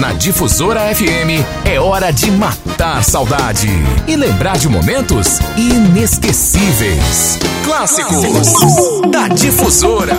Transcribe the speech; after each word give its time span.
Na 0.00 0.12
Difusora 0.12 0.94
FM 0.94 1.42
é 1.64 1.80
hora 1.80 2.10
de 2.10 2.30
matar 2.30 3.02
saudade 3.02 3.66
e 4.06 4.14
lembrar 4.14 4.58
de 4.58 4.68
momentos 4.68 5.38
inesquecíveis. 5.56 7.38
Clássicos 7.64 9.10
da 9.10 9.28
Difusora. 9.28 10.16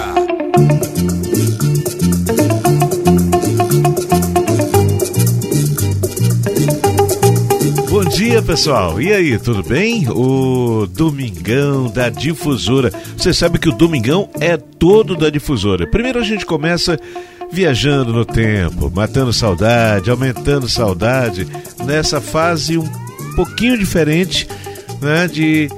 Bom 7.89 8.03
dia, 8.05 8.41
pessoal. 8.41 8.99
E 8.99 9.13
aí, 9.13 9.37
tudo 9.37 9.61
bem? 9.61 10.09
O 10.09 10.87
Domingão 10.87 11.87
da 11.87 12.09
Difusora. 12.09 12.91
Você 13.15 13.31
sabe 13.31 13.59
que 13.59 13.69
o 13.69 13.73
Domingão 13.73 14.27
é 14.39 14.57
todo 14.57 15.15
da 15.15 15.29
Difusora. 15.29 15.85
Primeiro 15.85 16.19
a 16.19 16.23
gente 16.23 16.45
começa 16.45 16.99
viajando 17.51 18.13
no 18.13 18.25
tempo, 18.25 18.91
matando 18.93 19.31
saudade, 19.33 20.09
aumentando 20.09 20.67
saudade, 20.67 21.47
nessa 21.85 22.19
fase 22.19 22.77
um 22.77 22.87
pouquinho 23.35 23.77
diferente 23.77 24.47
né, 25.01 25.27
de, 25.27 25.69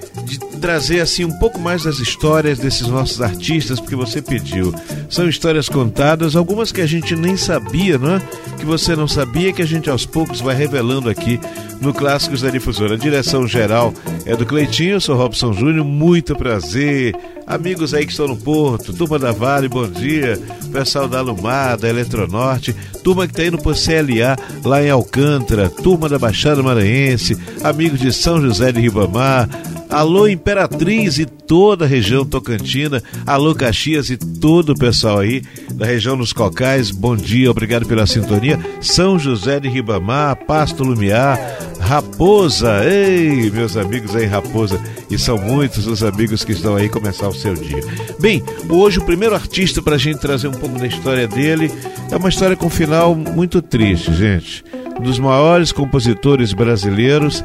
trazer 0.59 0.99
assim 0.99 1.25
um 1.25 1.39
pouco 1.39 1.59
mais 1.59 1.83
das 1.83 1.99
histórias 1.99 2.59
desses 2.59 2.87
nossos 2.87 3.21
artistas, 3.21 3.79
porque 3.79 3.95
você 3.95 4.21
pediu. 4.21 4.73
São 5.09 5.27
histórias 5.27 5.67
contadas, 5.67 6.35
algumas 6.35 6.71
que 6.71 6.81
a 6.81 6.85
gente 6.85 7.15
nem 7.15 7.35
sabia, 7.35 7.97
né? 7.97 8.21
Que 8.59 8.65
você 8.65 8.95
não 8.95 9.07
sabia, 9.07 9.53
que 9.53 9.61
a 9.61 9.67
gente 9.67 9.89
aos 9.89 10.05
poucos 10.05 10.41
vai 10.41 10.55
revelando 10.55 11.09
aqui 11.09 11.39
no 11.81 11.93
Clássicos 11.93 12.41
da 12.41 12.49
Difusora. 12.49 12.95
A 12.95 12.97
direção 12.97 13.47
geral 13.47 13.93
é 14.25 14.35
do 14.35 14.45
Cleitinho, 14.45 14.93
eu 14.93 15.01
sou 15.01 15.15
Robson 15.15 15.53
Júnior, 15.53 15.85
muito 15.85 16.35
prazer. 16.35 17.15
Amigos 17.47 17.93
aí 17.95 18.05
que 18.05 18.11
estão 18.11 18.27
no 18.27 18.37
Porto, 18.37 18.93
turma 18.93 19.17
da 19.17 19.31
Vale, 19.31 19.67
bom 19.67 19.87
dia. 19.87 20.39
Pessoal 20.71 21.07
da 21.07 21.19
Lumar, 21.21 21.77
da 21.77 21.89
Eletronorte, 21.89 22.75
turma 23.03 23.25
que 23.25 23.33
está 23.33 23.45
indo 23.45 23.57
por 23.57 23.73
CLA 23.73 24.37
lá 24.63 24.83
em 24.83 24.89
Alcântara, 24.89 25.67
turma 25.67 26.07
da 26.07 26.19
Baixada 26.19 26.61
Maranhense, 26.61 27.35
amigos 27.63 27.99
de 27.99 28.13
São 28.13 28.39
José 28.39 28.71
de 28.71 28.79
Ribamar, 28.81 29.49
Alô 29.89 30.27
Imperatriz 30.27 31.17
e 31.17 31.25
toda 31.25 31.83
a 31.83 31.87
região 31.87 32.23
tocantina, 32.23 33.01
alô 33.25 33.55
Caxias 33.55 34.11
e 34.11 34.17
todo 34.17 34.73
o 34.73 34.77
pessoal 34.77 35.17
aí 35.17 35.41
da 35.73 35.83
região 35.83 36.15
dos 36.15 36.31
Cocais, 36.31 36.91
bom 36.91 37.15
dia, 37.15 37.49
obrigado 37.49 37.87
pela 37.87 38.05
sintonia. 38.05 38.59
São 38.79 39.17
José 39.17 39.59
de 39.59 39.67
Ribamar, 39.67 40.45
Pasto 40.45 40.83
Lumiar, 40.83 41.39
Raposa, 41.79 42.85
ei, 42.85 43.49
meus 43.49 43.75
amigos 43.75 44.15
aí 44.15 44.27
Raposa, 44.27 44.79
e 45.09 45.17
são 45.17 45.39
muitos 45.39 45.87
os 45.87 46.03
amigos 46.03 46.43
que 46.43 46.51
estão 46.51 46.75
aí 46.75 46.87
começar 46.87 47.27
o 47.27 47.33
seu 47.33 47.55
dia. 47.55 47.81
Bem, 48.19 48.43
hoje 48.69 48.99
o 48.99 49.05
primeiro 49.05 49.33
artista 49.33 49.81
para 49.81 49.95
a 49.95 49.99
gente 49.99 50.19
trazer 50.19 50.49
um 50.49 50.53
pouco 50.53 50.77
da 50.77 50.85
história 50.85 51.27
dele 51.27 51.71
é 52.11 52.15
uma 52.15 52.29
história 52.29 52.55
com 52.55 52.67
um 52.67 52.69
final 52.69 53.15
muito 53.15 53.59
triste, 53.59 54.13
gente. 54.13 54.63
Um 54.99 55.01
dos 55.01 55.17
maiores 55.17 55.71
compositores 55.71 56.53
brasileiros 56.53 57.43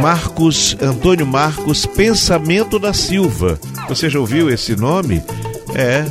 Marcos, 0.00 0.76
Antônio 0.80 1.26
Marcos 1.26 1.84
Pensamento 1.84 2.78
da 2.78 2.92
Silva. 2.92 3.58
Você 3.88 4.08
já 4.08 4.18
ouviu 4.18 4.48
esse 4.48 4.76
nome? 4.76 5.22
É, 5.74 6.04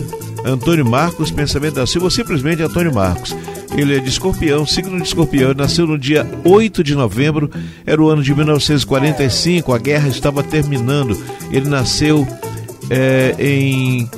Antônio 0.45 0.85
Marcos 0.85 1.31
Pensamento 1.31 1.75
da 1.75 1.87
Silva, 1.87 2.09
simplesmente 2.09 2.61
Antônio 2.61 2.93
Marcos. 2.93 3.35
Ele 3.75 3.95
é 3.95 3.99
de 3.99 4.09
escorpião, 4.09 4.65
signo 4.65 4.97
de 4.97 5.07
escorpião, 5.07 5.53
nasceu 5.53 5.87
no 5.87 5.97
dia 5.97 6.27
8 6.43 6.83
de 6.83 6.95
novembro, 6.95 7.49
era 7.85 8.01
o 8.01 8.09
ano 8.09 8.21
de 8.21 8.33
1945, 8.33 9.73
a 9.73 9.77
guerra 9.77 10.09
estava 10.09 10.43
terminando. 10.43 11.17
Ele 11.51 11.69
nasceu 11.69 12.27
é, 12.89 13.35
em 13.39 14.09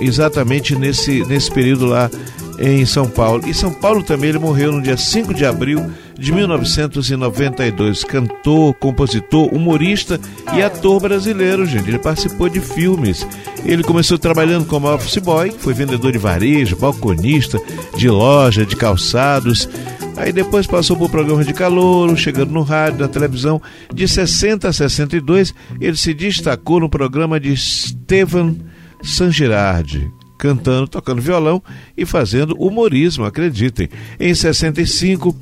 exatamente 0.00 0.76
nesse, 0.76 1.24
nesse 1.24 1.50
período 1.50 1.86
lá 1.86 2.10
em 2.58 2.84
São 2.84 3.08
Paulo. 3.08 3.46
E 3.46 3.54
São 3.54 3.72
Paulo 3.72 4.02
também 4.02 4.30
ele 4.30 4.38
morreu 4.38 4.72
no 4.72 4.82
dia 4.82 4.96
5 4.96 5.32
de 5.32 5.44
abril 5.44 5.90
de 6.18 6.32
1992. 6.32 8.04
Cantor, 8.04 8.74
compositor, 8.74 9.54
humorista 9.54 10.20
e 10.54 10.62
ator 10.62 11.00
brasileiro, 11.00 11.64
gente. 11.64 11.88
Ele 11.88 11.98
participou 11.98 12.48
de 12.48 12.60
filmes. 12.60 13.26
Ele 13.64 13.82
começou 13.82 14.18
trabalhando 14.18 14.66
como 14.66 14.92
office 14.92 15.18
boy, 15.18 15.52
foi 15.58 15.72
vendedor 15.72 16.12
de 16.12 16.18
varejo, 16.18 16.76
balconista, 16.76 17.60
de 17.96 18.10
loja, 18.10 18.66
de 18.66 18.74
calçados. 18.74 19.68
Aí 20.16 20.32
depois 20.32 20.66
passou 20.66 20.96
por 20.96 21.08
programa 21.08 21.44
de 21.44 21.54
calor, 21.54 22.16
chegando 22.16 22.50
no 22.50 22.62
rádio, 22.62 23.00
na 23.00 23.08
televisão. 23.08 23.62
De 23.94 24.08
60 24.08 24.68
a 24.68 24.72
62, 24.72 25.54
ele 25.80 25.96
se 25.96 26.12
destacou 26.12 26.80
no 26.80 26.90
programa 26.90 27.38
de 27.38 27.56
Stevan 27.56 28.56
Sangirardi, 29.00 30.10
cantando, 30.38 30.86
tocando 30.86 31.20
violão 31.20 31.60
e 31.96 32.06
fazendo 32.06 32.56
humorismo, 32.56 33.24
acreditem. 33.24 33.88
Em 34.18 34.32
65, 34.32 35.36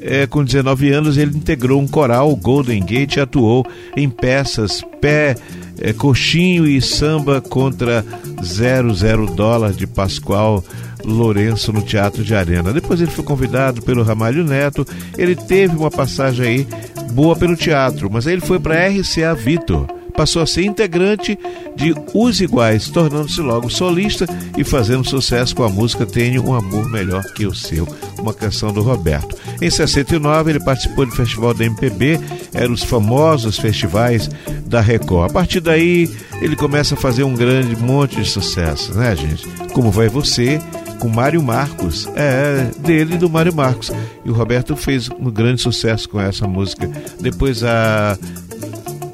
é, 0.00 0.26
com 0.26 0.44
19 0.44 0.90
anos, 0.90 1.16
ele 1.16 1.36
integrou 1.36 1.80
um 1.80 1.88
coral 1.88 2.36
Golden 2.36 2.84
Gate 2.84 3.16
e 3.16 3.20
atuou 3.20 3.66
em 3.96 4.08
peças 4.10 4.82
Pé, 5.00 5.34
é, 5.80 5.92
Coxinho 5.92 6.66
e 6.66 6.80
Samba 6.82 7.40
contra 7.40 8.04
00 8.42 9.26
dólar 9.34 9.72
de 9.72 9.86
Pascoal 9.86 10.62
Lourenço 11.02 11.72
no 11.72 11.82
Teatro 11.82 12.22
de 12.22 12.34
Arena. 12.34 12.72
Depois 12.72 13.00
ele 13.00 13.10
foi 13.10 13.24
convidado 13.24 13.80
pelo 13.80 14.02
Ramalho 14.02 14.44
Neto. 14.44 14.86
Ele 15.16 15.34
teve 15.34 15.76
uma 15.76 15.90
passagem 15.90 16.46
aí 16.46 16.68
boa 17.12 17.36
pelo 17.36 17.56
teatro, 17.56 18.10
mas 18.10 18.26
aí 18.26 18.34
ele 18.34 18.42
foi 18.42 18.58
para 18.58 18.88
RCA 18.88 19.34
Vitor 19.34 19.95
passou 20.16 20.42
a 20.42 20.46
ser 20.46 20.64
integrante 20.64 21.38
de 21.76 21.94
Os 22.14 22.40
Iguais, 22.40 22.88
tornando-se 22.88 23.40
logo 23.40 23.68
solista 23.68 24.26
e 24.56 24.64
fazendo 24.64 25.08
sucesso 25.08 25.54
com 25.54 25.62
a 25.62 25.68
música 25.68 26.06
Tenho 26.06 26.44
um 26.46 26.54
Amor 26.54 26.88
Melhor 26.90 27.22
que 27.34 27.46
o 27.46 27.54
Seu, 27.54 27.86
uma 28.18 28.32
canção 28.32 28.72
do 28.72 28.82
Roberto. 28.82 29.36
Em 29.60 29.70
69, 29.70 30.50
ele 30.50 30.60
participou 30.60 31.06
do 31.06 31.12
Festival 31.12 31.52
da 31.52 31.64
MPB, 31.64 32.18
eram 32.52 32.72
os 32.72 32.82
famosos 32.82 33.58
festivais 33.58 34.30
da 34.64 34.80
Record. 34.80 35.30
A 35.30 35.32
partir 35.32 35.60
daí, 35.60 36.10
ele 36.40 36.56
começa 36.56 36.94
a 36.94 36.98
fazer 36.98 37.24
um 37.24 37.34
grande 37.34 37.76
monte 37.76 38.16
de 38.16 38.28
sucesso, 38.28 38.94
né, 38.94 39.14
gente? 39.14 39.46
Como 39.72 39.90
Vai 39.90 40.08
Você, 40.08 40.58
com 40.98 41.08
Mário 41.08 41.42
Marcos, 41.42 42.08
é, 42.16 42.70
dele 42.78 43.14
e 43.14 43.18
do 43.18 43.28
Mário 43.28 43.54
Marcos. 43.54 43.92
E 44.24 44.30
o 44.30 44.32
Roberto 44.32 44.76
fez 44.76 45.08
um 45.10 45.30
grande 45.30 45.60
sucesso 45.60 46.08
com 46.08 46.20
essa 46.20 46.46
música. 46.46 46.90
Depois 47.20 47.62
a 47.62 48.18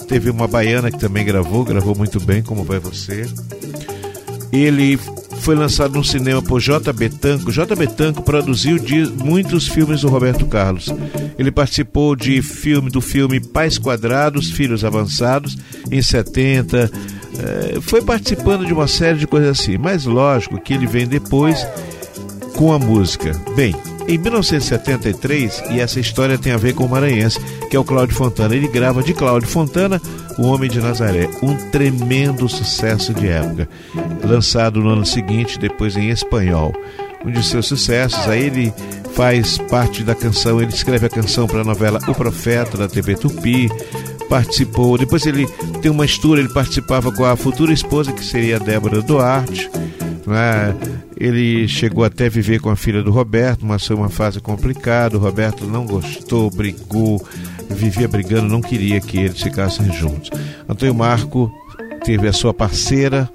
Teve 0.08 0.30
uma 0.30 0.46
baiana 0.46 0.90
que 0.90 0.98
também 0.98 1.24
gravou, 1.24 1.64
gravou 1.64 1.94
muito 1.96 2.20
bem, 2.20 2.42
como 2.42 2.64
vai 2.64 2.78
você. 2.78 3.26
Ele 4.52 4.98
foi 5.42 5.56
lançado 5.56 5.94
no 5.94 6.04
cinema 6.04 6.40
por 6.40 6.60
J. 6.60 6.92
Betanco. 6.92 7.50
J. 7.50 7.74
Betanco 7.74 8.22
produziu 8.22 8.78
muitos 9.24 9.66
filmes 9.66 10.02
do 10.02 10.08
Roberto 10.08 10.46
Carlos. 10.46 10.86
Ele 11.36 11.50
participou 11.50 12.14
de 12.14 12.40
filme 12.40 12.88
do 12.88 13.00
filme 13.00 13.40
Pais 13.40 13.76
Quadrados, 13.76 14.50
Filhos 14.50 14.84
Avançados, 14.84 15.58
em 15.90 16.00
70. 16.00 16.90
É, 17.38 17.80
foi 17.80 18.02
participando 18.02 18.64
de 18.64 18.72
uma 18.72 18.86
série 18.86 19.18
de 19.18 19.26
coisas 19.26 19.58
assim. 19.58 19.76
Mas 19.76 20.04
lógico 20.04 20.60
que 20.60 20.74
ele 20.74 20.86
vem 20.86 21.08
depois 21.08 21.66
com 22.54 22.72
a 22.72 22.78
música. 22.78 23.32
Bem, 23.56 23.74
em 24.08 24.18
1973, 24.18 25.62
e 25.70 25.80
essa 25.80 26.00
história 26.00 26.38
tem 26.38 26.52
a 26.52 26.56
ver 26.56 26.74
com 26.74 26.84
o 26.84 26.88
maranhense, 26.88 27.38
que 27.70 27.76
é 27.76 27.78
o 27.78 27.84
Cláudio 27.84 28.14
Fontana. 28.14 28.54
Ele 28.54 28.68
grava 28.68 29.02
de 29.02 29.14
Cláudio 29.14 29.48
Fontana, 29.48 30.00
O 30.38 30.46
Homem 30.46 30.70
de 30.70 30.80
Nazaré, 30.80 31.28
um 31.42 31.56
tremendo 31.70 32.48
sucesso 32.48 33.14
de 33.14 33.28
época, 33.28 33.68
lançado 34.24 34.80
no 34.80 34.90
ano 34.90 35.06
seguinte, 35.06 35.58
depois 35.58 35.96
em 35.96 36.10
espanhol. 36.10 36.74
Um 37.24 37.30
de 37.30 37.42
seus 37.44 37.66
sucessos, 37.66 38.26
aí 38.28 38.46
ele 38.46 38.74
faz 39.14 39.56
parte 39.56 40.02
da 40.02 40.14
canção, 40.14 40.60
ele 40.60 40.72
escreve 40.72 41.06
a 41.06 41.10
canção 41.10 41.46
para 41.46 41.60
a 41.60 41.64
novela 41.64 42.00
O 42.08 42.14
Profeta 42.14 42.76
da 42.76 42.88
TV 42.88 43.14
Tupi, 43.14 43.68
participou, 44.28 44.98
depois 44.98 45.26
ele 45.26 45.46
tem 45.80 45.90
uma 45.90 46.04
história, 46.04 46.40
ele 46.40 46.52
participava 46.52 47.12
com 47.12 47.24
a 47.24 47.36
futura 47.36 47.72
esposa, 47.72 48.12
que 48.12 48.24
seria 48.24 48.56
a 48.56 48.58
Débora 48.58 49.02
Duarte, 49.02 49.70
né? 50.26 50.74
Ele 51.16 51.66
chegou 51.68 52.04
até 52.04 52.28
viver 52.28 52.60
com 52.60 52.70
a 52.70 52.76
filha 52.76 53.02
do 53.02 53.10
Roberto, 53.10 53.64
mas 53.64 53.86
foi 53.86 53.96
uma 53.96 54.08
fase 54.08 54.40
complicada. 54.40 55.16
O 55.16 55.20
Roberto 55.20 55.64
não 55.64 55.86
gostou, 55.86 56.50
brigou, 56.50 57.24
vivia 57.70 58.08
brigando, 58.08 58.48
não 58.48 58.60
queria 58.60 59.00
que 59.00 59.18
eles 59.18 59.40
ficassem 59.40 59.92
juntos. 59.92 60.30
Antônio 60.68 60.94
Marco 60.94 61.52
teve 62.04 62.26
a 62.28 62.32
sua 62.32 62.54
parceira, 62.54 63.28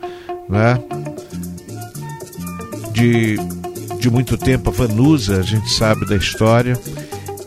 né? 0.49 0.79
De, 2.91 3.37
de 3.99 4.09
muito 4.09 4.37
tempo, 4.37 4.69
a 4.69 4.73
Vanusa, 4.73 5.39
a 5.39 5.43
gente 5.43 5.69
sabe 5.71 6.05
da 6.05 6.15
história. 6.15 6.77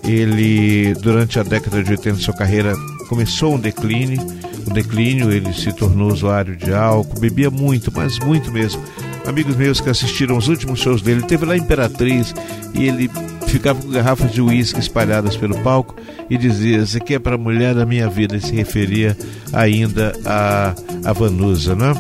Ele, 0.04 0.94
durante 0.94 1.38
a 1.38 1.42
década 1.42 1.82
de 1.82 1.90
80 1.90 2.16
de 2.16 2.22
sua 2.22 2.34
carreira, 2.34 2.74
começou 3.08 3.54
um 3.54 3.58
declínio. 3.58 4.20
O 4.66 4.72
declínio, 4.72 5.32
ele 5.32 5.52
se 5.52 5.72
tornou 5.72 6.12
usuário 6.12 6.56
de 6.56 6.72
álcool, 6.72 7.18
bebia 7.18 7.50
muito, 7.50 7.92
mas 7.92 8.18
muito 8.20 8.50
mesmo 8.52 8.80
amigos 9.26 9.56
meus 9.56 9.80
que 9.80 9.90
assistiram 9.90 10.36
os 10.36 10.48
últimos 10.48 10.80
shows 10.80 11.02
dele, 11.02 11.22
teve 11.22 11.44
lá 11.44 11.56
Imperatriz 11.56 12.34
e 12.74 12.86
ele 12.86 13.10
ficava 13.46 13.80
com 13.80 13.88
garrafas 13.88 14.32
de 14.32 14.40
uísque 14.40 14.80
espalhadas 14.80 15.36
pelo 15.36 15.58
palco 15.58 15.96
e 16.28 16.36
dizia: 16.36 16.78
Isso 16.78 16.96
aqui 16.96 17.14
é 17.14 17.18
para 17.18 17.34
a 17.34 17.38
mulher 17.38 17.74
da 17.74 17.84
minha 17.84 18.08
vida. 18.08 18.36
E 18.36 18.40
se 18.40 18.54
referia 18.54 19.16
ainda 19.52 20.12
a, 20.24 20.74
a 21.04 21.12
Vanusa, 21.12 21.74
né? 21.74 21.92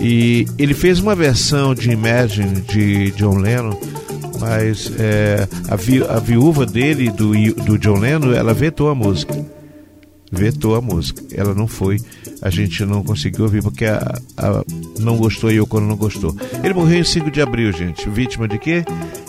E 0.00 0.46
ele 0.58 0.74
fez 0.74 1.00
uma 1.00 1.14
versão 1.14 1.74
de 1.74 1.90
Imagine 1.90 2.60
de 2.60 3.10
John 3.12 3.38
Lennon 3.38 3.76
mas 4.40 4.90
é, 4.98 5.48
a, 5.68 5.76
vi, 5.76 6.02
a 6.04 6.18
viúva 6.18 6.64
dele, 6.64 7.10
do, 7.10 7.32
do 7.64 7.78
John 7.78 7.98
Lennon, 7.98 8.32
ela 8.32 8.54
vetou 8.54 8.88
a 8.88 8.94
música. 8.94 9.34
Vetou 10.30 10.74
a 10.74 10.80
música. 10.80 11.22
Ela 11.34 11.54
não 11.54 11.66
foi, 11.66 12.00
a 12.42 12.50
gente 12.50 12.84
não 12.84 13.02
conseguiu 13.02 13.44
ouvir 13.44 13.62
porque 13.62 13.86
a, 13.86 14.20
a 14.36 14.64
não 14.98 15.16
gostou 15.16 15.50
e 15.50 15.60
o 15.60 15.66
Kono 15.66 15.86
não 15.86 15.96
gostou. 15.96 16.36
Ele 16.62 16.74
morreu 16.74 17.00
em 17.00 17.04
5 17.04 17.30
de 17.30 17.40
abril, 17.40 17.72
gente. 17.72 18.08
Vítima 18.08 18.46
de 18.46 18.58
quê? 18.58 18.84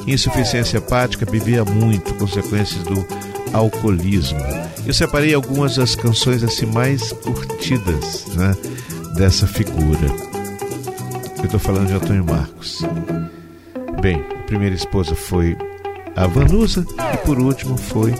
Insuficiência 0.05 0.77
hepática, 0.77 1.25
bebia 1.25 1.63
muito, 1.63 2.13
consequências 2.15 2.83
do 2.83 3.05
alcoolismo. 3.53 4.39
Eu 4.85 4.93
separei 4.93 5.33
algumas 5.33 5.75
das 5.75 5.95
canções 5.95 6.43
assim 6.43 6.65
mais 6.65 7.11
curtidas, 7.13 8.25
né, 8.35 8.55
dessa 9.15 9.47
figura. 9.47 10.07
Eu 11.37 11.45
estou 11.45 11.59
falando 11.59 11.87
de 11.87 11.93
Antônio 11.93 12.25
Marcos. 12.25 12.81
Bem, 14.01 14.21
a 14.39 14.43
primeira 14.43 14.75
esposa 14.75 15.15
foi 15.15 15.57
a 16.15 16.27
Vanusa 16.27 16.85
e 17.13 17.17
por 17.25 17.39
último 17.39 17.77
foi 17.77 18.13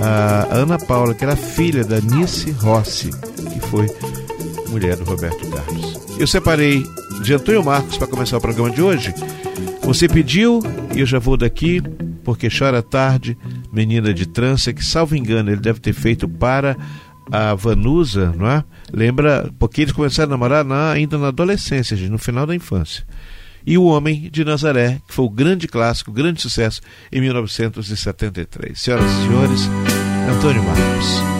a 0.00 0.48
Ana 0.50 0.78
Paula, 0.78 1.14
que 1.14 1.24
era 1.24 1.36
filha 1.36 1.84
da 1.84 2.00
Nice 2.00 2.50
Rossi, 2.52 3.10
que 3.52 3.60
foi 3.60 3.86
mulher 4.68 4.96
do 4.96 5.04
Roberto 5.04 5.46
Carlos. 5.50 6.00
Eu 6.18 6.26
separei 6.26 6.82
de 7.22 7.34
Antônio 7.34 7.64
Marcos 7.64 7.98
para 7.98 8.06
começar 8.06 8.36
o 8.36 8.40
programa 8.40 8.70
de 8.70 8.82
hoje. 8.82 9.14
Você 9.82 10.08
pediu 10.08 10.60
e 10.94 11.00
eu 11.00 11.06
já 11.06 11.18
vou 11.18 11.36
daqui, 11.36 11.82
porque 12.24 12.48
chora 12.48 12.82
tarde, 12.82 13.36
menina 13.72 14.14
de 14.14 14.26
trança, 14.26 14.72
que 14.72 14.84
salvo 14.84 15.16
engano 15.16 15.50
ele 15.50 15.60
deve 15.60 15.80
ter 15.80 15.92
feito 15.92 16.28
para 16.28 16.76
a 17.30 17.54
Vanusa, 17.54 18.32
não 18.36 18.48
é? 18.48 18.64
Lembra, 18.92 19.50
porque 19.58 19.82
eles 19.82 19.92
começaram 19.92 20.30
a 20.30 20.34
namorar 20.34 20.64
na, 20.64 20.90
ainda 20.90 21.18
na 21.18 21.28
adolescência, 21.28 21.96
no 22.08 22.18
final 22.18 22.46
da 22.46 22.54
infância 22.54 23.04
e 23.66 23.78
O 23.78 23.84
Homem 23.84 24.28
de 24.30 24.44
Nazaré, 24.44 25.00
que 25.06 25.14
foi 25.14 25.24
o 25.24 25.30
grande 25.30 25.68
clássico, 25.68 26.12
grande 26.12 26.40
sucesso 26.40 26.80
em 27.10 27.20
1973. 27.20 28.80
Senhoras 28.80 29.10
e 29.10 29.26
senhores, 29.26 29.60
Antônio 30.28 30.62
Marcos. 30.62 31.32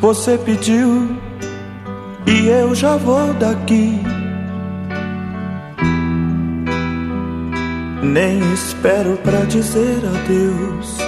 Você 0.00 0.36
pediu 0.36 1.16
e 2.26 2.46
eu 2.48 2.74
já 2.74 2.94
vou 2.94 3.32
daqui. 3.32 3.98
Nem 8.04 8.38
espero 8.52 9.16
para 9.18 9.46
dizer 9.46 10.00
adeus. 10.04 10.98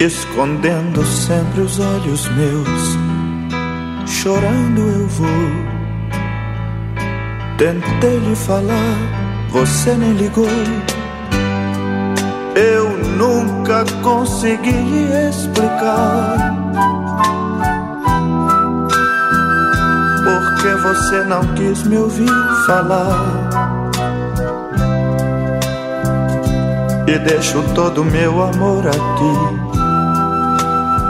Escondendo 0.00 1.04
sempre 1.04 1.60
os 1.60 1.78
olhos 1.78 2.28
meus, 2.30 2.96
chorando 4.06 4.80
eu 4.80 5.06
vou. 5.08 5.26
Tentei 7.58 8.18
lhe 8.18 8.36
falar, 8.36 8.96
você 9.50 9.94
nem 9.94 10.12
ligou. 10.12 10.46
Eu 12.54 12.96
nunca 13.16 13.84
consegui 14.02 14.70
lhe 14.70 15.28
explicar 15.28 16.56
porque 20.26 20.74
você 20.74 21.22
não 21.22 21.40
quis 21.54 21.84
me 21.84 21.98
ouvir 21.98 22.28
falar. 22.66 23.46
E 27.06 27.18
deixo 27.20 27.62
todo 27.74 28.04
meu 28.04 28.42
amor 28.42 28.84
aqui. 28.88 29.36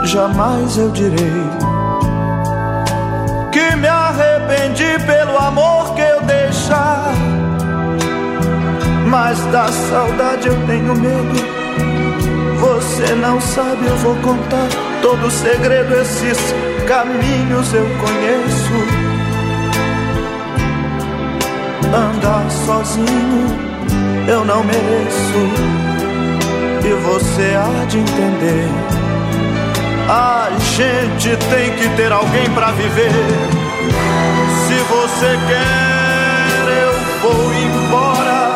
Jamais 0.05 0.77
eu 0.77 0.91
direi 0.91 1.49
que 3.51 3.75
me 3.75 3.87
arrependi 3.87 4.99
pelo 5.07 5.35
amor 5.39 5.95
que 5.95 6.01
eu 6.01 6.21
deixar. 6.21 7.11
Mas 9.07 9.39
da 9.47 9.67
saudade 9.67 10.47
eu 10.47 10.67
tenho 10.67 10.95
medo. 10.95 11.57
Você 12.59 13.15
não 13.15 13.41
sabe, 13.41 13.87
eu 13.87 13.97
vou 13.97 14.15
contar 14.17 14.67
todo 15.01 15.25
o 15.25 15.31
segredo. 15.31 15.95
Esses 15.95 16.37
caminhos 16.87 17.73
eu 17.73 17.85
conheço 17.99 19.06
andar 21.85 22.49
sozinho 22.65 23.67
eu 24.27 24.43
não 24.43 24.63
mereço. 24.63 25.39
E 26.83 26.93
você 27.01 27.55
há 27.55 27.85
de 27.85 27.99
entender. 27.99 28.69
A 30.09 30.49
gente 30.75 31.35
tem 31.49 31.71
que 31.77 31.89
ter 31.95 32.11
alguém 32.11 32.49
para 32.51 32.71
viver. 32.71 33.11
Se 34.67 34.73
você 34.73 35.39
quer, 35.47 36.67
eu 36.83 36.93
vou 37.21 37.53
embora. 37.53 38.55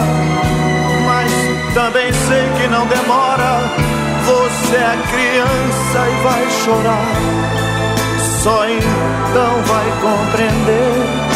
Mas 1.06 1.74
também 1.74 2.12
sei 2.12 2.50
que 2.57 2.67
não 2.67 2.85
demora. 2.88 3.62
Você 4.25 4.75
é 4.75 4.97
criança 5.12 6.09
e 6.09 6.24
vai 6.24 6.50
chorar. 6.63 7.12
Só 8.44 8.65
então 8.65 9.63
vai 9.65 9.85
compreender 10.01 11.31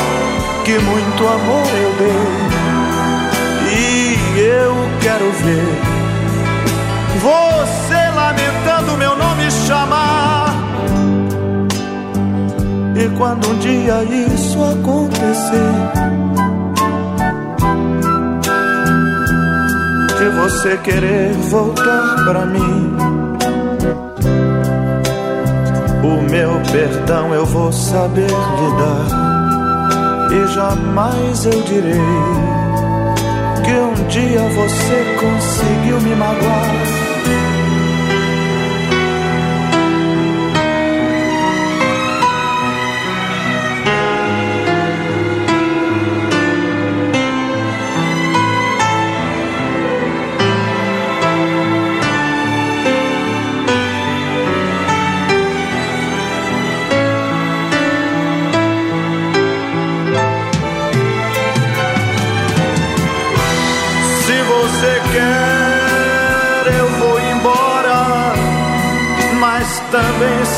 que 0.66 0.80
muito 0.80 1.28
amor 1.28 1.68
eu 1.78 1.94
dei 2.00 2.56
e 3.72 4.40
eu 4.40 4.74
quero 5.00 5.32
ver 5.32 5.96
você 7.22 8.10
lamentando 8.16 8.98
meu 8.98 9.16
nome 9.16 9.52
chamar. 9.68 10.56
E 12.96 13.10
quando 13.16 13.48
um 13.48 13.60
dia 13.60 14.04
isso 14.04 14.58
acontecer, 14.64 15.74
de 20.18 20.30
você 20.30 20.78
querer 20.78 21.34
voltar 21.50 22.16
pra 22.26 22.46
mim. 22.46 22.98
O 26.04 26.32
meu 26.32 26.60
perdão 26.72 27.34
eu 27.36 27.46
vou 27.46 27.72
saber 27.72 28.28
lhe 28.28 28.78
dar 28.78 29.35
e 30.36 30.48
jamais 30.48 31.46
eu 31.46 31.62
direi 31.64 31.94
que 33.64 33.72
um 33.72 34.08
dia 34.08 34.42
você 34.42 35.18
conseguiu 35.20 36.02
me 36.02 36.16
magoar 36.16 36.85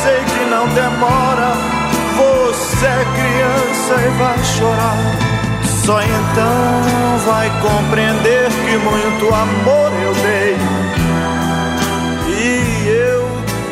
sei 0.08 0.24
que 0.24 0.46
não 0.50 0.68
demora. 0.70 1.52
Você 2.18 2.86
é 2.86 3.06
criança 3.18 3.94
e 4.06 4.10
vai 4.18 4.44
chorar. 4.44 4.98
Só 5.86 6.02
então 6.02 7.20
vai 7.26 7.50
compreender 7.62 8.50
que 8.50 8.78
muito 8.78 9.34
amor 9.34 9.92
eu 10.02 10.14
dei. 10.16 10.58
E 12.30 12.88
eu 12.88 13.28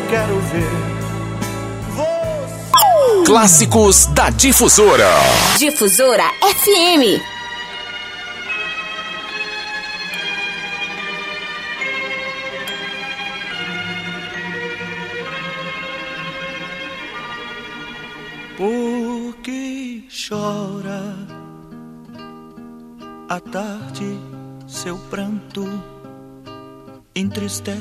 quero 0.10 0.40
ver. 0.52 0.76
Você... 1.96 3.26
Clássicos 3.26 4.06
da 4.08 4.30
Difusora. 4.30 5.10
Difusora 5.58 6.26
FM. 6.42 7.35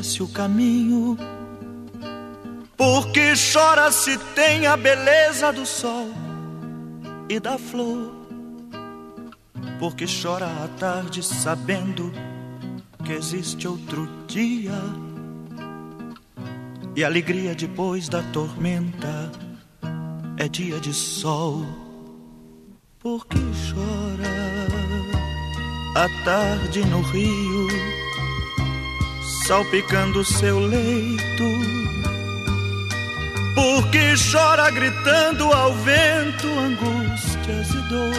Entristece 0.05 0.23
o 0.23 0.29
caminho. 0.29 1.17
Porque 2.77 3.33
chora 3.35 3.91
se 3.91 4.19
tem 4.35 4.67
a 4.67 4.77
beleza 4.77 5.53
do 5.53 5.65
sol 5.65 6.09
e 7.29 7.41
da 7.41 7.57
flor. 7.57 8.13
Porque 9.79 10.05
chora 10.07 10.47
à 10.47 10.69
tarde 10.79 11.23
sabendo 11.23 12.13
que 13.05 13.13
existe 13.13 13.67
outro 13.67 14.09
dia 14.27 14.79
e 16.97 17.03
alegria 17.03 17.55
depois 17.55 18.09
da 18.09 18.23
tormenta 18.25 19.33
é 20.37 20.49
dia 20.49 20.79
de 20.79 20.93
sol. 20.93 21.65
Por 22.99 23.27
que 23.27 23.39
chora 23.39 24.35
a 25.97 26.25
tarde 26.25 26.85
no 26.87 27.03
rio, 27.03 27.69
salpicando 29.47 30.25
seu 30.25 30.59
leito? 30.59 31.45
Por 33.55 33.91
que 33.91 34.15
chora 34.17 34.71
gritando 34.71 35.53
ao 35.53 35.73
vento 35.75 36.47
angústias 36.49 37.69
e 37.71 37.89
dor? 37.89 38.15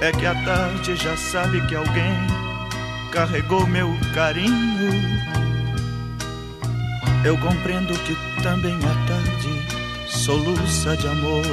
É 0.00 0.12
que 0.12 0.26
a 0.26 0.34
tarde 0.44 0.96
já 0.96 1.16
sabe 1.16 1.66
que 1.66 1.74
alguém 1.74 2.14
carregou 3.10 3.66
meu 3.66 3.88
carinho. 4.14 4.92
Eu 7.24 7.38
compreendo 7.38 7.94
que 8.00 8.14
também 8.42 8.76
a 8.76 9.06
tarde 9.08 10.08
soluça 10.08 10.94
de 10.96 11.06
amor. 11.08 11.44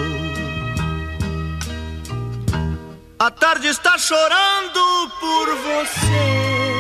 A 3.17 3.29
tarde 3.31 3.67
está 3.67 3.97
chorando 3.97 5.11
por 5.19 5.55
você, 5.55 6.70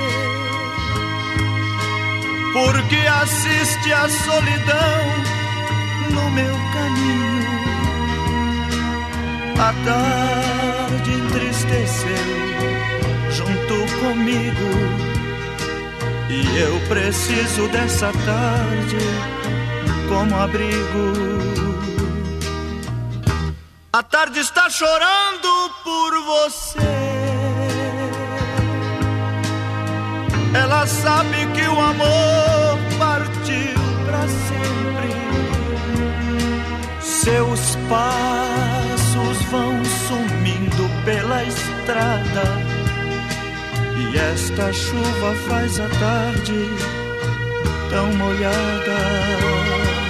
porque 2.53 2.97
assiste 3.07 3.93
a 3.93 4.09
solidão 4.09 5.31
no 6.11 6.31
meu 6.31 6.55
caminho. 6.73 7.41
A 9.57 9.73
tarde 9.85 11.11
entristeceu 11.13 12.41
junto 13.31 13.93
comigo. 13.99 15.11
E 16.29 16.59
eu 16.59 16.79
preciso 16.87 17.67
dessa 17.69 18.11
tarde 18.11 18.97
como 20.07 20.35
abrigo. 20.35 21.41
A 23.93 24.03
tarde 24.03 24.39
está 24.39 24.69
chorando 24.69 25.71
por 25.83 26.23
você. 26.23 27.10
Ela 30.53 30.85
sabe 30.85 31.45
que 31.53 31.67
o 31.67 31.79
amor 31.79 32.77
partiu 32.99 33.81
para 34.05 34.27
sempre. 34.27 35.11
Seus 36.99 37.77
passos 37.87 39.41
vão 39.49 39.85
sumindo 40.07 40.89
pela 41.05 41.43
estrada. 41.45 42.43
E 43.97 44.17
esta 44.17 44.73
chuva 44.73 45.35
faz 45.47 45.79
a 45.79 45.87
tarde 45.87 46.69
tão 47.89 48.13
molhada. 48.13 50.00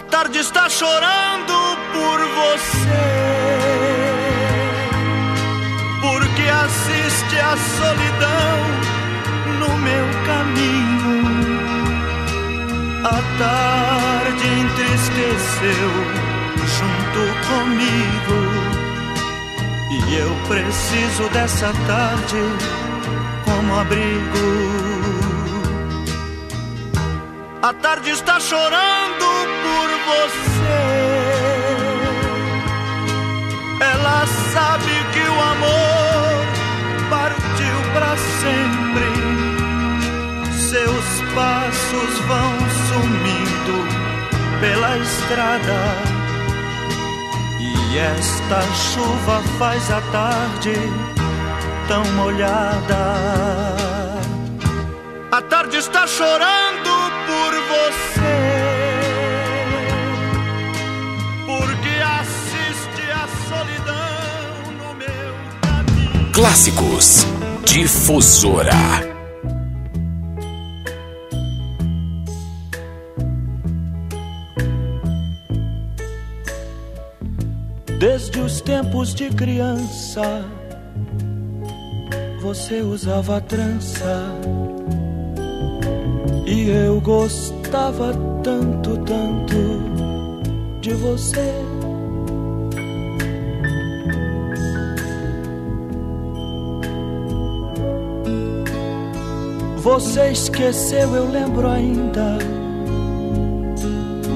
A 0.00 0.02
tarde 0.02 0.38
está 0.38 0.66
chorando 0.66 1.76
por 1.92 2.18
você, 2.40 3.04
porque 6.00 6.48
assiste 6.48 7.38
a 7.38 7.54
solidão 7.76 8.56
no 9.58 9.76
meu 9.76 10.06
caminho. 10.26 11.20
A 13.04 13.20
tarde 13.38 14.46
entristeceu 14.62 15.90
junto 16.78 17.20
comigo, 17.50 18.38
e 19.90 20.14
eu 20.14 20.32
preciso 20.48 21.28
dessa 21.28 21.74
tarde 21.86 22.42
como 23.44 23.80
abrigo. 23.80 24.48
A 27.60 27.74
tarde 27.74 28.08
está 28.10 28.40
chorando 28.40 29.09
você. 30.06 31.10
Ela 33.80 34.26
sabe 34.52 34.92
que 35.12 35.20
o 35.20 35.40
amor 35.52 36.46
partiu 37.10 37.76
para 37.92 38.16
sempre. 38.40 39.10
Seus 40.70 41.08
passos 41.34 42.18
vão 42.26 42.52
sumindo 42.88 43.76
pela 44.60 44.98
estrada. 44.98 45.80
E 47.58 47.98
esta 47.98 48.60
chuva 48.72 49.42
faz 49.58 49.90
a 49.90 50.00
tarde 50.12 50.74
tão 51.88 52.04
molhada. 52.12 53.02
A 55.32 55.42
tarde 55.42 55.76
está 55.78 56.06
chorando 56.06 56.69
Clássicos 66.40 67.26
Difusora. 67.66 68.70
Desde 77.98 78.40
os 78.40 78.62
tempos 78.62 79.14
de 79.14 79.28
criança, 79.28 80.46
você 82.40 82.80
usava 82.80 83.42
trança. 83.42 84.32
E 86.46 86.70
eu 86.70 87.02
gostava 87.02 88.14
tanto, 88.42 88.96
tanto 89.04 90.80
de 90.80 90.94
você. 90.94 91.69
Você 99.90 100.30
esqueceu, 100.30 101.16
eu 101.16 101.28
lembro 101.28 101.66
ainda. 101.66 102.38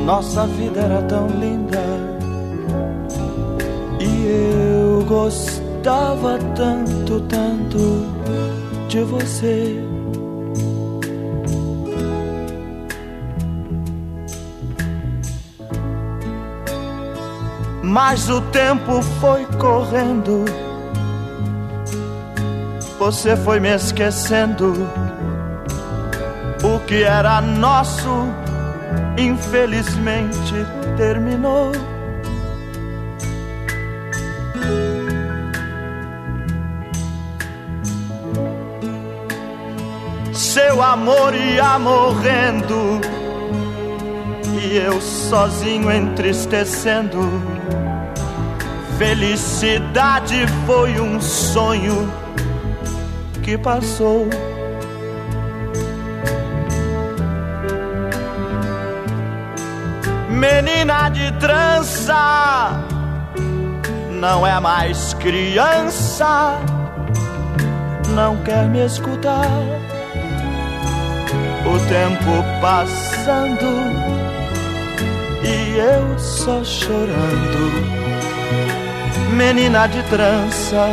Nossa 0.04 0.48
vida 0.48 0.80
era 0.80 1.00
tão 1.02 1.28
linda. 1.28 1.78
E 4.00 4.26
eu 4.26 5.04
gostava 5.04 6.40
tanto, 6.56 7.20
tanto 7.28 7.78
de 8.88 9.00
você. 9.04 9.80
Mas 17.80 18.28
o 18.28 18.40
tempo 18.40 19.00
foi 19.20 19.46
correndo, 19.60 20.44
você 22.98 23.36
foi 23.36 23.60
me 23.60 23.72
esquecendo. 23.72 24.74
Que 26.86 27.02
era 27.02 27.40
nosso, 27.40 28.28
infelizmente 29.16 30.54
terminou. 30.96 31.72
Seu 40.32 40.82
amor 40.82 41.34
ia 41.34 41.78
morrendo 41.78 43.00
e 44.62 44.76
eu 44.76 45.00
sozinho 45.00 45.90
entristecendo. 45.90 47.20
Felicidade 48.98 50.46
foi 50.66 51.00
um 51.00 51.20
sonho 51.20 52.12
que 53.42 53.58
passou. 53.58 54.28
Menina 60.44 61.08
de 61.08 61.32
trança, 61.38 62.78
não 64.10 64.46
é 64.46 64.60
mais 64.60 65.14
criança, 65.14 66.58
não 68.10 68.36
quer 68.42 68.68
me 68.68 68.84
escutar. 68.84 69.48
O 71.64 71.78
tempo 71.88 72.44
passando 72.60 73.70
e 75.42 75.78
eu 75.78 76.18
só 76.18 76.62
chorando. 76.62 77.72
Menina 79.30 79.86
de 79.86 80.02
trança, 80.10 80.88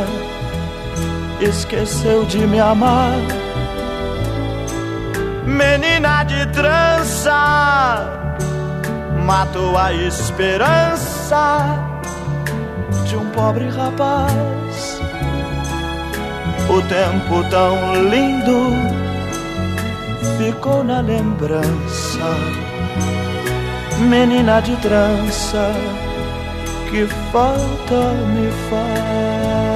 esqueceu 1.42 2.24
de 2.24 2.38
me 2.38 2.58
amar. 2.58 3.18
Menina 5.44 6.24
de 6.24 6.46
trança, 6.54 8.21
matou 9.22 9.78
a 9.78 9.92
esperança 9.92 11.64
de 13.06 13.16
um 13.16 13.28
pobre 13.30 13.68
rapaz. 13.68 15.00
O 16.68 16.80
tempo 16.82 17.48
tão 17.50 17.94
lindo 18.10 18.72
ficou 20.38 20.82
na 20.82 21.00
lembrança. 21.00 22.36
Menina 23.98 24.60
de 24.60 24.74
trança, 24.76 25.72
que 26.90 27.06
falta 27.30 28.14
me 28.34 28.50
faz. 28.68 29.71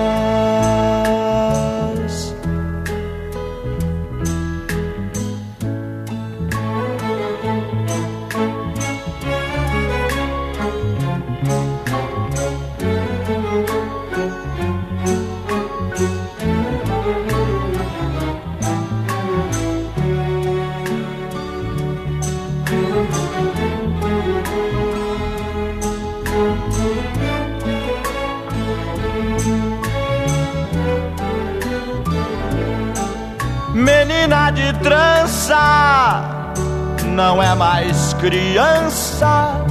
Não 37.36 37.42
é 37.42 37.54
mais 37.54 38.14
criança, 38.14 39.62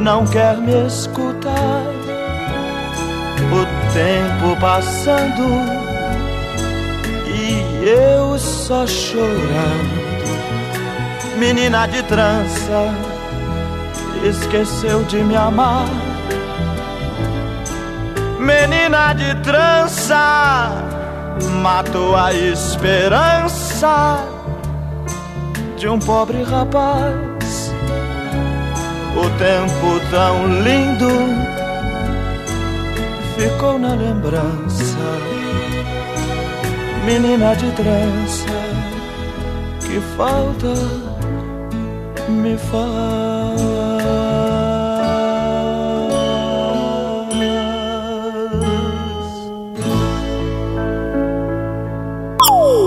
não 0.00 0.26
quer 0.26 0.56
me 0.56 0.86
escutar. 0.86 1.82
O 3.52 3.66
tempo 3.92 4.58
passando 4.58 5.44
e 7.26 7.86
eu 7.86 8.38
só 8.38 8.86
chorando. 8.86 10.06
Menina 11.36 11.86
de 11.88 12.02
trança, 12.04 12.94
esqueceu 14.24 15.04
de 15.04 15.18
me 15.18 15.36
amar. 15.36 15.84
Menina 18.38 19.12
de 19.12 19.34
trança, 19.42 20.72
matou 21.60 22.16
a 22.16 22.32
esperança 22.32 24.35
de 25.86 25.90
um 25.90 26.00
pobre 26.00 26.42
rapaz. 26.42 27.72
O 29.14 29.30
tempo 29.38 30.10
tão 30.10 30.48
lindo 30.64 31.08
ficou 33.36 33.78
na 33.78 33.94
lembrança. 33.94 34.96
Menina 37.04 37.54
de 37.54 37.70
trança, 37.70 38.48
que 39.80 40.00
falta 40.16 40.74
me 42.30 42.58
faz. 42.58 43.75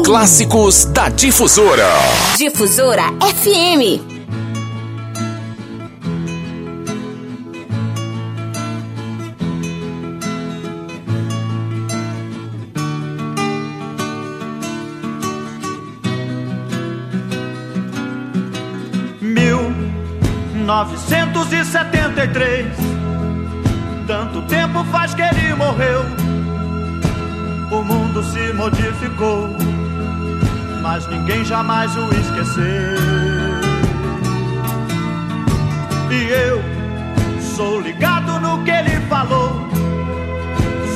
Clássicos 0.09 0.85
da 0.85 1.07
Difusora. 1.09 1.87
Difusora 2.35 3.03
FM. 3.21 4.01
Mil 19.21 19.59
novecentos 20.65 21.53
e 21.53 21.63
setenta 21.63 22.23
e 22.23 22.27
três. 22.29 22.75
Tanto 24.07 24.41
tempo 24.47 24.83
faz 24.85 25.13
que 25.13 25.21
ele 25.21 25.53
morreu. 25.53 26.03
O 27.71 27.83
mundo 27.83 28.23
se 28.23 28.51
modificou, 28.53 29.47
mas 30.81 31.07
ninguém 31.07 31.43
jamais 31.43 31.95
o 31.95 32.05
esqueceu. 32.13 32.63
E 36.11 36.29
eu 36.31 36.61
sou 37.55 37.81
ligado 37.81 38.39
no 38.39 38.63
que 38.63 38.71
ele 38.71 38.99
falou, 39.07 39.67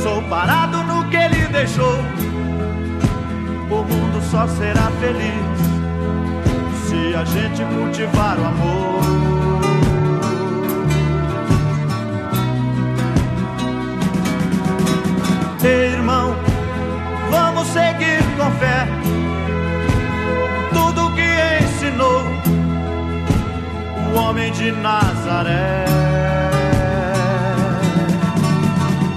sou 0.02 0.22
parado 0.24 0.84
no 0.84 1.04
que 1.10 1.18
ele 1.18 1.48
deixou. 1.48 2.00
O 3.70 3.84
mundo 3.84 4.22
só 4.30 4.48
será 4.48 4.92
feliz 5.00 5.64
se 6.88 7.16
a 7.16 7.26
gente 7.26 7.64
cultivar 7.76 8.38
o 8.40 8.46
amor. 8.46 9.04
Irmão, 15.64 16.36
vamos 17.32 17.68
seguir 17.70 18.22
com 18.38 18.52
fé 18.60 18.86
o 24.14 24.18
homem 24.18 24.52
de 24.52 24.72
Nazaré. 24.72 25.86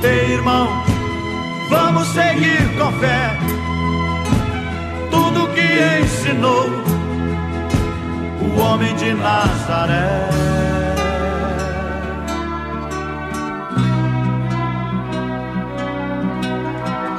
Ei, 0.03 0.33
irmão, 0.33 0.69
vamos 1.69 2.07
seguir 2.09 2.63
com 2.79 2.93
fé 2.99 3.37
tudo 5.11 5.49
que 5.49 6.03
ensinou 6.03 6.71
o 8.41 8.61
homem 8.61 8.95
de 8.97 9.13
Nazaré. 9.15 10.29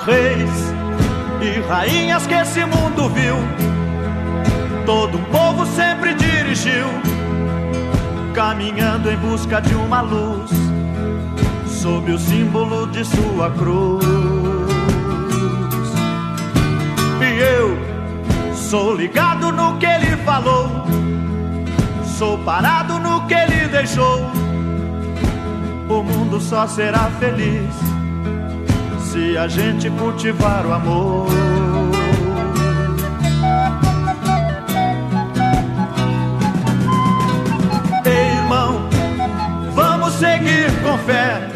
Reis 0.05 0.73
e 1.41 1.59
rainhas 1.67 2.25
que 2.25 2.33
esse 2.33 2.63
mundo 2.65 3.09
viu, 3.09 3.35
todo 4.85 5.19
povo 5.29 5.65
sempre 5.65 6.13
dirigiu, 6.13 6.87
caminhando 8.37 9.09
em 9.09 9.17
busca 9.17 9.59
de 9.59 9.73
uma 9.73 10.01
luz, 10.01 10.51
sob 11.65 12.11
o 12.11 12.19
símbolo 12.19 12.85
de 12.87 13.03
sua 13.03 13.49
cruz. 13.49 14.05
E 17.19 17.41
eu 17.41 17.97
Sou 18.69 18.93
ligado 18.93 19.49
no 19.49 19.77
que 19.77 19.85
ele 19.85 20.17
falou, 20.25 20.69
sou 22.17 22.37
parado 22.39 22.99
no 22.99 23.25
que 23.25 23.33
ele 23.33 23.65
deixou. 23.69 24.29
O 25.87 26.03
mundo 26.03 26.41
só 26.41 26.67
será 26.67 27.09
feliz 27.17 27.73
se 28.99 29.37
a 29.37 29.47
gente 29.47 29.89
cultivar 29.91 30.65
o 30.65 30.73
amor. 30.73 31.76
Seguir 40.17 40.71
com 40.81 40.97
fé 40.99 41.47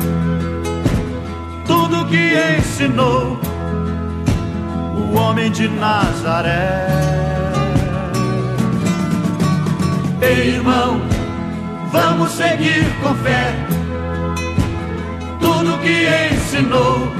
tudo 1.65 2.05
que 2.05 2.33
ensinou 2.59 3.39
o 4.95 5.15
homem 5.17 5.51
de 5.51 5.67
Nazaré. 5.67 6.87
Ei, 10.21 10.55
irmão, 10.55 11.01
vamos 11.91 12.31
seguir 12.31 12.85
com 13.01 13.15
fé 13.15 13.55
tudo 15.39 15.79
que 15.79 16.07
ensinou 16.31 17.11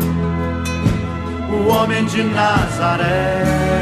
o 1.50 1.68
homem 1.70 2.06
de 2.06 2.24
Nazaré. 2.24 3.82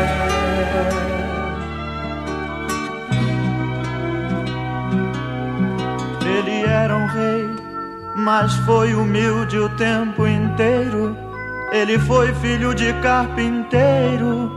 Ele 6.26 6.64
era 6.64 6.96
um 6.96 7.06
rei, 7.08 7.49
mas 8.20 8.54
foi 8.66 8.94
humilde 8.94 9.58
o 9.58 9.70
tempo 9.70 10.28
inteiro. 10.28 11.16
Ele 11.72 11.98
foi 12.00 12.34
filho 12.36 12.74
de 12.74 12.92
carpinteiro 13.02 14.52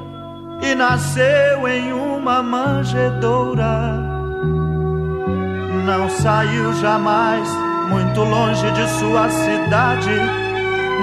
e 0.61 0.75
nasceu 0.75 1.69
em 1.69 1.93
uma 1.93 2.43
manjedoura. 2.43 4.11
Não 5.85 6.09
saiu 6.09 6.73
jamais 6.75 7.49
muito 7.89 8.21
longe 8.21 8.71
de 8.73 8.89
sua 8.99 9.29
cidade, 9.29 10.11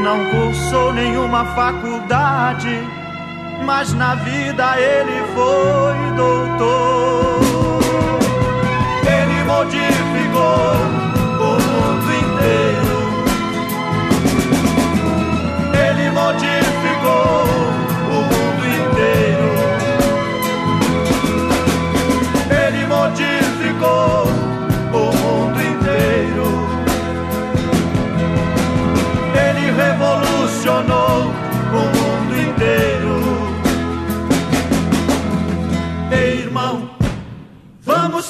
não 0.03 0.25
cursou 0.31 0.93
nenhuma 0.93 1.45
faculdade, 1.45 2.79
mas 3.65 3.93
na 3.93 4.15
vida 4.15 4.79
ele 4.79 5.23
foi 5.33 6.15
doutor. 6.15 7.39
Ele 9.05 9.43
modificou 9.43 11.18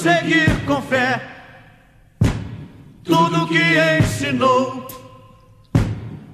seguir 0.00 0.64
com 0.66 0.80
fé 0.82 1.20
tudo 3.04 3.46
que 3.46 3.62
ensinou 3.98 4.88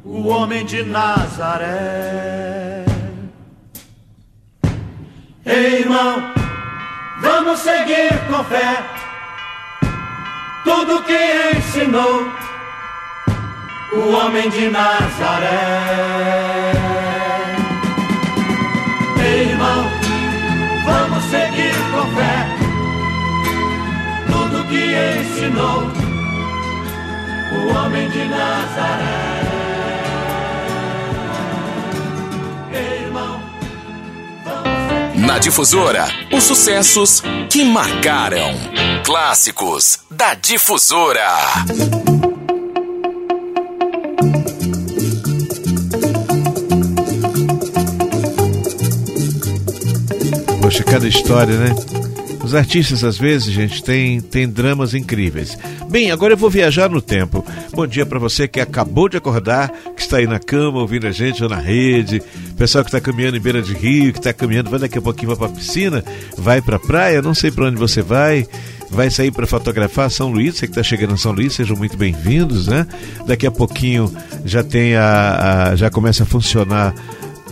o 0.05 0.29
homem 0.29 0.65
de 0.65 0.85
Nazaré. 0.85 2.85
Ei, 5.45 5.81
irmão, 5.81 6.33
vamos 7.21 7.59
seguir 7.61 8.11
com 8.29 8.45
fé 8.45 8.85
tudo 10.65 11.03
que 11.03 11.57
ensinou 11.57 12.31
o 13.93 14.13
homem 14.13 14.49
de 14.51 14.71
Nazaré. 14.71 16.86
Ensinou 25.57 25.90
o 27.53 27.75
homem 27.75 28.09
de 28.11 28.25
Nazaré. 28.27 29.42
Irmão. 33.03 33.40
Na 35.14 35.38
Difusora, 35.38 36.07
os 36.31 36.45
sucessos 36.45 37.23
que 37.51 37.64
marcaram. 37.64 38.55
Clássicos 39.05 40.01
da 40.11 40.35
Difusora. 40.35 41.29
Poxa, 50.61 50.85
cada 50.85 51.09
história, 51.09 51.57
né? 51.57 52.06
Os 52.47 52.55
artistas, 52.55 53.03
às 53.03 53.19
vezes, 53.19 53.53
gente, 53.53 53.83
têm 53.83 54.21
tem 54.21 54.49
dramas 54.49 54.95
incríveis. 54.95 55.59
Bem, 55.91 56.13
agora 56.13 56.35
eu 56.35 56.37
vou 56.37 56.49
viajar 56.49 56.89
no 56.89 57.03
tempo. 57.03 57.45
Bom 57.75 57.85
dia 57.89 58.07
para 58.07 58.21
você 58.21 58.47
que 58.47 58.61
acabou 58.61 59.09
de 59.09 59.17
acordar, 59.17 59.73
que 59.97 60.03
está 60.03 60.19
aí 60.19 60.29
na 60.29 60.39
cama 60.39 60.79
ouvindo 60.79 61.09
a 61.09 61.11
gente 61.11 61.43
ou 61.43 61.51
na 61.51 61.59
rede. 61.59 62.23
Pessoal 62.57 62.85
que 62.85 62.89
está 62.89 63.01
caminhando 63.01 63.37
em 63.37 63.41
beira 63.41 63.61
de 63.61 63.75
rio, 63.75 64.13
que 64.13 64.21
está 64.21 64.33
caminhando, 64.33 64.71
vai 64.71 64.79
daqui 64.79 64.97
a 64.97 65.03
pouquinho 65.03 65.37
para 65.37 65.49
a 65.49 65.51
piscina, 65.51 66.05
vai 66.39 66.63
para 66.63 66.77
a 66.77 66.79
praia, 66.79 67.21
não 67.21 67.35
sei 67.35 67.51
para 67.51 67.67
onde 67.67 67.79
você 67.79 68.01
vai. 68.01 68.47
Vai 68.89 69.11
sair 69.11 69.33
para 69.33 69.45
fotografar 69.49 70.09
São 70.09 70.31
Luís, 70.31 70.55
você 70.55 70.69
que 70.69 70.71
está 70.71 70.85
chegando 70.85 71.15
em 71.15 71.17
São 71.17 71.33
Luís, 71.33 71.53
sejam 71.53 71.77
muito 71.77 71.97
bem-vindos, 71.97 72.69
né? 72.69 72.87
Daqui 73.27 73.45
a 73.45 73.51
pouquinho 73.51 74.15
já 74.45 74.63
tem 74.63 74.95
a, 74.95 75.71
a 75.73 75.77
já 75.77 75.91
começa 75.91 76.23
a 76.23 76.27
funcionar 76.27 76.95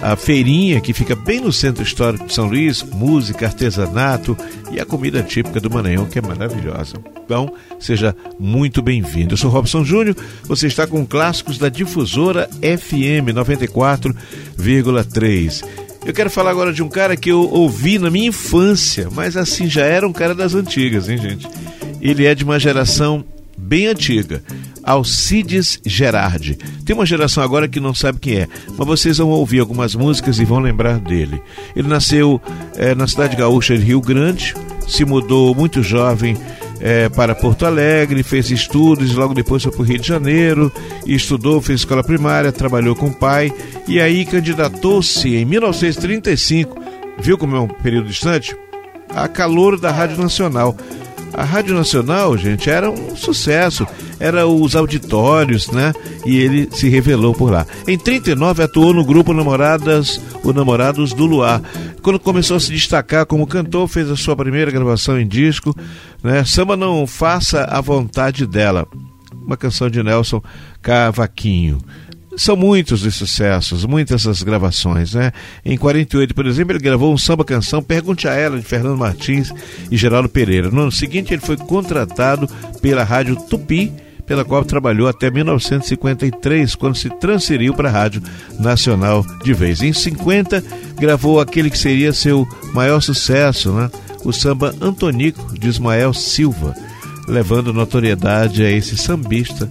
a 0.04 0.14
feirinha 0.16 0.80
que 0.82 0.92
fica 0.92 1.16
bem 1.16 1.40
no 1.40 1.50
centro 1.50 1.82
histórico 1.82 2.26
de 2.26 2.34
São 2.34 2.46
Luís, 2.46 2.82
música, 2.82 3.46
artesanato 3.46 4.36
e 4.70 4.78
a 4.78 4.84
comida 4.84 5.22
típica 5.22 5.58
do 5.58 5.70
Maranhão, 5.70 6.04
que 6.04 6.18
é 6.18 6.22
maravilhosa. 6.22 6.98
Então, 7.24 7.54
seja 7.80 8.14
muito 8.38 8.82
bem-vindo. 8.82 9.32
Eu 9.32 9.38
sou 9.38 9.50
Robson 9.50 9.82
Júnior, 9.82 10.14
você 10.42 10.66
está 10.66 10.86
com 10.86 11.06
clássicos 11.06 11.56
da 11.56 11.70
difusora 11.70 12.50
FM 12.60 13.32
94,3. 13.32 15.64
Eu 16.04 16.12
quero 16.12 16.28
falar 16.28 16.50
agora 16.50 16.70
de 16.70 16.82
um 16.82 16.88
cara 16.90 17.16
que 17.16 17.32
eu 17.32 17.50
ouvi 17.50 17.98
na 17.98 18.10
minha 18.10 18.28
infância, 18.28 19.08
mas 19.10 19.38
assim 19.38 19.70
já 19.70 19.86
era 19.86 20.06
um 20.06 20.12
cara 20.12 20.34
das 20.34 20.54
antigas, 20.54 21.08
hein, 21.08 21.16
gente? 21.16 21.48
Ele 21.98 22.26
é 22.26 22.34
de 22.34 22.44
uma 22.44 22.60
geração 22.60 23.24
bem 23.56 23.86
antiga. 23.86 24.42
Alcides 24.82 25.80
Gerardi. 25.84 26.58
Tem 26.84 26.94
uma 26.94 27.06
geração 27.06 27.42
agora 27.42 27.66
que 27.66 27.80
não 27.80 27.94
sabe 27.94 28.18
quem 28.18 28.36
é, 28.36 28.48
mas 28.76 28.86
vocês 28.86 29.18
vão 29.18 29.30
ouvir 29.30 29.60
algumas 29.60 29.94
músicas 29.94 30.38
e 30.38 30.44
vão 30.44 30.58
lembrar 30.58 30.98
dele. 30.98 31.40
Ele 31.74 31.88
nasceu 31.88 32.40
é, 32.76 32.94
na 32.94 33.06
cidade 33.06 33.36
gaúcha 33.36 33.76
de 33.76 33.82
Rio 33.82 34.00
Grande, 34.00 34.54
se 34.86 35.04
mudou 35.04 35.54
muito 35.54 35.82
jovem 35.82 36.36
é, 36.80 37.08
para 37.08 37.34
Porto 37.34 37.64
Alegre, 37.64 38.22
fez 38.22 38.50
estudos, 38.50 39.14
logo 39.14 39.32
depois 39.32 39.62
foi 39.62 39.72
para 39.72 39.80
o 39.80 39.84
Rio 39.84 39.98
de 39.98 40.06
Janeiro, 40.06 40.70
estudou, 41.06 41.62
fez 41.62 41.80
escola 41.80 42.04
primária, 42.04 42.52
trabalhou 42.52 42.94
com 42.94 43.06
o 43.06 43.14
pai, 43.14 43.50
e 43.88 43.98
aí 44.00 44.26
candidatou-se 44.26 45.34
em 45.34 45.46
1935, 45.46 46.78
viu 47.18 47.38
como 47.38 47.56
é 47.56 47.60
um 47.60 47.68
período 47.68 48.08
distante? 48.08 48.54
A 49.08 49.28
calor 49.28 49.78
da 49.78 49.90
Rádio 49.90 50.18
Nacional. 50.18 50.76
A 51.34 51.42
Rádio 51.42 51.74
Nacional, 51.74 52.36
gente, 52.38 52.70
era 52.70 52.88
um 52.88 53.16
sucesso, 53.16 53.84
era 54.20 54.46
os 54.46 54.76
auditórios, 54.76 55.68
né? 55.68 55.92
E 56.24 56.38
ele 56.38 56.68
se 56.70 56.88
revelou 56.88 57.34
por 57.34 57.50
lá. 57.50 57.66
Em 57.88 57.98
39 57.98 58.62
atuou 58.62 58.94
no 58.94 59.04
grupo 59.04 59.34
Namoradas, 59.34 60.20
o 60.44 60.52
Namorados 60.52 61.12
do 61.12 61.26
Luar. 61.26 61.60
Quando 62.02 62.20
começou 62.20 62.56
a 62.56 62.60
se 62.60 62.70
destacar 62.70 63.26
como 63.26 63.46
cantor, 63.48 63.88
fez 63.88 64.08
a 64.10 64.16
sua 64.16 64.36
primeira 64.36 64.70
gravação 64.70 65.18
em 65.18 65.26
disco, 65.26 65.74
né? 66.22 66.44
Samba 66.44 66.76
não 66.76 67.04
faça 67.06 67.64
a 67.64 67.80
vontade 67.80 68.46
dela. 68.46 68.86
Uma 69.44 69.56
canção 69.56 69.90
de 69.90 70.02
Nelson 70.02 70.40
Cavaquinho. 70.80 71.78
São 72.36 72.56
muitos 72.56 73.04
os 73.04 73.14
sucessos, 73.14 73.84
muitas 73.84 74.22
essas 74.22 74.42
gravações, 74.42 75.14
né? 75.14 75.32
Em 75.64 75.76
48, 75.76 76.34
por 76.34 76.46
exemplo, 76.46 76.72
ele 76.72 76.82
gravou 76.82 77.12
um 77.12 77.18
samba 77.18 77.44
canção 77.44 77.82
Pergunte 77.82 78.26
a 78.26 78.32
ela 78.32 78.58
de 78.58 78.64
Fernando 78.64 78.98
Martins 78.98 79.52
e 79.90 79.96
Geraldo 79.96 80.28
Pereira. 80.28 80.70
No 80.70 80.82
ano 80.82 80.92
seguinte, 80.92 81.32
ele 81.32 81.42
foi 81.42 81.56
contratado 81.56 82.48
pela 82.82 83.04
Rádio 83.04 83.36
Tupi, 83.36 83.92
pela 84.26 84.44
qual 84.44 84.64
trabalhou 84.64 85.06
até 85.06 85.30
1953, 85.30 86.74
quando 86.74 86.96
se 86.96 87.10
transferiu 87.10 87.74
para 87.74 87.88
a 87.88 87.92
Rádio 87.92 88.22
Nacional 88.58 89.24
de 89.44 89.52
vez. 89.52 89.82
Em 89.82 89.92
50, 89.92 90.62
gravou 90.96 91.40
aquele 91.40 91.70
que 91.70 91.78
seria 91.78 92.12
seu 92.12 92.48
maior 92.72 93.00
sucesso, 93.00 93.72
né? 93.72 93.90
O 94.24 94.32
samba 94.32 94.74
Antonico 94.80 95.58
de 95.58 95.68
Ismael 95.68 96.14
Silva, 96.14 96.74
levando 97.28 97.72
notoriedade 97.72 98.64
a 98.64 98.70
esse 98.70 98.96
sambista 98.96 99.68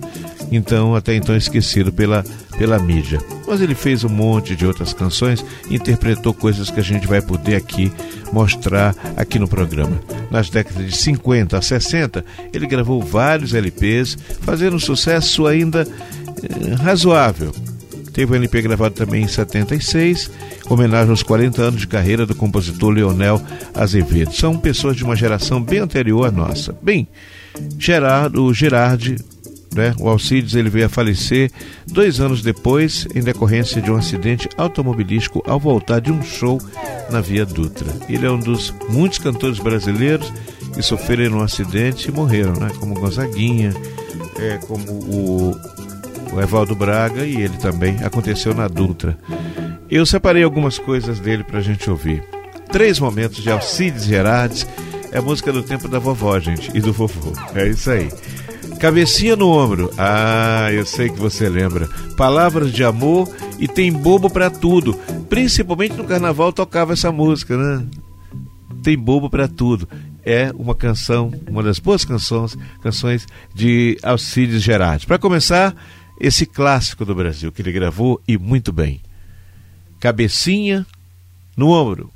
então 0.56 0.96
até 0.96 1.16
então 1.16 1.36
esquecido 1.36 1.92
pela, 1.92 2.24
pela 2.58 2.80
mídia. 2.80 3.20
Mas 3.48 3.62
ele 3.62 3.76
fez 3.76 4.04
um 4.04 4.10
monte 4.10 4.56
de 4.56 4.66
outras 4.66 4.94
canções, 4.94 5.44
interpretou 5.70 6.34
coisas 6.34 6.70
que 6.70 6.80
a 6.80 6.84
gente 6.84 7.08
vai 7.08 7.22
poder 7.22 7.56
aqui 7.56 7.92
mostrar 8.32 8.96
aqui 9.16 9.38
no 9.38 9.48
programa. 9.48 10.00
Nas 10.32 10.50
décadas 10.50 10.86
de 10.86 10.98
50 10.98 11.58
a 11.58 11.62
60, 11.62 12.26
ele 12.52 12.66
gravou 12.66 13.02
vários 13.02 13.54
LPs, 13.54 14.18
fazendo 14.42 14.76
um 14.76 14.80
sucesso 14.80 15.46
ainda 15.46 15.88
eh, 16.42 16.74
razoável. 16.76 17.54
Teve 18.14 18.32
um 18.32 18.36
LP 18.36 18.62
gravado 18.62 18.94
também 18.94 19.24
em 19.24 19.28
76, 19.28 20.30
homenagem 20.70 21.10
aos 21.10 21.24
40 21.24 21.62
anos 21.62 21.82
de 21.82 21.88
carreira 21.88 22.28
do 22.28 22.36
compositor 22.36 22.92
Leonel 22.92 23.42
Azevedo. 23.74 24.34
São 24.34 24.58
pessoas 24.58 24.96
de 24.96 25.04
uma 25.04 25.16
geração 25.16 25.62
bem 25.62 25.80
anterior 25.80 26.28
à 26.28 26.32
nossa. 26.32 26.76
Bem, 26.80 27.08
Gerardo, 27.80 28.54
Gerardi 28.54 29.16
né? 29.76 29.94
O 30.00 30.08
Alcides 30.08 30.56
ele 30.56 30.70
veio 30.70 30.86
a 30.86 30.90
falecer 30.90 31.52
dois 31.88 32.20
anos 32.20 32.42
depois 32.42 33.08
em 33.14 33.22
decorrência 33.22 33.82
de 33.82 33.92
um 33.92 33.96
acidente 33.96 34.50
automobilístico 34.58 35.44
ao 35.48 35.60
voltar 35.60 36.00
de 36.00 36.12
um 36.12 36.22
show 36.22 36.62
na 37.10 37.22
Via 37.22 37.46
Dutra. 37.46 37.88
Ele 38.08 38.26
é 38.26 38.32
um 38.32 38.40
dos 38.40 38.74
muitos 38.90 39.20
cantores 39.20 39.60
brasileiros 39.60 40.32
que 40.74 40.82
sofreram 40.82 41.38
um 41.38 41.44
acidente 41.44 42.10
e 42.10 42.12
morreram, 42.12 42.54
né? 42.54 42.72
como 42.80 42.96
Gonzaguinha, 42.96 43.74
é, 44.40 44.58
como 44.58 44.92
o, 44.92 45.56
o 46.34 46.42
Evaldo 46.42 46.76
Braga 46.76 47.26
e 47.26 47.42
ele 47.42 47.58
também 47.58 47.98
aconteceu 48.04 48.54
na 48.54 48.68
Dutra. 48.68 49.18
Eu 49.90 50.06
separei 50.06 50.44
algumas 50.44 50.80
coisas 50.80 51.20
dele 51.20 51.44
para 51.44 51.60
a 51.60 51.62
gente 51.62 51.90
ouvir. 51.90 52.24
Três 52.72 53.00
momentos 53.00 53.44
de 53.44 53.52
Alcides 53.52 54.06
Gerardes, 54.06 54.66
é 55.14 55.22
música 55.22 55.54
do 55.54 55.62
tempo 55.62 55.88
da 55.88 56.00
vovó, 56.00 56.40
gente, 56.40 56.72
e 56.74 56.82
do 56.82 56.92
vovô. 56.92 57.34
É 57.54 57.68
isso 57.68 57.92
aí. 57.92 58.10
Cabecinha 58.80 59.36
no 59.36 59.50
ombro. 59.50 59.92
Ah, 59.98 60.70
eu 60.72 60.86
sei 60.86 61.10
que 61.10 61.20
você 61.20 61.48
lembra. 61.50 61.88
Palavras 62.18 62.72
de 62.72 62.84
amor 62.84 63.30
e 63.60 63.68
tem 63.68 63.92
bobo 63.92 64.30
para 64.30 64.50
tudo. 64.50 64.94
Principalmente 65.30 65.96
no 65.96 66.04
carnaval 66.04 66.52
tocava 66.52 66.94
essa 66.94 67.12
música, 67.12 67.58
né? 67.58 67.86
Tem 68.82 68.98
bobo 68.98 69.30
para 69.30 69.48
tudo. 69.48 69.88
É 70.26 70.52
uma 70.56 70.76
canção, 70.76 71.32
uma 71.50 71.64
das 71.64 71.80
boas 71.80 72.06
canções, 72.06 72.58
canções 72.82 73.26
de 73.54 73.98
Alcides 74.04 74.62
Gerardi. 74.62 75.06
Para 75.06 75.20
começar, 75.20 75.76
esse 76.20 76.46
clássico 76.46 77.04
do 77.04 77.16
Brasil 77.16 77.52
que 77.52 77.62
ele 77.62 77.72
gravou 77.72 78.22
e 78.28 78.38
muito 78.38 78.72
bem. 78.72 79.02
Cabecinha 80.00 80.86
no 81.56 81.70
ombro. 81.70 82.12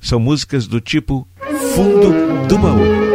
São 0.00 0.20
músicas 0.20 0.66
do 0.66 0.80
tipo 0.80 1.26
fundo 1.74 2.46
do 2.46 2.58
baú. 2.58 3.07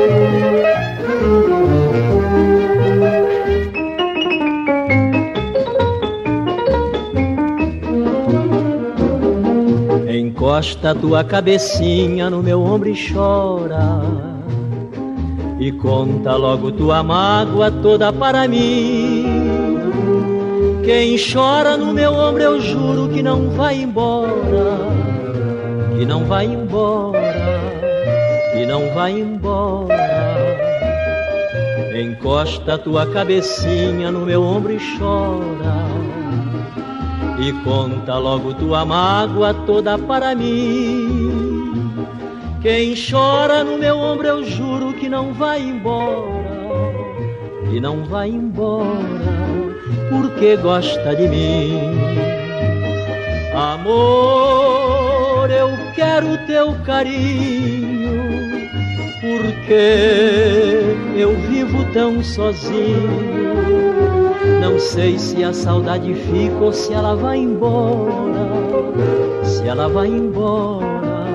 Encosta 10.54 10.94
tua 10.94 11.24
cabecinha 11.24 12.30
no 12.30 12.44
meu 12.44 12.62
ombro 12.62 12.88
e 12.88 13.12
chora. 13.12 14.04
E 15.60 15.72
conta 15.72 16.36
logo 16.36 16.72
tua 16.72 17.02
mágoa 17.02 17.72
toda 17.72 18.14
para 18.14 18.48
mim. 18.48 19.26
Quem 20.86 21.18
chora 21.18 21.76
no 21.76 21.92
meu 21.92 22.14
ombro 22.14 22.44
eu 22.44 22.62
juro 22.62 23.10
que 23.10 23.24
não 23.24 23.50
vai 23.50 23.82
embora, 23.82 24.78
que 25.98 26.06
não 26.06 26.24
vai 26.26 26.46
embora, 26.46 27.20
que 28.54 28.64
não 28.68 28.94
vai 28.94 29.12
embora. 29.12 29.96
Encosta 32.00 32.78
tua 32.78 33.08
cabecinha 33.08 34.12
no 34.12 34.24
meu 34.24 34.44
ombro 34.44 34.72
e 34.72 34.80
chora. 35.00 36.23
E 37.46 37.52
conta 37.64 38.18
logo 38.18 38.54
tua 38.54 38.86
mágoa 38.86 39.54
toda 39.66 39.98
para 39.98 40.34
mim. 40.34 41.94
Quem 42.62 42.96
chora 42.96 43.66
no 43.66 43.78
meu 43.78 43.98
ombro 43.98 44.28
eu 44.28 44.46
juro 44.46 44.94
que 44.94 45.10
não 45.10 45.34
vai 45.34 45.62
embora, 45.62 46.94
que 47.70 47.82
não 47.82 48.06
vai 48.06 48.30
embora 48.30 49.44
porque 50.10 50.56
gosta 50.58 51.16
de 51.16 51.28
mim. 51.28 51.80
Amor, 53.54 55.50
eu 55.50 55.70
quero 55.96 56.38
teu 56.48 56.74
carinho, 56.86 58.24
porque 59.22 60.96
eu 61.16 61.36
vivo 61.50 61.84
tão 61.94 62.24
sozinho. 62.24 63.44
Não 64.60 64.80
sei 64.80 65.18
se 65.18 65.44
a 65.44 65.54
saudade 65.54 66.14
fica 66.14 66.56
ou 66.56 66.74
se 66.74 66.94
ela 66.94 67.16
vai 67.16 67.38
embora. 67.40 68.94
Se 69.44 69.68
ela 69.68 69.88
vai 69.88 70.08
embora, 70.08 71.26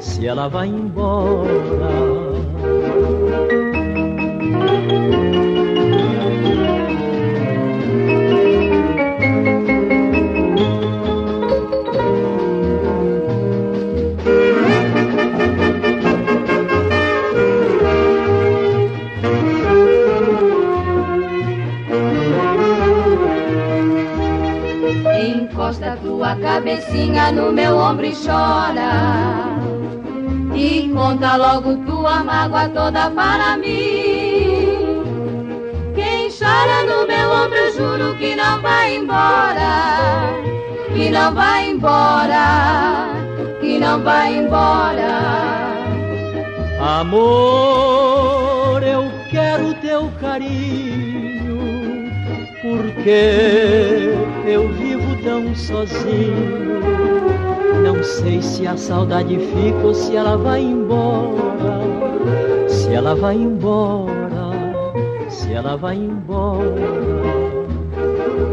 se 0.00 0.26
ela 0.26 0.48
vai 0.48 0.68
embora. 0.68 2.25
Tua 26.26 26.34
cabecinha 26.36 27.30
no 27.30 27.52
meu 27.52 27.76
ombro 27.76 28.06
e 28.06 28.12
chora. 28.12 29.46
E 30.54 30.90
conta 30.92 31.36
logo 31.36 31.76
tua 31.86 32.24
mágoa 32.24 32.68
toda 32.70 33.08
para 33.10 33.56
mim. 33.58 35.04
Quem 35.94 36.28
chora 36.28 36.82
no 36.82 37.06
meu 37.06 37.30
ombro, 37.30 37.56
eu 37.56 37.72
juro 37.72 38.16
que 38.16 38.34
não 38.34 38.60
vai 38.60 38.96
embora. 38.96 40.32
Que 40.92 41.10
não 41.10 41.32
vai 41.32 41.68
embora. 41.68 43.06
Que 43.60 43.78
não 43.78 44.02
vai 44.02 44.36
embora. 44.36 45.36
Amor, 46.80 48.02
eu 48.82 49.08
quero 49.30 49.74
teu 49.74 50.10
carinho, 50.20 52.10
porque 52.62 54.12
eu 54.46 54.68
vivo 54.74 54.95
tão 55.26 55.52
sozinho. 55.56 56.80
Não 57.82 58.00
sei 58.02 58.40
se 58.40 58.64
a 58.64 58.76
saudade 58.76 59.36
fica 59.36 59.84
ou 59.84 59.92
se 59.92 60.14
ela 60.14 60.36
vai 60.36 60.62
embora. 60.62 61.80
Se 62.68 62.92
ela 62.94 63.16
vai 63.16 63.34
embora, 63.34 64.52
se 65.28 65.52
ela 65.52 65.76
vai 65.76 65.96
embora. 65.96 66.62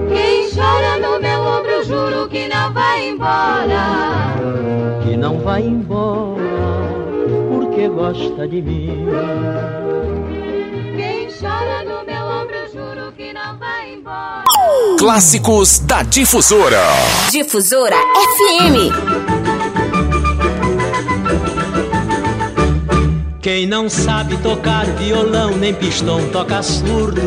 Quem 0.10 0.50
chora 0.50 0.98
no 0.98 1.20
meu 1.22 1.40
ombro, 1.42 1.84
juro 1.84 2.28
que 2.28 2.48
não 2.48 2.74
vai 2.74 3.10
embora. 3.10 4.34
Que 5.04 5.16
não 5.16 5.38
vai 5.38 5.62
embora, 5.62 6.40
porque 7.52 7.88
gosta 7.88 8.48
de 8.48 8.62
mim. 8.64 9.06
Clássicos 14.98 15.80
da 15.80 16.04
Difusora. 16.04 16.82
Difusora 17.32 17.96
FM. 17.96 18.92
Quem 23.42 23.66
não 23.66 23.90
sabe 23.90 24.38
tocar 24.38 24.86
violão 24.98 25.58
nem 25.58 25.74
pistão 25.74 26.28
toca 26.30 26.62
surdo. 26.62 27.22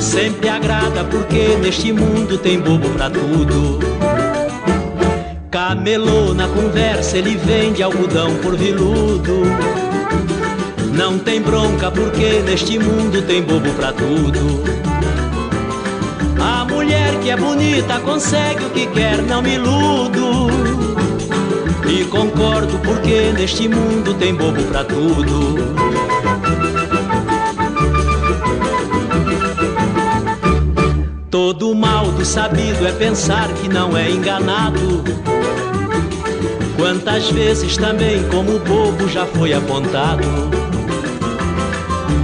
Sempre 0.00 0.48
agrada 0.48 1.04
porque 1.04 1.56
neste 1.60 1.92
mundo 1.92 2.38
tem 2.38 2.58
bobo 2.60 2.88
pra 2.90 3.10
tudo. 3.10 3.78
Camelô 5.50 6.34
na 6.34 6.48
conversa, 6.48 7.18
ele 7.18 7.36
vende 7.36 7.82
algodão 7.82 8.34
por 8.36 8.56
viludo. 8.56 9.42
Não 10.92 11.18
tem 11.18 11.40
bronca 11.40 11.90
porque 11.90 12.42
neste 12.44 12.78
mundo 12.78 13.22
tem 13.22 13.42
bobo 13.42 13.70
pra 13.74 13.92
tudo 13.92 14.78
é 17.30 17.36
bonita 17.36 18.00
consegue 18.00 18.64
o 18.64 18.70
que 18.70 18.86
quer, 18.86 19.20
não 19.22 19.42
me 19.42 19.54
iludo. 19.54 20.48
E 21.86 22.04
concordo 22.06 22.78
porque 22.78 23.32
neste 23.32 23.68
mundo 23.68 24.14
tem 24.14 24.34
bobo 24.34 24.62
pra 24.62 24.84
tudo. 24.84 25.58
Todo 31.30 31.74
mal 31.74 32.06
do 32.12 32.24
sabido 32.24 32.86
é 32.86 32.92
pensar 32.92 33.48
que 33.54 33.68
não 33.68 33.96
é 33.96 34.10
enganado. 34.10 35.04
Quantas 36.76 37.30
vezes 37.30 37.76
também, 37.76 38.22
como 38.28 38.58
bobo, 38.60 39.06
já 39.08 39.26
foi 39.26 39.52
apontado. 39.52 40.22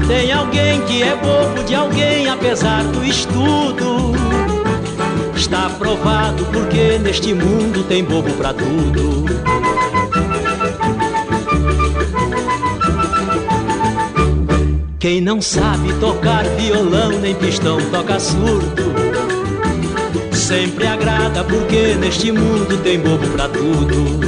Tem 0.06 0.32
alguém 0.32 0.80
que 0.82 1.02
é 1.02 1.14
bobo 1.16 1.62
de 1.64 1.74
alguém, 1.74 2.28
apesar 2.28 2.84
do 2.84 3.04
estudo. 3.04 3.93
Está 5.44 5.68
provado 5.68 6.42
porque 6.46 6.98
neste 6.98 7.34
mundo 7.34 7.84
tem 7.84 8.02
bobo 8.02 8.32
pra 8.32 8.54
tudo. 8.54 9.26
Quem 14.98 15.20
não 15.20 15.42
sabe 15.42 15.92
tocar 16.00 16.44
violão 16.56 17.10
nem 17.20 17.34
pistão 17.34 17.76
toca 17.90 18.18
surdo. 18.18 18.94
Sempre 20.32 20.86
agrada 20.86 21.44
porque 21.44 21.94
neste 22.00 22.32
mundo 22.32 22.78
tem 22.82 22.98
bobo 22.98 23.28
pra 23.28 23.46
tudo. 23.46 24.20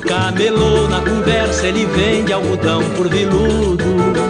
Camelô 0.00 0.88
na 0.88 1.02
conversa, 1.02 1.66
ele 1.66 1.84
vende 1.84 2.32
algodão 2.32 2.82
por 2.96 3.06
viludo. 3.06 4.21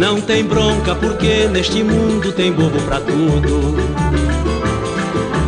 Não 0.00 0.18
tem 0.18 0.42
bronca 0.42 0.94
porque 0.94 1.46
neste 1.46 1.84
mundo 1.84 2.32
tem 2.32 2.50
bobo 2.50 2.80
pra 2.86 2.98
tudo. 3.00 3.76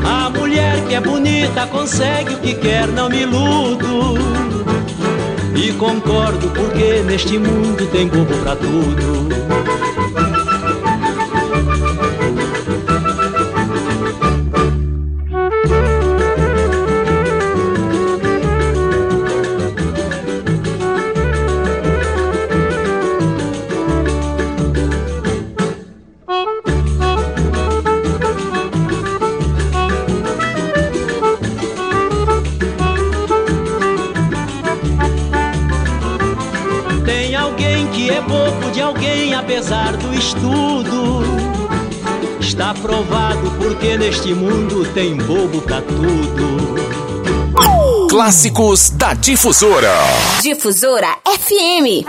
A 0.04 0.28
mulher 0.28 0.84
que 0.86 0.94
é 0.94 1.00
bonita 1.00 1.66
consegue 1.68 2.34
o 2.34 2.38
que 2.38 2.52
quer, 2.56 2.86
não 2.88 3.08
me 3.08 3.22
iludo. 3.22 4.18
E 5.56 5.72
concordo 5.72 6.50
porque 6.50 7.02
neste 7.06 7.38
mundo 7.38 7.86
tem 7.86 8.06
bobo 8.06 8.36
pra 8.42 8.54
tudo. 8.54 9.41
Porque 43.92 43.98
neste 43.98 44.34
mundo 44.34 44.86
tem 44.94 45.16
bobo 45.16 45.60
pra 45.62 45.82
tudo. 45.82 46.62
Clássicos 48.08 48.90
da 48.90 49.12
Difusora. 49.14 49.92
Difusora 50.40 51.18
FM. 51.26 52.06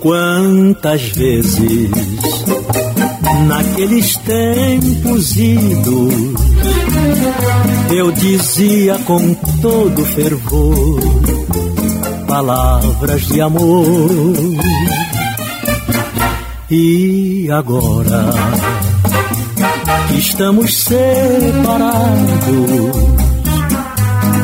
Quantas 0.00 1.02
vezes 1.02 1.90
naqueles 3.46 4.16
tempos 4.16 5.36
idos 5.36 6.40
eu 7.94 8.10
dizia 8.12 8.98
com 9.04 9.34
todo 9.34 10.04
fervor 10.06 11.19
palavras 12.30 13.26
de 13.26 13.40
amor. 13.40 14.08
E 16.70 17.48
agora 17.50 18.30
que 20.06 20.18
estamos 20.18 20.84
separados, 20.84 21.00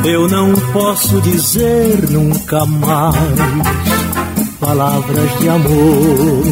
eu 0.03 0.27
não 0.27 0.51
posso 0.73 1.21
dizer 1.21 2.09
nunca 2.09 2.65
mais 2.65 3.15
palavras 4.59 5.39
de 5.39 5.47
amor. 5.47 6.43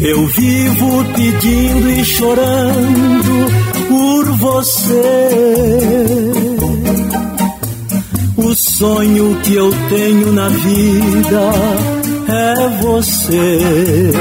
Eu 0.00 0.24
vivo 0.28 1.04
pedindo 1.16 1.90
e 1.90 2.04
chorando 2.04 3.48
por 3.88 4.24
você. 4.36 6.25
Sonho 8.76 9.40
que 9.42 9.54
eu 9.54 9.70
tenho 9.88 10.32
na 10.32 10.48
vida 10.48 11.40
é 12.28 12.68
você. 12.82 14.12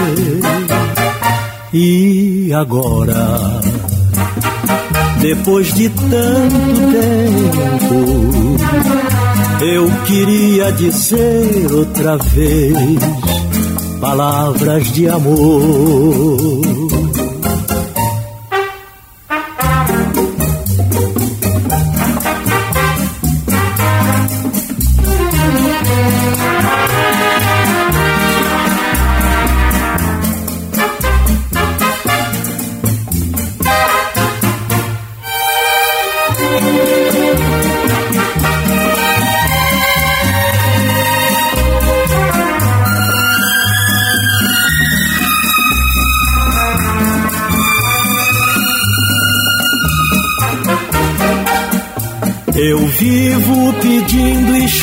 E 1.74 2.54
agora, 2.54 3.60
depois 5.20 5.74
de 5.74 5.90
tanto 5.90 6.08
tempo, 7.82 8.06
eu 9.62 9.92
queria 10.06 10.72
dizer 10.72 11.74
outra 11.74 12.16
vez 12.16 12.78
palavras 14.00 14.90
de 14.94 15.10
amor. 15.10 17.05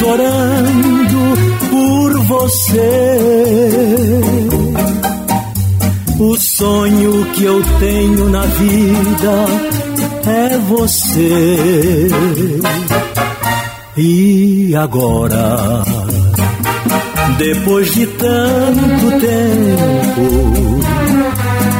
Chorando 0.02 1.22
por 1.70 2.18
você. 2.24 4.18
O 6.18 6.36
sonho 6.36 7.24
que 7.32 7.44
eu 7.44 7.62
tenho 7.78 8.28
na 8.30 8.42
vida 8.42 9.46
é 10.26 10.58
você. 10.58 12.08
E 13.96 14.74
agora, 14.74 15.84
depois 17.38 17.94
de 17.94 18.06
tanto 18.06 19.10
tempo, 19.20 20.80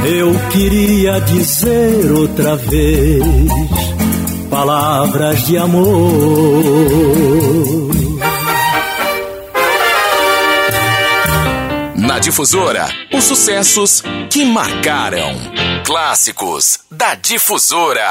eu 0.07 0.35
queria 0.51 1.21
dizer 1.21 2.13
outra 2.13 2.57
vez 2.57 3.82
palavras 4.53 5.47
de 5.47 5.57
amor. 5.57 6.93
Difusora, 12.23 12.89
os 13.13 13.25
sucessos 13.25 14.01
que 14.31 14.45
marcaram. 14.45 15.35
Clássicos 15.85 16.79
da 16.89 17.17
Difusora. 17.17 18.09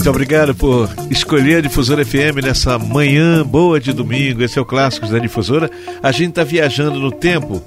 Muito 0.00 0.08
obrigado 0.08 0.54
por 0.54 0.88
escolher 1.10 1.56
a 1.56 1.60
Difusora 1.60 2.02
FM 2.02 2.42
nessa 2.42 2.78
manhã 2.78 3.44
boa 3.44 3.78
de 3.78 3.92
domingo. 3.92 4.42
Esse 4.42 4.58
é 4.58 4.62
o 4.62 4.64
Clássicos 4.64 5.10
da 5.10 5.18
Difusora. 5.18 5.70
A 6.02 6.10
gente 6.10 6.30
está 6.30 6.42
viajando 6.42 6.98
no 6.98 7.12
tempo 7.12 7.62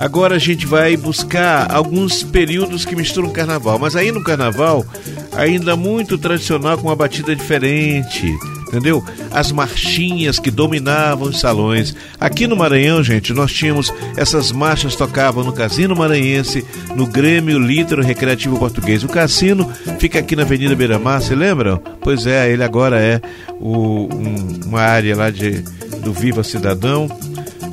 Agora 0.00 0.36
a 0.36 0.38
gente 0.38 0.66
vai 0.66 0.96
buscar 0.96 1.70
alguns 1.72 2.22
períodos 2.22 2.84
que 2.84 2.96
misturam 2.96 3.30
carnaval, 3.30 3.78
mas 3.78 3.94
aí 3.94 4.10
no 4.10 4.24
carnaval, 4.24 4.84
ainda 5.32 5.76
muito 5.76 6.18
tradicional, 6.18 6.76
com 6.76 6.88
uma 6.88 6.96
batida 6.96 7.34
diferente, 7.34 8.32
entendeu? 8.66 9.04
As 9.30 9.52
marchinhas 9.52 10.38
que 10.38 10.50
dominavam 10.50 11.28
os 11.28 11.40
salões. 11.40 11.94
Aqui 12.18 12.46
no 12.46 12.56
Maranhão, 12.56 13.02
gente, 13.02 13.32
nós 13.32 13.52
tínhamos 13.52 13.92
essas 14.16 14.52
marchas 14.52 14.96
tocavam 14.96 15.44
no 15.44 15.52
Casino 15.52 15.96
Maranhense, 15.96 16.64
no 16.94 17.06
Grêmio 17.06 17.58
Litro 17.58 18.02
Recreativo 18.02 18.58
Português. 18.58 19.04
O 19.04 19.08
cassino 19.08 19.70
fica 19.98 20.18
aqui 20.18 20.34
na 20.36 20.42
Avenida 20.42 20.74
Beira 20.74 20.98
Mar, 20.98 21.20
se 21.20 21.34
lembram? 21.34 21.80
Pois 22.00 22.26
é, 22.26 22.50
ele 22.50 22.62
agora 22.62 23.00
é 23.00 23.20
o, 23.60 24.08
um, 24.12 24.60
uma 24.66 24.80
área 24.80 25.16
lá 25.16 25.30
de, 25.30 25.62
do 26.02 26.12
Viva 26.12 26.42
Cidadão 26.42 27.08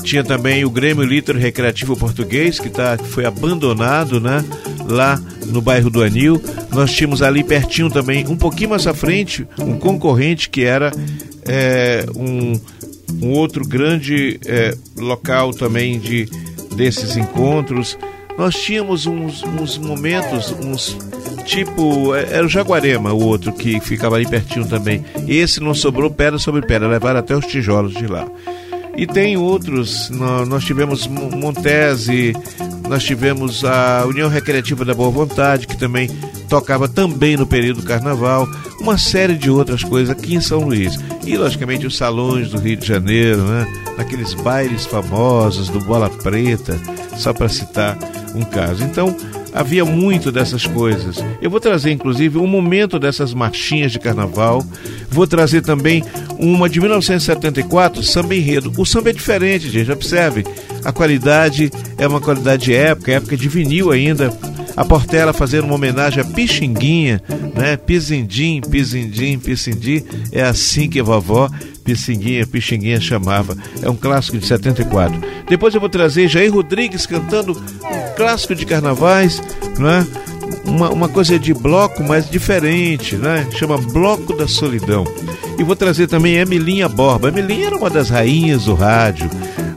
tinha 0.01 0.23
também 0.23 0.65
o 0.65 0.69
Grêmio 0.69 1.03
Litro 1.03 1.37
Recreativo 1.37 1.95
Português, 1.95 2.59
que 2.59 2.69
tá, 2.69 2.97
foi 2.97 3.25
abandonado, 3.25 4.19
né? 4.19 4.43
Lá 4.91 5.21
no 5.47 5.61
bairro 5.61 5.89
do 5.89 6.03
Anil. 6.03 6.41
Nós 6.71 6.91
tínhamos 6.91 7.21
ali 7.21 7.43
pertinho 7.43 7.89
também, 7.89 8.27
um 8.27 8.35
pouquinho 8.35 8.71
mais 8.71 8.85
à 8.85 8.93
frente, 8.93 9.47
um 9.57 9.77
concorrente 9.77 10.49
que 10.49 10.63
era 10.63 10.91
é, 11.47 12.05
um, 12.15 12.59
um 13.21 13.31
outro 13.31 13.65
grande 13.65 14.39
é, 14.45 14.75
local 14.97 15.51
também 15.51 15.97
de, 15.97 16.29
desses 16.75 17.15
encontros. 17.15 17.97
Nós 18.37 18.55
tínhamos 18.55 19.05
uns, 19.05 19.43
uns 19.43 19.77
momentos, 19.77 20.51
uns 20.63 20.97
tipo. 21.45 22.15
É, 22.15 22.37
era 22.37 22.45
o 22.45 22.49
Jaguarema, 22.49 23.13
o 23.13 23.23
outro 23.23 23.51
que 23.53 23.79
ficava 23.79 24.15
ali 24.15 24.27
pertinho 24.27 24.67
também. 24.67 25.03
Esse 25.27 25.59
não 25.59 25.73
sobrou 25.73 26.09
pedra 26.09 26.39
sobre 26.39 26.61
pedra, 26.61 26.87
levaram 26.87 27.19
até 27.19 27.35
os 27.35 27.45
tijolos 27.45 27.93
de 27.93 28.07
lá. 28.07 28.27
E 29.01 29.07
tem 29.07 29.35
outros, 29.35 30.11
nós 30.11 30.63
tivemos 30.63 31.07
Montese, 31.07 32.35
nós 32.87 33.03
tivemos 33.03 33.65
a 33.65 34.05
União 34.05 34.29
Recreativa 34.29 34.85
da 34.85 34.93
Boa 34.93 35.09
Vontade, 35.09 35.65
que 35.65 35.75
também 35.75 36.07
tocava 36.47 36.87
também 36.87 37.35
no 37.35 37.47
período 37.47 37.81
do 37.81 37.87
carnaval, 37.87 38.47
uma 38.79 38.99
série 38.99 39.33
de 39.33 39.49
outras 39.49 39.83
coisas 39.83 40.11
aqui 40.11 40.35
em 40.35 40.39
São 40.39 40.59
Luís. 40.65 40.99
E, 41.25 41.35
logicamente, 41.35 41.87
os 41.87 41.97
salões 41.97 42.51
do 42.51 42.59
Rio 42.59 42.77
de 42.77 42.85
Janeiro, 42.85 43.41
né? 43.41 43.65
Naqueles 43.97 44.35
bailes 44.35 44.85
famosos 44.85 45.67
do 45.67 45.79
Bola 45.79 46.07
Preta, 46.07 46.79
só 47.17 47.33
para 47.33 47.49
citar 47.49 47.97
um 48.35 48.43
caso. 48.43 48.83
Então, 48.83 49.17
havia 49.53 49.83
muito 49.85 50.31
dessas 50.31 50.65
coisas. 50.65 51.23
Eu 51.41 51.49
vou 51.49 51.59
trazer, 51.59 51.91
inclusive, 51.91 52.37
um 52.37 52.47
momento 52.47 52.97
dessas 52.97 53.33
marchinhas 53.33 53.91
de 53.91 53.99
carnaval. 53.99 54.65
Vou 55.09 55.27
trazer 55.27 55.61
também 55.61 56.03
uma 56.39 56.69
de 56.69 56.79
1974, 56.79 58.03
Samba 58.03 58.35
Enredo. 58.35 58.71
O 58.77 58.85
samba 58.85 59.09
é 59.09 59.13
diferente, 59.13 59.69
gente, 59.69 59.91
observe. 59.91 60.45
A 60.83 60.91
qualidade 60.91 61.71
é 61.97 62.07
uma 62.07 62.21
qualidade 62.21 62.65
de 62.65 62.73
época, 62.73 63.11
época 63.11 63.37
de 63.37 63.47
vinil 63.47 63.91
ainda. 63.91 64.31
A 64.81 64.85
Portela 64.85 65.31
fazendo 65.31 65.65
uma 65.65 65.75
homenagem 65.75 66.23
a 66.23 66.25
Pixinguinha, 66.25 67.21
né? 67.55 67.77
Pizindim, 67.77 68.61
Pizindim, 68.61 69.37
Pizindim. 69.37 70.03
É 70.31 70.41
assim 70.41 70.89
que 70.89 70.99
a 70.99 71.03
vovó 71.03 71.51
Pissinguinha, 71.83 72.47
Pixinguinha 72.47 72.99
chamava. 72.99 73.55
É 73.83 73.87
um 73.87 73.95
clássico 73.95 74.39
de 74.39 74.47
74. 74.47 75.21
Depois 75.47 75.75
eu 75.75 75.79
vou 75.79 75.87
trazer 75.87 76.27
Jair 76.27 76.51
Rodrigues 76.51 77.05
cantando 77.05 77.51
um 77.51 78.15
clássico 78.15 78.55
de 78.55 78.65
carnavais, 78.65 79.39
não 79.77 79.87
é? 79.87 80.07
uma, 80.65 80.89
uma 80.89 81.07
coisa 81.07 81.37
de 81.37 81.53
bloco, 81.53 82.03
mas 82.03 82.27
diferente, 82.27 83.15
né? 83.15 83.47
Chama 83.51 83.77
Bloco 83.77 84.33
da 84.33 84.47
Solidão. 84.47 85.05
E 85.59 85.63
vou 85.63 85.75
trazer 85.75 86.07
também 86.07 86.37
Emilinha 86.37 86.89
Borba. 86.89 87.27
Emilinha 87.27 87.67
era 87.67 87.77
uma 87.77 87.89
das 87.89 88.09
rainhas 88.09 88.65
do 88.65 88.73
rádio, 88.73 89.29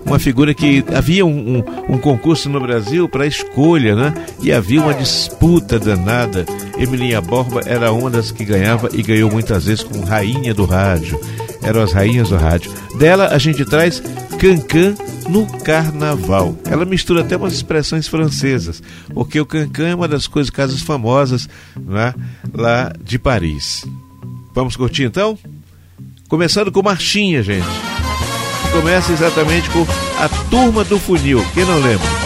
uma 0.05 0.19
figura 0.19 0.55
que 0.55 0.85
havia 0.95 1.25
um, 1.25 1.59
um, 1.59 1.95
um 1.95 1.99
concurso 1.99 2.49
no 2.49 2.61
Brasil 2.61 3.09
para 3.09 3.27
escolha, 3.27 3.95
né? 3.95 4.15
E 4.41 4.53
havia 4.53 4.81
uma 4.81 4.95
disputa 4.95 5.79
danada. 5.79 6.45
Emilinha 6.79 7.21
Borba 7.21 7.63
era 7.65 7.93
uma 7.93 8.11
das 8.11 8.31
que 8.31 8.45
ganhava 8.45 8.91
e 8.93 9.03
ganhou 9.03 9.31
muitas 9.31 9.65
vezes 9.65 9.83
como 9.83 10.05
rainha 10.05 10.53
do 10.53 10.65
rádio. 10.65 11.19
Eram 11.63 11.83
as 11.83 11.93
rainhas 11.93 12.29
do 12.29 12.37
rádio. 12.37 12.73
Dela 12.99 13.29
a 13.29 13.39
gente 13.39 13.65
traz 13.65 14.03
Cancan 14.39 14.95
no 15.29 15.47
carnaval. 15.61 16.57
Ela 16.65 16.85
mistura 16.85 17.23
até 17.23 17.37
umas 17.37 17.55
expressões 17.55 18.07
francesas, 18.07 18.83
porque 19.13 19.41
o 19.41 19.47
cancan 19.47 19.89
é 19.89 19.95
uma 19.95 20.09
das 20.09 20.27
coisas, 20.27 20.51
casas 20.51 20.83
famosas 20.83 21.49
né, 21.77 22.15
lá 22.53 22.93
de 23.03 23.19
Paris. 23.19 23.85
Vamos 24.55 24.77
curtir 24.77 25.05
então? 25.05 25.39
Começando 26.29 26.71
com 26.71 26.83
Marchinha, 26.83 27.43
gente. 27.43 27.94
Começa 28.75 29.13
exatamente 29.13 29.71
com 29.71 29.87
a 30.19 30.29
Turma 30.51 30.83
do 30.83 30.99
Funil. 30.99 31.47
Quem 31.55 31.65
não 31.65 31.79
lembra? 31.81 32.24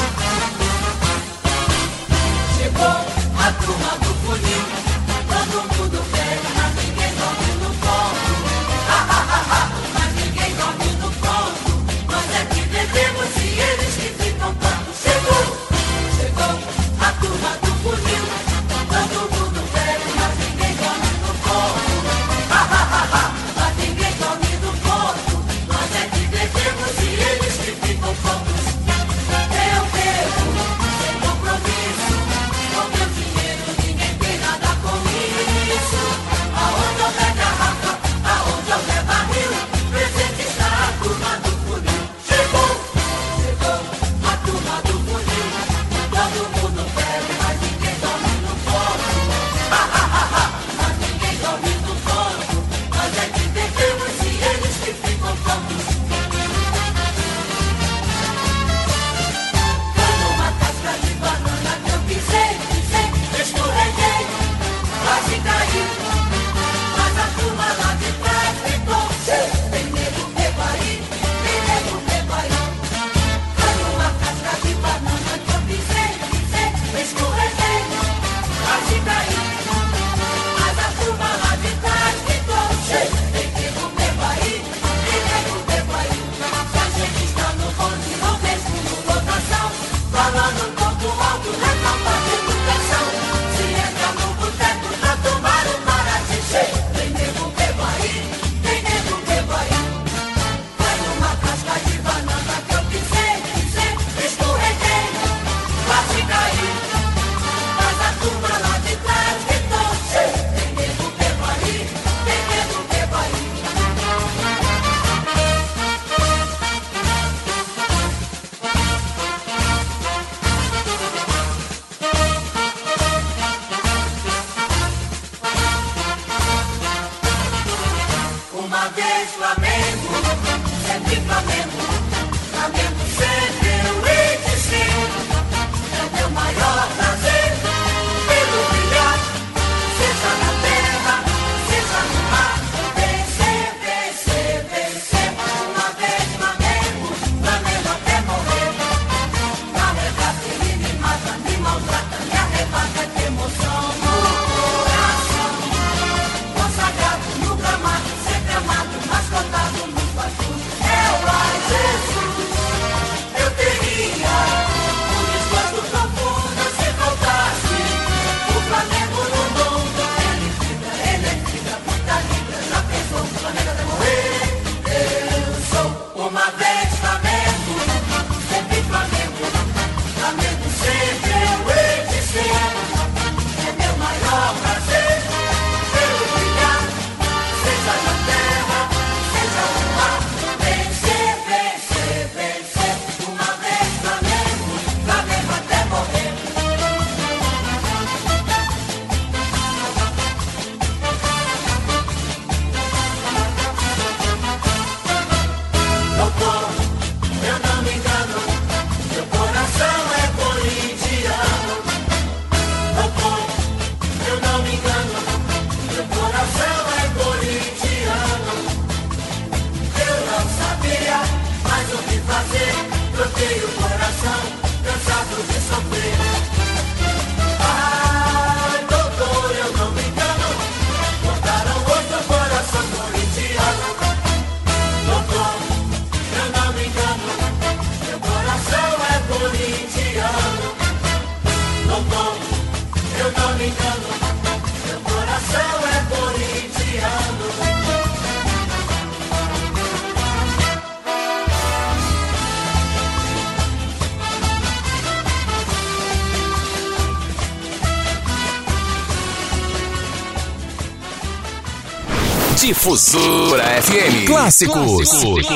Difusora 262.69 263.65
FM. 263.81 264.27
Clássicos, 264.27 265.09
Clássicos. 265.09 265.47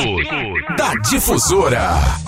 da 0.79 0.95
Difusora. 1.11 2.22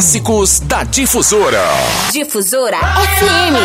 clássicos 0.00 0.60
da 0.60 0.82
Difusora. 0.82 1.62
Difusora 2.10 2.78
FM. 2.78 3.56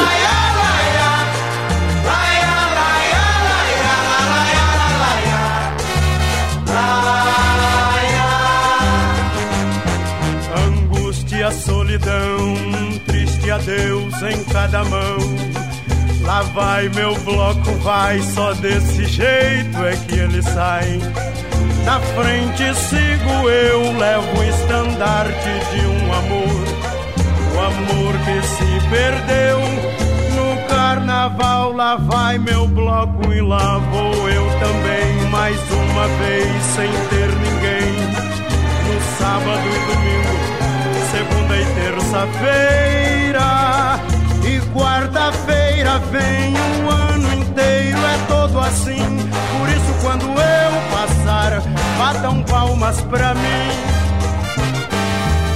Angústia, 10.68 11.52
solidão, 11.52 12.56
triste 13.06 13.50
adeus 13.50 14.22
em 14.24 14.44
cada 14.52 14.84
mão. 14.84 15.18
Lá 16.20 16.42
vai 16.42 16.90
meu 16.90 17.16
bloco, 17.20 17.72
vai, 17.82 18.22
só 18.22 18.54
desse 18.56 19.06
jeito 19.06 19.78
é 19.86 19.96
que 20.06 20.20
ele 20.20 20.44
sai. 20.44 21.00
Na 21.86 22.00
frente 22.00 22.74
sigo 22.74 23.48
eu, 23.48 23.96
levo 23.96 24.40
o 24.40 24.44
estandarte 24.44 25.50
de 25.72 25.86
um 25.86 26.14
amor. 26.14 26.66
O 27.54 27.60
amor 27.60 28.14
que 28.26 28.42
se 28.48 28.90
perdeu. 28.90 29.60
No 30.36 30.68
carnaval 30.68 31.74
lá 31.74 31.96
vai 31.96 32.40
meu 32.40 32.68
bloco 32.68 33.32
e 33.32 33.40
lá 33.40 33.78
vou 33.78 34.30
eu 34.30 34.46
também. 34.60 35.30
Mais 35.30 35.58
uma 35.72 36.08
vez 36.08 36.64
sem 36.64 36.90
ter 37.10 37.30
ninguém. 37.30 37.94
No 38.88 39.00
sábado 39.20 39.68
e 39.70 39.80
domingo, 39.94 40.36
segunda 41.12 41.56
e 41.56 41.66
terça-feira. 41.76 43.50
E 44.44 44.60
quarta-feira 44.74 46.00
vem 46.12 46.56
um 46.56 46.90
ano 46.90 47.15
inteiro 47.56 47.98
é 47.98 48.18
todo 48.28 48.60
assim. 48.60 49.30
Por 49.58 49.70
isso, 49.70 49.94
quando 50.02 50.26
eu 50.26 50.72
passar, 50.92 51.62
batam 51.98 52.44
palmas 52.44 53.00
pra 53.02 53.34
mim. 53.34 53.72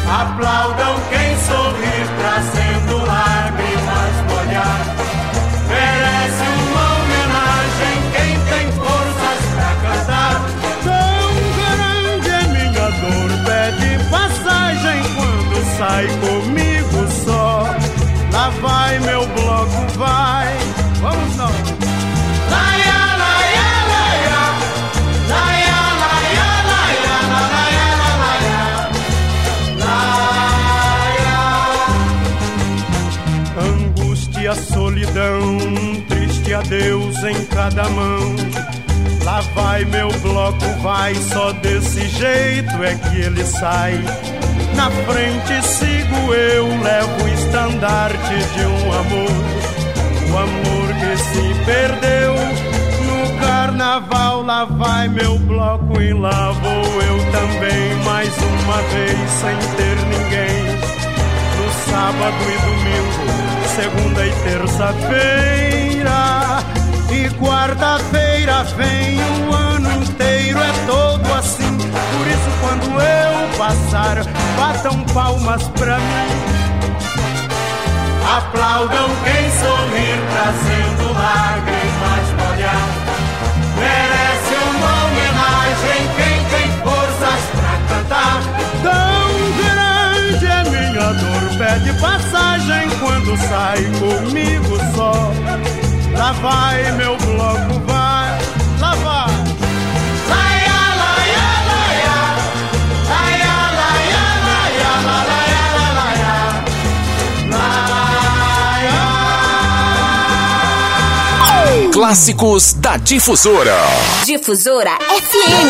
Aplaudam 0.09 0.95
quem 1.09 1.37
sorri, 1.45 1.97
trazendo 2.17 3.05
lágrimas 3.05 4.15
molhar. 4.29 4.79
Merece 5.67 6.45
uma 6.63 6.85
homenagem 6.95 7.95
quem 8.13 8.39
tem 8.49 8.71
forças 8.71 9.41
pra 9.53 9.71
cantar. 9.83 10.35
Tão 10.83 11.29
grande 11.59 12.29
é 12.29 12.43
minha 12.47 12.89
dor, 12.89 13.29
pede 13.45 13.89
passagem 14.09 14.99
quando 15.15 15.77
sai 15.77 16.07
comigo 16.07 16.99
só. 17.25 17.65
Lá 18.31 18.49
vai 18.61 18.99
meu 18.99 19.27
bloco, 19.27 19.97
vai. 19.97 20.57
Vamos 21.01 21.35
nós. 21.35 21.88
Cada 37.69 37.87
mão. 37.89 38.35
Lá 39.23 39.41
vai 39.53 39.85
meu 39.85 40.09
bloco, 40.21 40.65
vai, 40.81 41.13
só 41.15 41.51
desse 41.53 42.07
jeito 42.07 42.83
é 42.83 42.95
que 42.95 43.21
ele 43.21 43.45
sai. 43.45 44.03
Na 44.75 44.89
frente 44.89 45.61
sigo 45.67 46.33
eu, 46.33 46.67
levo 46.81 47.23
o 47.23 47.27
estandarte 47.27 48.37
de 48.55 48.65
um 48.65 48.93
amor. 48.93 49.29
O 50.31 50.37
amor 50.37 50.87
que 50.99 51.17
se 51.17 51.53
perdeu 51.65 52.35
no 53.05 53.39
carnaval. 53.39 54.43
Lá 54.43 54.65
vai 54.65 55.07
meu 55.07 55.37
bloco 55.37 56.01
e 56.01 56.13
lá 56.13 56.51
vou 56.51 57.01
eu 57.03 57.19
também. 57.31 58.03
Mais 58.03 58.35
uma 58.37 58.81
vez 58.93 59.29
sem 59.29 59.55
ter 59.75 59.95
ninguém. 60.07 60.65
No 61.57 61.69
sábado 61.91 62.43
e 62.47 62.57
domingo, 62.65 63.23
segunda 63.75 64.25
e 64.25 64.31
terça-feira. 64.43 66.38
Quarta-feira 67.39 68.63
vem 68.75 69.17
o 69.47 69.53
ano 69.53 70.03
inteiro, 70.03 70.59
é 70.59 70.73
todo 70.85 71.33
assim. 71.33 71.77
Por 71.77 72.27
isso, 72.27 72.49
quando 72.61 72.85
eu 73.01 73.57
passar, 73.57 74.25
batam 74.57 75.01
palmas 75.13 75.63
pra 75.69 75.97
mim. 75.97 76.59
Aplaudam 78.37 79.09
quem 79.23 79.49
sorrir, 79.51 80.19
trazendo 80.33 81.13
lágrimas 81.13 82.27
molhadas. 82.37 83.09
Merece 83.79 84.55
uma 84.69 84.93
homenagem 85.05 86.01
quem 86.17 86.37
tem 86.49 86.67
forças 86.83 87.41
pra 87.55 87.73
cantar. 87.87 88.39
Tão 88.83 89.29
grande 89.63 90.45
é 90.45 90.61
minha 90.69 91.09
dor, 91.13 91.43
pede 91.57 91.91
passagem 91.99 92.89
quando 92.99 93.37
sai 93.37 93.81
comigo 93.97 94.77
só. 94.93 95.68
Lá 96.19 96.33
vai 96.33 96.91
meu 96.91 97.15
bloco, 97.15 97.79
vai, 97.87 98.37
lá 98.77 98.93
vai. 98.93 99.31
Laia, 100.27 100.81
laia, 100.99 101.47
laia. 101.69 102.17
Laia, 103.07 103.55
laia, 103.79 104.23
laia, 104.43 104.91
la, 105.05 105.17
laia, 105.29 105.63
la, 105.77 105.87
laia. 105.95 106.35
Laia. 111.87 111.89
Clássicos 111.93 112.73
da 112.73 112.97
Difusora. 112.97 113.79
Difusora 114.25 114.97
FM. 115.21 115.69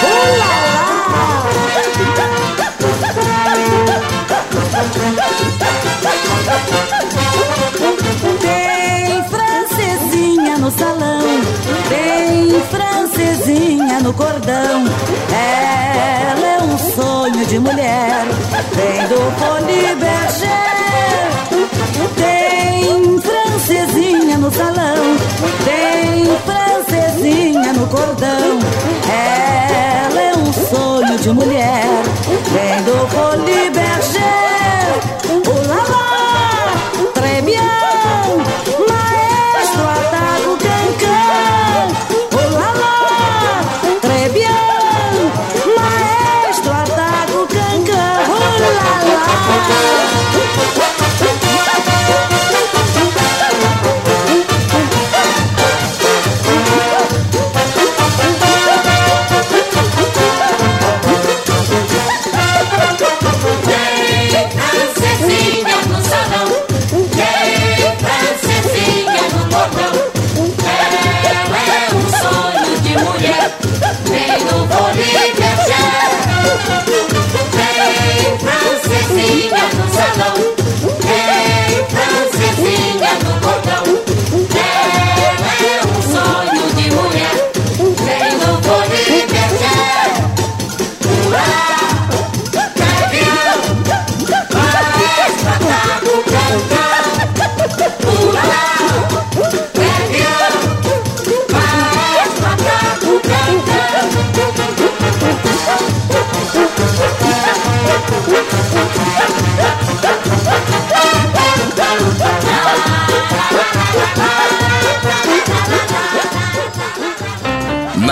Tem 0.00 0.65
francesinha 13.16 14.00
no 14.00 14.12
cordão. 14.12 14.84
Ela 15.32 16.46
é 16.46 16.58
um 16.62 16.78
sonho 16.78 17.46
de 17.46 17.58
mulher, 17.58 18.26
vem 18.74 19.08
do 19.08 19.16
Folies 19.38 19.96
Berger. 19.98 21.26
Tem 22.14 23.18
francesinha 23.20 24.36
no 24.38 24.52
salão, 24.52 25.16
tem 25.64 26.26
francesinha 26.44 27.72
no 27.72 27.86
cordão. 27.86 28.58
Ela 29.08 30.20
é 30.20 30.32
um 30.36 30.52
sonho 30.52 31.18
de 31.18 31.30
mulher, 31.30 32.02
vem 32.52 32.82
do 32.82 33.08
Folies 33.08 33.66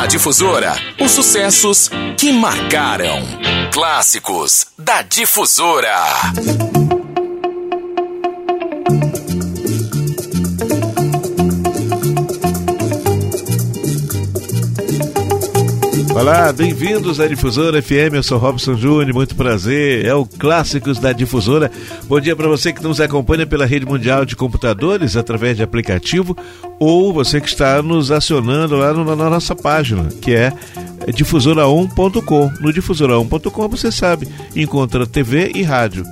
Difusora, 0.06 0.74
os 1.00 1.10
sucessos 1.10 1.90
que 2.18 2.32
marcaram. 2.32 3.22
Clássicos 3.72 4.66
da 4.78 5.02
Difusora. 5.02 5.96
Olá, 16.14 16.52
bem-vindos 16.52 17.18
à 17.18 17.26
Difusora 17.26 17.82
FM. 17.82 18.14
Eu 18.14 18.22
sou 18.22 18.38
Robson 18.38 18.76
Júnior, 18.76 19.12
muito 19.12 19.34
prazer. 19.34 20.04
É 20.04 20.14
o 20.14 20.24
Clássicos 20.24 21.00
da 21.00 21.12
Difusora. 21.12 21.72
Bom 22.04 22.20
dia 22.20 22.36
para 22.36 22.46
você 22.46 22.72
que 22.72 22.80
nos 22.80 23.00
acompanha 23.00 23.44
pela 23.44 23.66
rede 23.66 23.84
mundial 23.84 24.24
de 24.24 24.36
computadores 24.36 25.16
através 25.16 25.56
de 25.56 25.64
aplicativo 25.64 26.36
ou 26.78 27.12
você 27.12 27.40
que 27.40 27.48
está 27.48 27.82
nos 27.82 28.12
acionando 28.12 28.76
lá 28.76 28.94
na 28.94 29.28
nossa 29.28 29.56
página, 29.56 30.08
que 30.22 30.32
é 30.32 30.52
difusora1.com. 31.08 32.52
No 32.60 32.72
difusora1.com 32.72 33.68
você 33.68 33.90
sabe, 33.90 34.28
encontra 34.54 35.08
TV 35.08 35.50
e 35.52 35.62
rádio 35.62 36.04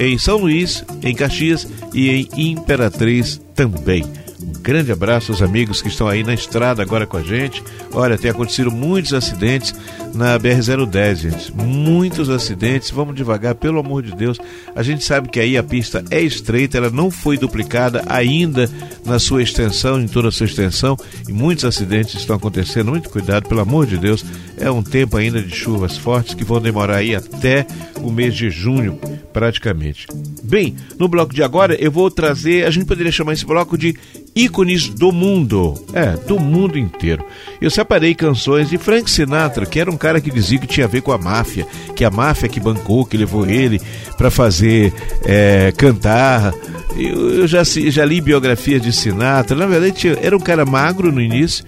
em 0.00 0.16
São 0.16 0.38
Luís, 0.38 0.82
em 1.02 1.14
Caxias 1.14 1.68
e 1.92 2.08
em 2.10 2.52
Imperatriz 2.52 3.40
também. 3.54 4.23
Um 4.44 4.52
grande 4.60 4.92
abraço 4.92 5.32
aos 5.32 5.40
amigos 5.40 5.80
que 5.80 5.88
estão 5.88 6.06
aí 6.06 6.22
na 6.22 6.34
estrada 6.34 6.82
agora 6.82 7.06
com 7.06 7.16
a 7.16 7.22
gente. 7.22 7.62
Olha, 7.92 8.18
tem 8.18 8.30
acontecido 8.30 8.70
muitos 8.70 9.14
acidentes 9.14 9.74
na 10.12 10.38
BR-010, 10.38 11.14
gente. 11.16 11.52
Muitos 11.54 12.28
acidentes. 12.28 12.90
Vamos 12.90 13.14
devagar, 13.14 13.54
pelo 13.54 13.78
amor 13.78 14.02
de 14.02 14.14
Deus. 14.14 14.38
A 14.76 14.82
gente 14.82 15.02
sabe 15.02 15.28
que 15.28 15.40
aí 15.40 15.56
a 15.56 15.62
pista 15.62 16.04
é 16.10 16.20
estreita, 16.20 16.76
ela 16.76 16.90
não 16.90 17.10
foi 17.10 17.38
duplicada 17.38 18.04
ainda 18.06 18.70
na 19.04 19.18
sua 19.18 19.42
extensão, 19.42 20.00
em 20.00 20.06
toda 20.06 20.28
a 20.28 20.32
sua 20.32 20.46
extensão. 20.46 20.96
E 21.26 21.32
muitos 21.32 21.64
acidentes 21.64 22.14
estão 22.14 22.36
acontecendo. 22.36 22.90
Muito 22.90 23.08
cuidado, 23.08 23.48
pelo 23.48 23.60
amor 23.60 23.86
de 23.86 23.96
Deus. 23.96 24.24
É 24.58 24.70
um 24.70 24.82
tempo 24.82 25.16
ainda 25.16 25.40
de 25.40 25.54
chuvas 25.54 25.96
fortes 25.96 26.34
que 26.34 26.44
vão 26.44 26.60
demorar 26.60 26.96
aí 26.96 27.14
até 27.14 27.66
o 28.00 28.10
mês 28.10 28.34
de 28.34 28.50
junho, 28.50 28.98
praticamente. 29.32 30.06
Bem, 30.42 30.76
no 30.98 31.08
bloco 31.08 31.34
de 31.34 31.42
agora 31.42 31.74
eu 31.74 31.90
vou 31.90 32.10
trazer, 32.10 32.66
a 32.66 32.70
gente 32.70 32.84
poderia 32.84 33.10
chamar 33.10 33.32
esse 33.32 33.46
bloco 33.46 33.78
de 33.78 33.96
ícones 34.34 34.88
do 34.88 35.12
mundo. 35.12 35.74
É, 35.92 36.16
do 36.26 36.38
mundo 36.38 36.78
inteiro. 36.78 37.24
Eu 37.60 37.70
separei 37.70 38.14
canções 38.14 38.68
de 38.68 38.76
Frank 38.78 39.10
Sinatra, 39.10 39.64
que 39.64 39.78
era 39.78 39.90
um 39.90 39.96
cara 39.96 40.20
que 40.20 40.30
dizia 40.30 40.58
que 40.58 40.66
tinha 40.66 40.86
a 40.86 40.88
ver 40.88 41.02
com 41.02 41.12
a 41.12 41.18
máfia, 41.18 41.66
que 41.94 42.04
a 42.04 42.10
máfia 42.10 42.48
que 42.48 42.58
bancou, 42.58 43.06
que 43.06 43.16
levou 43.16 43.46
ele 43.46 43.80
para 44.16 44.30
fazer 44.30 44.92
é, 45.24 45.72
cantar. 45.76 46.52
Eu, 46.96 47.40
eu 47.40 47.46
já, 47.46 47.62
já 47.64 48.04
li 48.04 48.20
biografias 48.20 48.82
de 48.82 48.92
Sinatra. 48.92 49.56
Na 49.56 49.66
verdade, 49.66 50.16
era 50.20 50.36
um 50.36 50.40
cara 50.40 50.64
magro 50.64 51.12
no 51.12 51.20
início, 51.20 51.64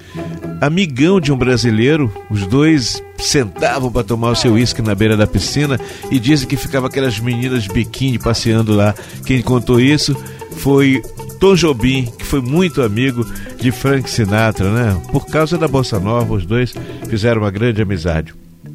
amigão 0.61 1.21
de 1.21 1.33
um 1.33 1.37
brasileiro. 1.37 2.13
Os 2.31 2.47
dois 2.47 3.03
sentavam 3.19 3.91
para 3.91 4.05
tomar 4.05 4.31
o 4.31 4.37
seu 4.37 4.53
uísque 4.53 4.83
na 4.83 4.95
beira 4.95 5.17
da 5.17 5.27
piscina 5.27 5.81
e 6.11 6.19
dizem 6.19 6.49
que 6.49 6.57
ficava 6.57 6.89
aquelas 6.89 7.19
meninas 7.19 7.67
biquíni 7.67 8.19
passeando 8.19 8.75
lá. 8.75 8.95
Quem 9.25 9.41
contou 9.41 9.81
isso 9.81 10.17
foi 10.57 11.03
Tom 11.39 11.55
Jobim, 11.55 12.07
que 12.19 12.25
foi 12.25 12.41
muito 12.41 12.83
amigo 12.83 13.27
de 13.61 13.71
Frank 13.71 14.09
Sinatra, 14.09 14.71
né? 14.71 15.01
Por 15.13 15.27
causa 15.27 15.59
da 15.59 15.69
bossa 15.69 16.01
nova, 16.01 16.35
os 16.35 16.47
dois 16.47 16.75
fizeram 17.09 17.43
uma 17.43 17.51
grande 17.51 17.83
amizade. 17.83 18.35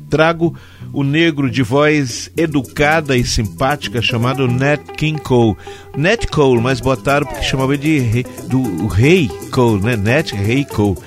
Trago 0.10 0.56
o 0.94 1.04
negro 1.04 1.50
de 1.50 1.64
voz 1.64 2.30
educada 2.36 3.16
e 3.16 3.24
simpática 3.24 4.02
chamado 4.02 4.48
Nat 4.48 4.82
King 4.98 5.20
Cole. 5.22 5.56
Nat 5.96 6.26
Cole, 6.28 6.62
mas 6.62 6.82
botaram 6.82 7.26
porque 7.26 7.44
chamavam 7.44 7.78
de 7.78 8.00
rei, 8.00 8.26
do 8.48 8.88
Rei 8.88 9.30
Cole, 9.52 9.82
né? 9.82 9.96
Nat 9.96 10.32
Rei 10.32 10.66
Cole. 10.66 10.98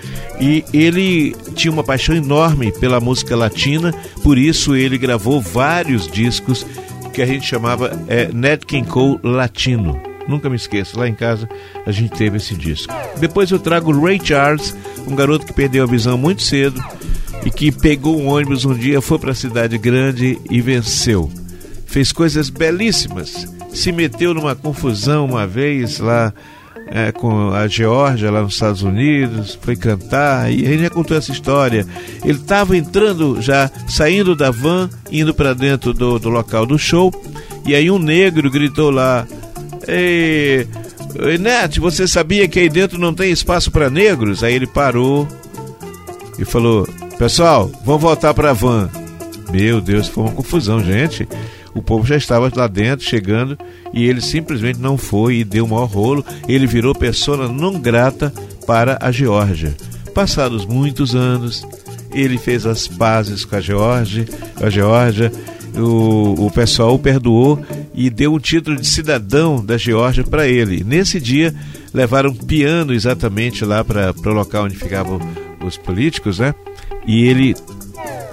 E 0.40 0.64
ele 0.72 1.36
tinha 1.54 1.72
uma 1.72 1.84
paixão 1.84 2.16
enorme 2.16 2.72
pela 2.72 2.98
música 2.98 3.36
latina, 3.36 3.94
por 4.22 4.38
isso 4.38 4.74
ele 4.74 4.98
gravou 4.98 5.40
vários 5.40 6.10
discos 6.10 6.66
que 7.12 7.22
a 7.22 7.26
gente 7.26 7.46
chamava 7.46 7.92
é, 8.08 8.30
Nat 8.32 8.64
King 8.64 8.88
Cole 8.88 9.20
Latino. 9.22 10.13
Nunca 10.28 10.48
me 10.48 10.56
esqueço, 10.56 10.98
lá 10.98 11.08
em 11.08 11.14
casa 11.14 11.48
a 11.86 11.90
gente 11.90 12.16
teve 12.16 12.36
esse 12.38 12.54
disco. 12.54 12.92
Depois 13.18 13.50
eu 13.50 13.58
trago 13.58 13.92
Ray 14.04 14.20
Charles, 14.22 14.76
um 15.06 15.14
garoto 15.14 15.46
que 15.46 15.52
perdeu 15.52 15.84
a 15.84 15.86
visão 15.86 16.16
muito 16.16 16.42
cedo 16.42 16.82
e 17.44 17.50
que 17.50 17.70
pegou 17.70 18.20
um 18.20 18.28
ônibus 18.28 18.64
um 18.64 18.74
dia, 18.74 19.02
foi 19.02 19.18
para 19.18 19.32
a 19.32 19.34
cidade 19.34 19.76
grande 19.76 20.38
e 20.50 20.60
venceu. 20.60 21.30
Fez 21.86 22.10
coisas 22.10 22.48
belíssimas. 22.48 23.46
Se 23.70 23.92
meteu 23.92 24.32
numa 24.32 24.54
confusão 24.54 25.26
uma 25.26 25.46
vez 25.46 25.98
lá 25.98 26.32
é, 26.86 27.12
com 27.12 27.50
a 27.50 27.66
Geórgia, 27.66 28.30
lá 28.30 28.42
nos 28.42 28.54
Estados 28.54 28.82
Unidos, 28.82 29.58
foi 29.60 29.76
cantar, 29.76 30.50
e 30.50 30.64
ele 30.64 30.82
já 30.82 30.90
contou 30.90 31.16
essa 31.16 31.32
história. 31.32 31.86
Ele 32.24 32.38
estava 32.38 32.76
entrando, 32.76 33.40
já 33.40 33.70
saindo 33.88 34.34
da 34.34 34.50
van, 34.50 34.88
indo 35.10 35.34
para 35.34 35.54
dentro 35.54 35.92
do, 35.92 36.18
do 36.18 36.28
local 36.28 36.66
do 36.66 36.78
show, 36.78 37.12
e 37.66 37.74
aí 37.74 37.90
um 37.90 37.98
negro 37.98 38.50
gritou 38.50 38.90
lá: 38.90 39.26
Ei, 39.88 40.66
Net, 41.38 41.78
você 41.78 42.06
sabia 42.06 42.48
que 42.48 42.58
aí 42.58 42.68
dentro 42.68 42.98
não 42.98 43.14
tem 43.14 43.30
espaço 43.30 43.70
para 43.70 43.90
negros? 43.90 44.42
Aí 44.42 44.54
ele 44.54 44.66
parou 44.66 45.28
e 46.38 46.44
falou: 46.44 46.88
Pessoal, 47.18 47.70
vamos 47.84 48.02
voltar 48.02 48.34
para 48.34 48.50
a 48.50 48.54
van. 48.54 48.90
Meu 49.50 49.80
Deus, 49.80 50.08
foi 50.08 50.24
uma 50.24 50.32
confusão, 50.32 50.82
gente. 50.82 51.28
O 51.74 51.82
povo 51.82 52.06
já 52.06 52.16
estava 52.16 52.50
lá 52.54 52.66
dentro, 52.66 53.04
chegando, 53.04 53.58
e 53.92 54.06
ele 54.06 54.20
simplesmente 54.20 54.78
não 54.78 54.96
foi 54.96 55.36
e 55.36 55.44
deu 55.44 55.64
um 55.64 55.68
maior 55.68 55.86
rolo. 55.86 56.24
Ele 56.48 56.66
virou 56.66 56.94
persona 56.94 57.48
não 57.48 57.78
grata 57.78 58.32
para 58.66 58.96
a 59.00 59.10
Geórgia. 59.10 59.74
Passados 60.14 60.64
muitos 60.64 61.14
anos, 61.14 61.66
ele 62.12 62.38
fez 62.38 62.64
as 62.64 62.86
pazes 62.86 63.44
com 63.44 63.56
a 63.56 63.60
Geórgia, 63.60 64.24
a 64.60 64.70
Geórgia 64.70 65.32
o, 65.76 66.46
o 66.46 66.50
pessoal 66.50 66.94
o 66.94 66.98
perdoou 66.98 67.60
e 67.94 68.10
deu 68.10 68.34
o 68.34 68.40
título 68.40 68.76
de 68.76 68.86
cidadão 68.86 69.64
da 69.64 69.78
Geórgia 69.78 70.24
para 70.24 70.48
ele. 70.48 70.82
Nesse 70.82 71.20
dia, 71.20 71.54
levaram 71.92 72.30
um 72.30 72.34
piano 72.34 72.92
exatamente 72.92 73.64
lá 73.64 73.84
para 73.84 74.12
o 74.24 74.32
local 74.32 74.64
onde 74.64 74.74
ficavam 74.74 75.20
os 75.64 75.76
políticos, 75.76 76.40
né? 76.40 76.54
E 77.06 77.26
ele, 77.26 77.54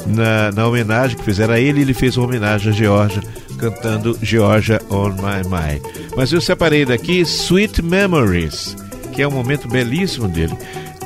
na, 0.07 0.51
na 0.51 0.67
homenagem 0.67 1.15
que 1.15 1.23
fizeram 1.23 1.53
a 1.53 1.59
ele, 1.59 1.81
ele 1.81 1.93
fez 1.93 2.17
uma 2.17 2.25
homenagem 2.25 2.71
à 2.71 2.75
Geórgia, 2.75 3.21
cantando 3.59 4.17
Georgia 4.21 4.81
on 4.89 5.09
My 5.09 5.43
Mind. 5.45 5.83
Mas 6.17 6.31
eu 6.31 6.41
separei 6.41 6.83
daqui 6.83 7.19
Sweet 7.21 7.83
Memories, 7.83 8.75
que 9.13 9.21
é 9.21 9.27
um 9.27 9.31
momento 9.31 9.67
belíssimo 9.67 10.27
dele. 10.27 10.53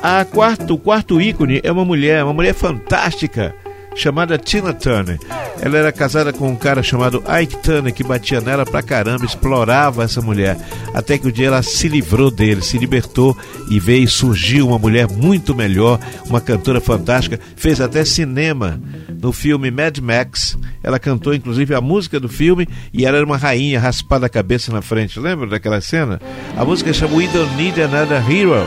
A 0.02 0.24
quarto, 0.24 0.74
o 0.74 0.78
quarto 0.78 1.20
ícone 1.20 1.60
é 1.62 1.70
uma 1.70 1.84
mulher, 1.84 2.24
uma 2.24 2.32
mulher 2.32 2.54
fantástica 2.54 3.54
chamada 3.94 4.38
Tina 4.38 4.72
Turner. 4.72 5.18
Ela 5.60 5.78
era 5.78 5.92
casada 5.92 6.32
com 6.32 6.48
um 6.48 6.56
cara 6.56 6.82
chamado 6.82 7.22
Ike 7.40 7.56
Turner 7.58 7.92
que 7.92 8.04
batia 8.04 8.40
nela 8.40 8.64
pra 8.64 8.82
caramba, 8.82 9.24
explorava 9.24 10.04
essa 10.04 10.20
mulher. 10.20 10.56
Até 10.94 11.18
que 11.18 11.26
um 11.26 11.30
dia 11.30 11.48
ela 11.48 11.62
se 11.62 11.88
livrou 11.88 12.30
dele, 12.30 12.62
se 12.62 12.78
libertou 12.78 13.36
e 13.70 13.80
veio 13.80 14.08
surgiu 14.08 14.68
uma 14.68 14.78
mulher 14.78 15.08
muito 15.08 15.54
melhor, 15.54 15.98
uma 16.26 16.40
cantora 16.40 16.80
fantástica, 16.80 17.40
fez 17.56 17.80
até 17.80 18.04
cinema 18.04 18.80
no 19.20 19.32
filme 19.32 19.70
Mad 19.70 19.98
Max. 19.98 20.56
Ela 20.82 20.98
cantou 20.98 21.34
inclusive 21.34 21.74
a 21.74 21.80
música 21.80 22.20
do 22.20 22.28
filme 22.28 22.68
e 22.92 23.04
ela 23.04 23.16
era 23.16 23.26
uma 23.26 23.36
rainha 23.36 23.80
raspada 23.80 24.26
a 24.26 24.30
cabeça 24.30 24.72
na 24.72 24.82
frente. 24.82 25.18
Lembra 25.18 25.46
daquela 25.46 25.80
cena? 25.80 26.20
A 26.56 26.64
música 26.64 26.92
chama 26.92 27.16
We 27.16 27.26
Don't 27.28 27.54
Need 27.56 27.80
Another 27.82 28.22
Hero. 28.30 28.66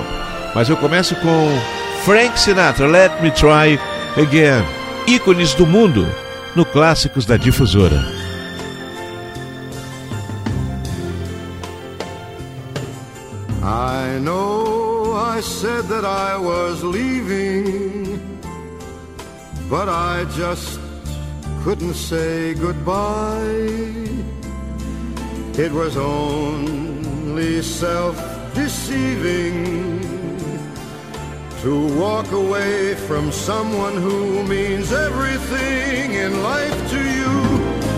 Mas 0.56 0.68
eu 0.68 0.78
começo 0.78 1.16
com 1.18 1.50
Frank 2.04 2.40
Sinatra, 2.40 2.88
Let 2.88 3.22
Me 3.22 3.30
Try 3.32 3.80
Again 4.22 4.80
ícones 5.10 5.56
do 5.56 5.66
mundo 5.66 6.08
no 6.56 6.66
Clássicos 6.66 7.26
da 7.26 7.38
Difusora. 7.38 8.04
I 13.62 14.20
know 14.20 15.14
I 15.14 15.42
said 15.42 15.84
that 15.90 16.06
I 16.06 16.38
was 16.38 16.84
leaving, 16.84 18.20
but 19.70 19.88
I 19.88 20.26
just 20.36 20.80
couldn't 21.64 21.94
say 21.94 22.54
goodbye. 22.56 24.00
It 25.58 25.72
was 25.72 25.98
only 25.98 27.62
self 27.62 28.16
deceiving 28.54 30.09
to 31.62 32.00
walk 32.00 32.32
away 32.32 32.96
from 32.96 33.34
someone 33.34 33.96
who 33.96 34.44
means 34.44 34.94
everything 34.94 36.14
in 36.14 36.42
life 36.42 36.90
to 36.90 36.98
you. 36.98 37.34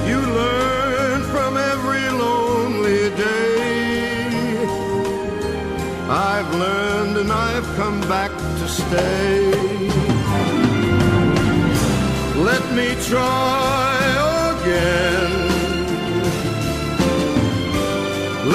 You 0.09 0.20
learn 0.20 1.22
from 1.34 1.57
every 1.57 2.09
lonely 2.09 3.16
day. 3.16 4.57
I've 6.09 6.51
learned 6.55 7.18
and 7.18 7.32
I've 7.32 7.68
come 7.76 8.01
back 8.01 8.32
to 8.32 8.68
stay. 8.68 9.51
Let 12.49 12.64
me 12.74 12.95
try 13.12 13.93
again. 14.55 15.32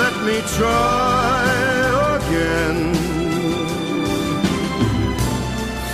Let 0.03 0.15
me 0.25 0.41
try 0.59 1.26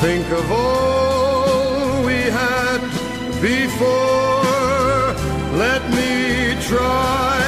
think 0.02 0.28
of 0.32 0.50
all 0.50 2.04
we 2.04 2.18
had 2.40 2.80
before. 3.40 5.14
Let 5.64 5.82
me 5.98 6.60
try 6.70 7.38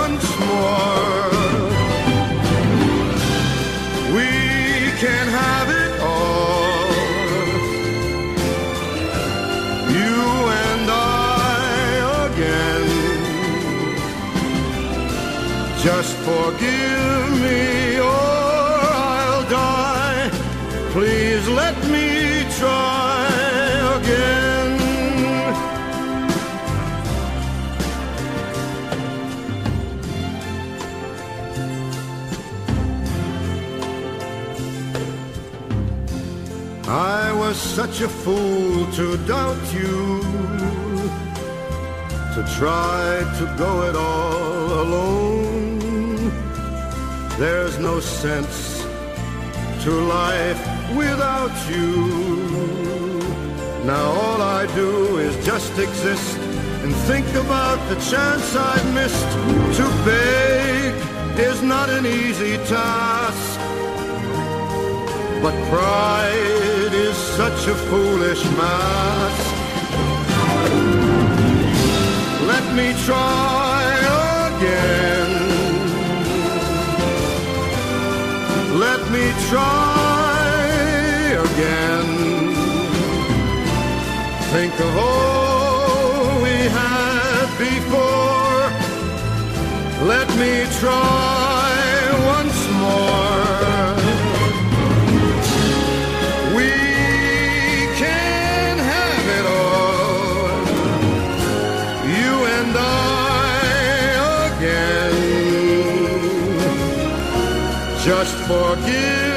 once 0.00 0.26
more. 0.48 1.30
We 4.16 4.30
can 5.02 5.26
have 5.42 5.68
it 5.84 5.92
all. 6.00 6.90
You 9.98 10.20
and 10.66 10.86
I 10.90 12.26
again. 12.26 12.86
Just 15.86 16.14
forgive 16.28 17.40
me 17.44 17.79
try 22.60 23.26
again. 23.96 24.70
I 36.86 37.32
was 37.32 37.56
such 37.56 38.02
a 38.02 38.08
fool 38.08 38.86
to 38.98 39.16
doubt 39.26 39.64
you, 39.72 40.20
to 42.34 42.40
try 42.58 43.04
to 43.38 43.44
go 43.56 43.72
it 43.88 43.96
all 43.96 44.66
alone. 44.84 46.30
There's 47.38 47.78
no 47.78 48.00
sense 48.00 48.84
to 49.84 49.90
life 49.90 50.62
without 50.94 51.54
you. 51.70 52.49
Now 53.90 54.12
all 54.24 54.40
I 54.40 54.72
do 54.76 55.16
is 55.18 55.34
just 55.44 55.76
exist 55.76 56.38
and 56.84 56.94
think 57.10 57.26
about 57.44 57.78
the 57.88 57.96
chance 57.96 58.54
I've 58.54 58.88
missed. 58.94 59.30
To 59.78 59.86
beg 60.06 60.94
is 61.36 61.60
not 61.60 61.88
an 61.90 62.06
easy 62.06 62.54
task, 62.76 63.58
but 65.42 65.54
pride 65.72 66.92
is 67.08 67.16
such 67.40 67.60
a 67.66 67.74
foolish 67.90 68.44
mask. 68.60 69.46
Let 72.52 72.66
me 72.78 72.88
try 73.08 73.82
again. 74.50 75.32
Let 78.86 79.00
me 79.10 79.24
try 79.50 80.46
again. 81.48 81.99
Think 84.52 84.74
of 84.80 84.96
all 84.96 86.42
we 86.42 86.56
had 86.78 87.46
before. 87.56 88.62
Let 90.08 90.28
me 90.42 90.66
try 90.80 91.70
once 92.34 92.60
more. 92.82 93.94
We 96.56 96.72
can 98.02 98.78
have 98.94 99.26
it 99.38 99.46
all. 99.60 100.50
You 102.18 102.32
and 102.58 102.74
I 102.76 103.46
again. 104.50 105.14
Just 108.02 108.34
forgive 108.48 109.29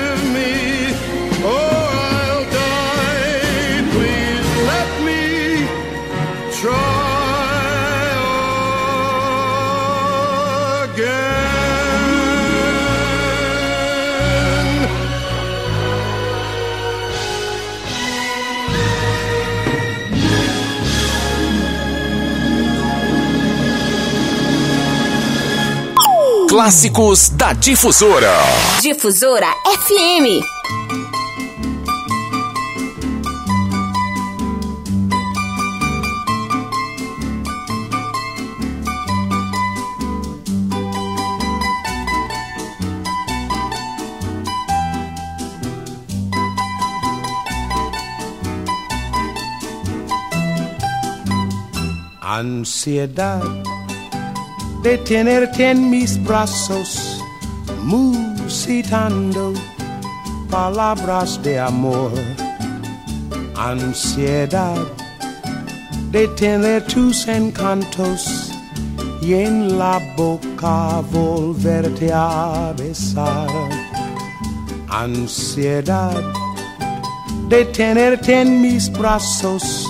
Clássicos 26.53 27.29
da 27.29 27.51
Difusora. 27.53 28.31
Difusora 28.79 29.47
FM. 29.65 30.45
Ansiedad 52.21 53.41
de 54.83 54.97
tenerte 54.97 55.71
en 55.71 55.89
mis 55.89 56.21
brazos, 56.21 57.17
musitando 57.83 59.53
palabras 60.49 61.41
de 61.41 61.57
amor. 61.57 62.11
Ansiedad 63.55 64.85
de 66.11 66.27
tener 66.27 66.85
tus 66.85 67.27
encantos 67.29 68.51
y 69.21 69.35
en 69.35 69.79
la 69.79 70.01
boca 70.17 71.01
volverte 71.11 72.11
a 72.13 72.73
besar. 72.77 73.47
Ansiedad 74.89 76.21
de 77.47 77.63
tenerte 77.65 78.41
en 78.41 78.61
mis 78.61 78.91
brazos, 78.91 79.87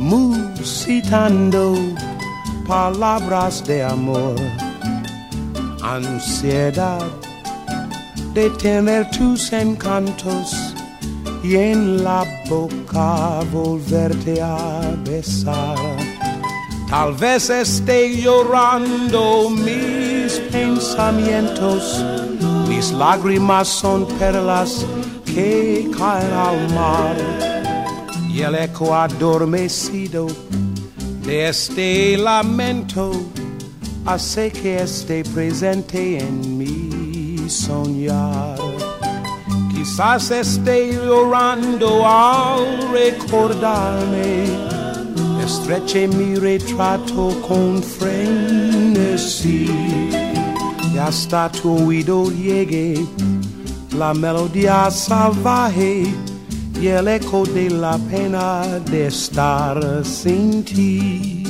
musitando 0.00 1.93
palabras 2.66 3.64
de 3.66 3.82
amor. 3.82 4.36
Ansiedad 5.82 7.04
de 8.32 8.50
tener 8.50 9.08
tus 9.10 9.52
encantos 9.52 10.74
y 11.42 11.56
en 11.56 12.02
la 12.02 12.24
boca 12.48 13.40
volverte 13.52 14.40
a 14.40 14.80
besar. 15.04 15.76
Tal 16.88 17.14
vez 17.14 17.50
esté 17.50 18.20
llorando 18.22 19.50
mis 19.50 20.38
pensamientos, 20.50 22.04
mis 22.68 22.92
lágrimas 22.92 23.68
son 23.68 24.06
perlas 24.18 24.86
que 25.24 25.90
caen 25.96 26.32
al 26.32 26.74
mar 26.74 27.16
y 28.28 28.42
el 28.42 28.54
eco 28.54 28.94
adormecido 28.94 30.26
de 31.24 31.48
este 31.48 32.16
lamento 32.18 33.12
hace 34.04 34.50
que 34.50 34.82
esté 34.82 35.24
presente 35.24 36.18
en 36.18 36.58
mi 36.58 37.48
soñar. 37.48 38.58
Quizás 39.74 40.30
esté 40.30 40.92
llorando 40.92 42.06
al 42.06 42.90
recordarme, 42.92 44.44
estreche 45.44 46.08
mi 46.08 46.36
retrato 46.36 47.30
con 47.46 47.82
frenesí. 47.82 49.70
Y 50.92 50.98
hasta 50.98 51.50
tu 51.50 51.86
oído 51.86 52.30
llegue 52.30 53.04
la 53.96 54.12
melodía 54.14 54.90
salvaje 54.90 56.06
y 56.84 56.88
el 56.88 57.08
eco 57.08 57.46
de 57.46 57.70
la 57.70 57.96
pena 57.96 58.78
de 58.90 59.06
estar 59.06 60.04
sin 60.04 60.62
ti. 60.62 61.40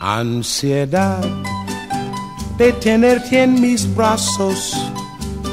Ansiedad 0.00 1.22
de 2.60 2.74
tenerte 2.74 3.42
en 3.42 3.58
mis 3.58 3.86
brazos, 3.94 4.76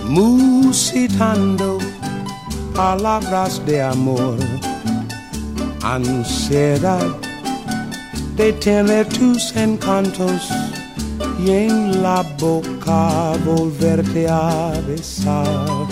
musitando 0.10 1.78
palabras 2.76 3.66
de 3.66 3.82
amor. 3.82 4.36
Ansiedad 5.82 7.08
de 8.36 8.52
tener 8.52 9.08
tus 9.08 9.56
encantos 9.56 10.50
y 11.40 11.52
en 11.52 12.04
la 12.04 12.24
boca 12.38 13.32
volverte 13.46 14.28
a 14.28 14.74
besar. 14.86 15.88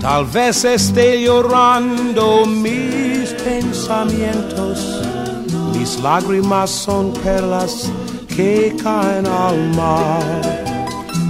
Tal 0.00 0.26
vez 0.26 0.64
esté 0.64 1.24
llorando 1.24 2.46
mis 2.46 3.30
pensamientos, 3.42 5.02
mis 5.74 5.98
lágrimas 5.98 6.70
son 6.70 7.12
perlas 7.14 7.90
que 8.36 8.74
caen 8.82 9.26
al 9.26 9.74
mar 9.74 10.42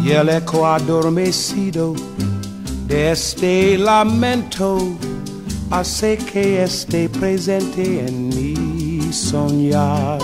y 0.05 0.11
el 0.13 0.29
eco 0.29 0.67
adormecido 0.67 1.95
de 2.87 3.13
este 3.13 3.79
lamento 3.79 4.79
hace 5.71 6.17
que 6.19 6.63
esté 6.63 7.09
presente 7.09 8.07
en 8.07 8.29
mi 8.29 9.13
soñar. 9.13 10.19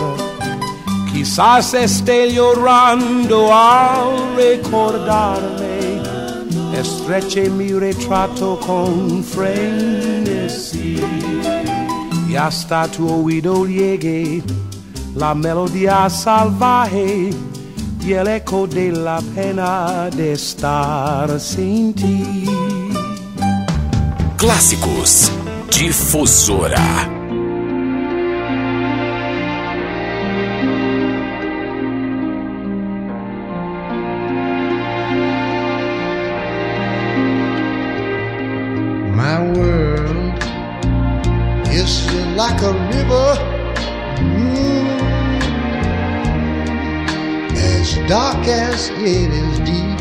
Quizás 1.12 1.74
esté 1.74 2.32
llorando 2.32 3.54
al 3.54 4.36
recordarme, 4.36 6.02
estreche 6.78 7.48
mi 7.48 7.72
retrato 7.72 8.58
con 8.66 9.22
frenesí. 9.22 11.00
Y 12.28 12.36
hasta 12.36 12.88
tu 12.88 13.08
oído 13.08 13.64
llegue 13.66 14.42
la 15.16 15.34
melodía 15.34 16.08
salvaje 16.10 17.30
y 18.04 18.12
el 18.12 18.28
eco 18.28 18.66
de 18.66 18.92
la 18.92 19.20
pena 19.34 20.08
de 20.10 20.32
estar 20.32 21.40
sin 21.40 21.94
ti. 21.94 22.44
Clássicos 24.36 25.32
Difusora. 25.70 26.76
My 39.14 39.40
world 39.52 40.42
is 41.72 42.06
like 42.36 42.60
a 42.62 42.72
river, 42.92 43.45
dark 48.08 48.46
as 48.46 48.88
it 48.90 49.32
is 49.32 49.58
deep. 49.60 50.00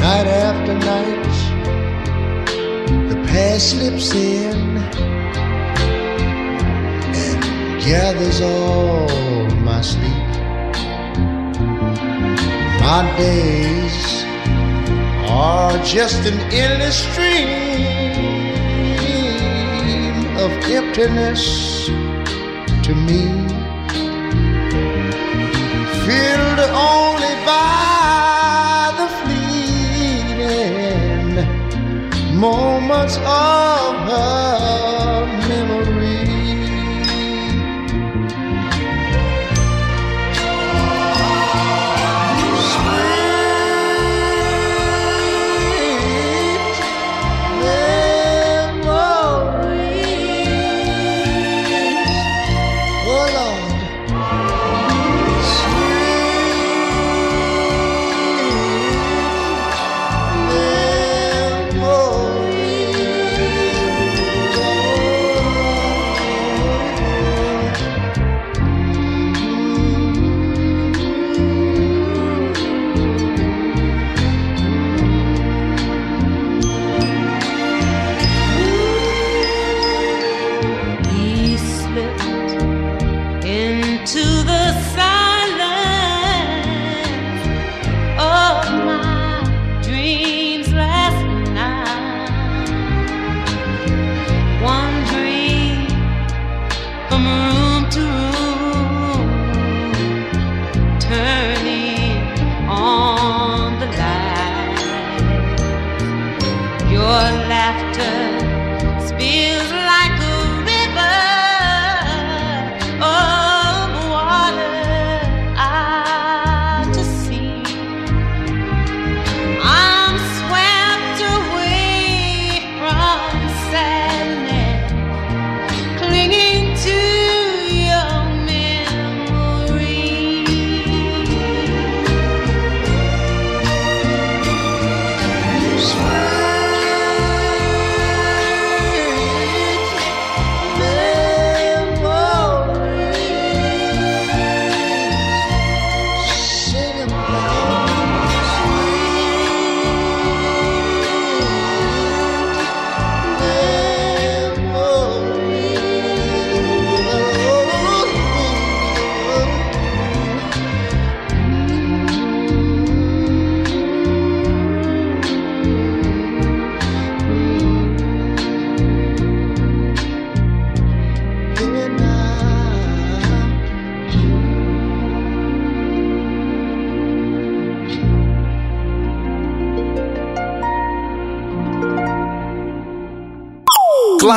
Night 0.00 0.26
after 0.26 0.74
night, 0.78 1.34
the 3.10 3.16
past 3.28 3.70
slips 3.70 4.14
in 4.14 4.78
and 7.14 7.84
gathers 7.84 8.40
all 8.40 9.50
my 9.60 9.82
sleep. 9.82 10.30
My 12.80 13.02
days 13.18 14.24
are 15.28 15.76
just 15.84 16.24
an 16.26 16.40
endless 16.50 16.96
stream 16.96 17.48
of 20.38 20.50
emptiness 20.70 21.86
to 22.84 22.94
me, 22.94 23.49
moments 32.40 33.18
of 33.18 34.08
her 34.08 34.99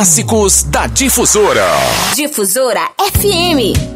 Clássicos 0.04 0.64
da 0.64 0.86
Difusora. 0.86 1.66
Difusora 2.14 2.92
FM. 3.00 3.93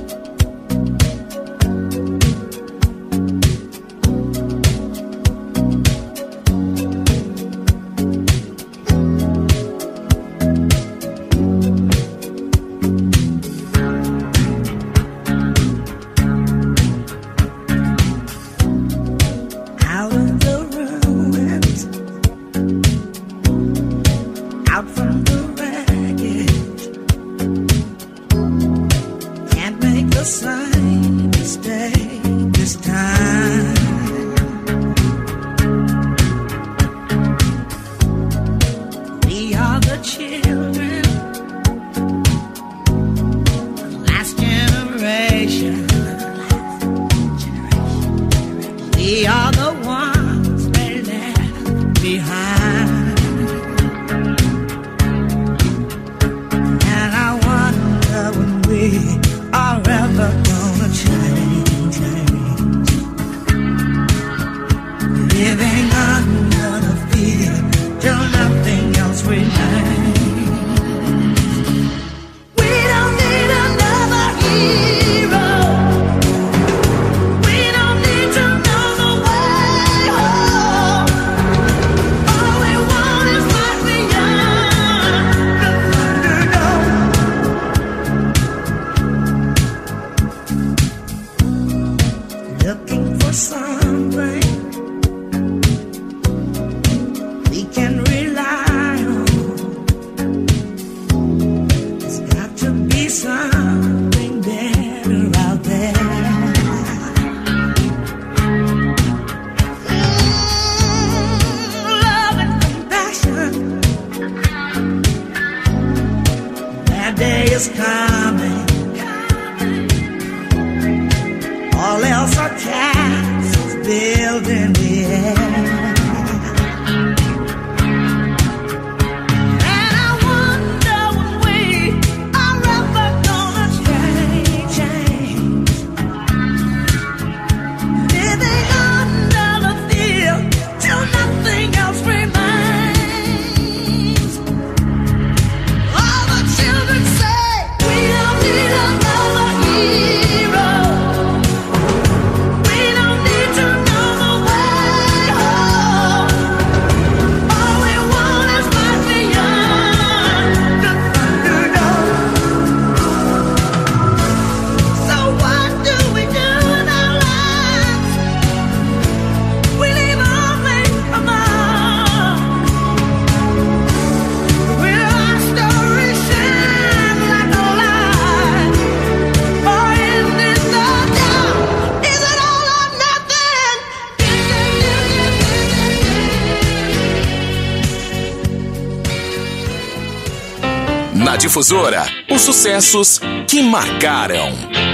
Difusora, 191.58 192.06
os 192.30 192.42
sucessos 192.44 193.20
que 193.48 193.64
marcaram. 193.64 194.52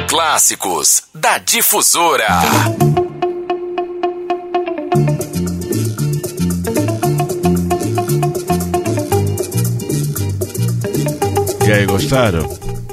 Clássicos 0.07 1.03
da 1.13 1.37
Difusora. 1.37 2.25
E 11.67 11.69
aí, 11.69 11.85
gostaram? 11.85 12.47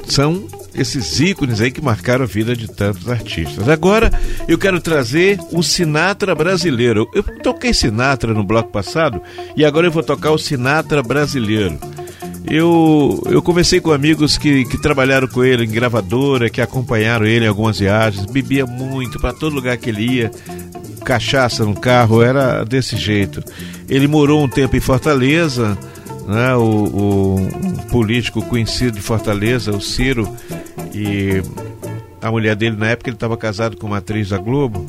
São 0.05 0.45
esses 0.75 1.21
ícones 1.21 1.61
aí 1.61 1.71
que 1.71 1.81
marcaram 1.81 2.25
a 2.25 2.27
vida 2.27 2.53
de 2.53 2.67
tantos 2.67 3.07
artistas. 3.07 3.69
Agora 3.69 4.11
eu 4.49 4.57
quero 4.57 4.81
trazer 4.81 5.39
o 5.53 5.63
Sinatra 5.63 6.35
brasileiro. 6.35 7.09
Eu 7.13 7.23
toquei 7.39 7.73
Sinatra 7.73 8.33
no 8.33 8.43
bloco 8.43 8.69
passado 8.69 9.21
e 9.55 9.63
agora 9.63 9.87
eu 9.87 9.91
vou 9.91 10.03
tocar 10.03 10.31
o 10.31 10.37
Sinatra 10.37 11.01
brasileiro. 11.01 11.79
Eu, 12.45 13.21
eu 13.29 13.41
conversei 13.41 13.79
com 13.79 13.91
amigos 13.91 14.37
que, 14.37 14.65
que 14.65 14.77
trabalharam 14.81 15.27
com 15.27 15.43
ele 15.43 15.65
em 15.65 15.69
gravadora, 15.69 16.49
que 16.49 16.59
acompanharam 16.59 17.25
ele 17.25 17.45
em 17.45 17.47
algumas 17.47 17.79
viagens, 17.79 18.25
bebia 18.25 18.65
muito 18.65 19.19
para 19.19 19.33
todo 19.33 19.55
lugar 19.55 19.77
que 19.77 19.89
ele 19.89 20.05
ia, 20.05 20.31
cachaça 21.05 21.63
no 21.63 21.75
carro, 21.75 22.21
era 22.21 22.63
desse 22.63 22.97
jeito. 22.97 23.43
Ele 23.87 24.07
morou 24.07 24.43
um 24.43 24.49
tempo 24.49 24.75
em 24.75 24.79
Fortaleza, 24.79 25.77
né, 26.27 26.55
o, 26.55 26.61
o 26.61 27.35
um 27.39 27.77
político 27.89 28.41
conhecido 28.41 28.93
de 28.93 29.01
Fortaleza, 29.01 29.71
o 29.71 29.81
Ciro, 29.81 30.27
e 30.93 31.41
a 32.21 32.31
mulher 32.31 32.55
dele 32.55 32.75
na 32.75 32.89
época 32.89 33.09
ele 33.09 33.15
estava 33.15 33.37
casado 33.37 33.77
com 33.77 33.87
uma 33.87 33.97
atriz 33.97 34.29
da 34.29 34.37
Globo, 34.37 34.85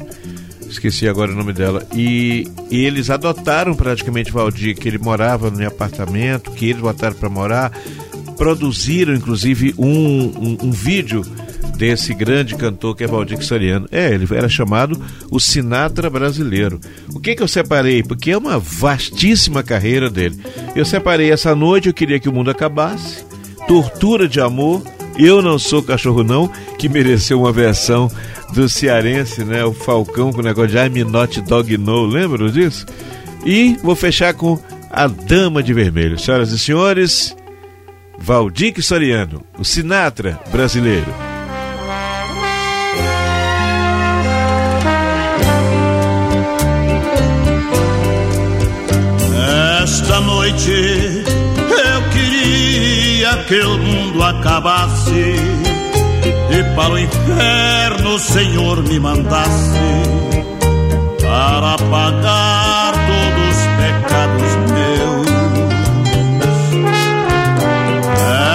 esqueci 0.73 1.09
agora 1.09 1.33
o 1.33 1.35
nome 1.35 1.53
dela, 1.53 1.87
e, 1.95 2.47
e 2.71 2.85
eles 2.85 3.11
adotaram 3.11 3.75
praticamente 3.75 4.33
Valdir, 4.33 4.77
que 4.77 4.89
ele 4.89 4.99
morava 4.99 5.51
no 5.51 5.67
apartamento, 5.67 6.51
que 6.51 6.71
eles 6.71 6.81
botaram 6.81 7.15
para 7.15 7.29
morar, 7.29 7.73
produziram 8.37 9.15
inclusive 9.15 9.75
um, 9.79 9.87
um, 9.87 10.59
um 10.63 10.71
vídeo 10.71 11.23
desse 11.77 12.15
grande 12.15 12.55
cantor 12.55 12.95
que 12.95 13.05
é 13.05 13.07
Valdir 13.07 13.43
Soriano. 13.43 13.89
É, 13.91 14.13
ele 14.13 14.27
era 14.33 14.49
chamado 14.49 15.01
o 15.31 15.41
Sinatra 15.41 16.09
brasileiro. 16.09 16.81
O 17.13 17.21
que 17.21 17.35
que 17.35 17.43
eu 17.43 17.49
separei? 17.49 18.03
Porque 18.03 18.31
é 18.31 18.39
uma 18.39 18.59
vastíssima 18.59 19.63
carreira 19.63 20.09
dele. 20.09 20.41
Eu 20.77 20.85
separei 20.85 21.31
essa 21.31 21.55
noite, 21.55 21.89
eu 21.89 21.95
queria 21.95 22.21
que 22.21 22.29
o 22.29 22.33
mundo 22.33 22.51
acabasse. 22.51 23.25
Tortura 23.67 24.29
de 24.29 24.41
amor. 24.41 24.83
Eu 25.19 25.43
não 25.43 25.59
sou 25.59 25.83
cachorro 25.83 26.23
não, 26.23 26.49
que 26.79 26.89
mereceu 26.89 27.41
uma 27.41 27.53
versão 27.53 28.11
do 28.55 28.69
cearense, 28.69 29.45
né? 29.45 29.65
O 29.65 29.73
Falcão 29.73 30.33
com 30.33 30.41
o 30.41 30.45
negócio 30.45 30.71
de 30.71 30.77
I'm 30.77 31.05
not 31.05 31.41
dog 31.43 31.77
no, 31.77 32.07
lembram 32.07 32.49
disso? 32.49 32.87
E 33.45 33.77
vou 33.83 33.97
fechar 33.97 34.35
com 34.35 34.59
a 34.91 35.07
Dama 35.07 35.63
de 35.63 35.73
Vermelho. 35.73 36.19
Senhoras 36.19 36.53
e 36.53 36.59
senhores, 36.59 37.37
Valdir 38.19 38.81
Soriano, 38.83 39.43
o 39.59 39.65
Sinatra 39.65 40.39
brasileiro. 40.51 41.13
Esta 49.83 50.21
noite 50.21 51.12
que 53.53 53.61
o 53.67 53.77
mundo 53.77 54.23
acabasse 54.23 55.37
e 56.51 56.75
para 56.75 56.95
o 56.95 56.99
inferno 56.99 58.15
o 58.15 58.19
Senhor 58.19 58.83
me 58.83 58.99
mandasse 58.99 59.79
para 61.21 61.77
pagar 61.91 62.95
todos 62.95 63.49
os 63.51 63.67
pecados 63.77 64.53
meus. 64.73 65.29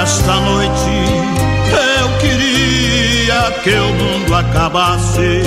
Esta 0.02 0.36
noite 0.40 0.96
eu 2.02 2.08
queria 2.18 3.52
que 3.64 3.76
o 3.76 3.94
mundo 3.94 4.34
acabasse 4.34 5.44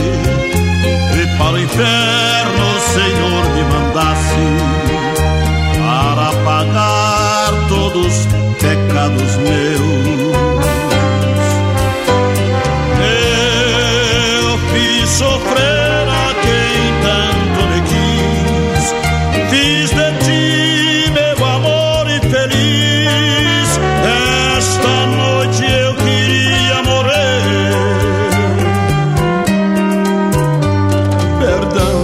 e 1.12 1.38
para 1.38 1.54
o 1.54 1.58
inferno 1.58 2.76
o 2.76 2.80
Senhor 2.92 3.44
me 3.56 3.64
mandasse 3.64 4.46
para 5.74 6.30
pagar 6.44 7.68
todos 7.68 8.06
os 8.06 8.39
pecados 9.00 9.36
meus. 9.36 9.80
Eu 14.36 14.58
fiz 14.72 15.08
sofrer 15.08 16.08
a 16.08 16.34
quem 16.42 16.82
tanto 17.02 17.60
me 17.70 17.80
quis, 17.88 18.84
fiz 19.50 19.90
de 19.90 20.08
ti 20.24 21.10
meu 21.12 21.38
amor 21.46 22.10
infeliz. 22.10 23.70
Esta 24.58 24.94
noite 25.06 25.64
eu 25.64 25.94
queria 25.94 26.82
morrer. 26.82 27.72
Perdão, 31.38 31.98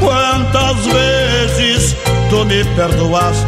quantas 0.00 0.78
vezes 0.86 1.96
tu 2.30 2.44
me 2.44 2.64
perdoaste, 2.74 3.47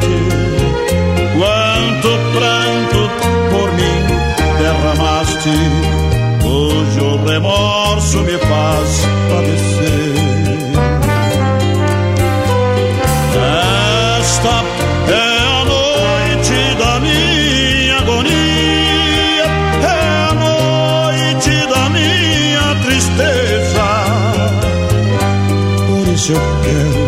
Por 26.32 26.99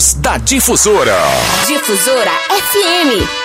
da 0.00 0.38
Difusora. 0.38 1.20
Difusora 1.66 2.32
FM. 2.48 3.39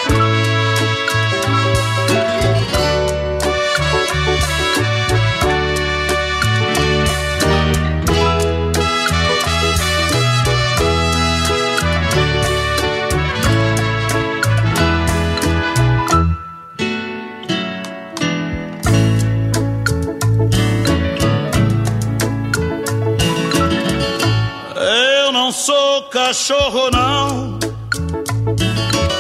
cachorro 26.36 26.90
não, 26.92 27.58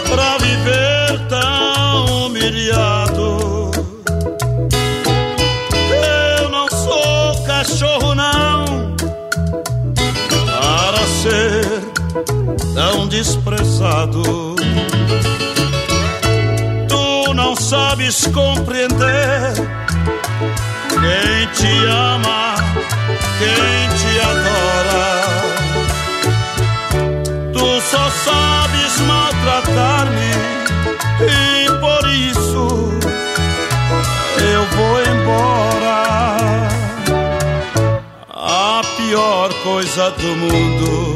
pra 0.09 0.37
viver 0.37 1.27
tão 1.29 2.25
humilhado. 2.25 3.71
Eu 6.41 6.49
não 6.49 6.67
sou 6.67 7.41
cachorro 7.45 8.13
não, 8.15 8.65
para 10.45 11.07
ser 11.21 11.65
tão 12.73 13.07
desprezado. 13.07 14.55
Tu 16.89 17.33
não 17.33 17.55
sabes 17.55 18.27
compreender 18.27 19.53
quem 20.89 21.47
te 21.53 21.85
ama, 21.85 22.55
quem 23.39 23.97
te 23.97 24.19
adora. 24.19 24.74
Coisa 39.95 40.11
do 40.11 40.35
mundo 40.35 41.15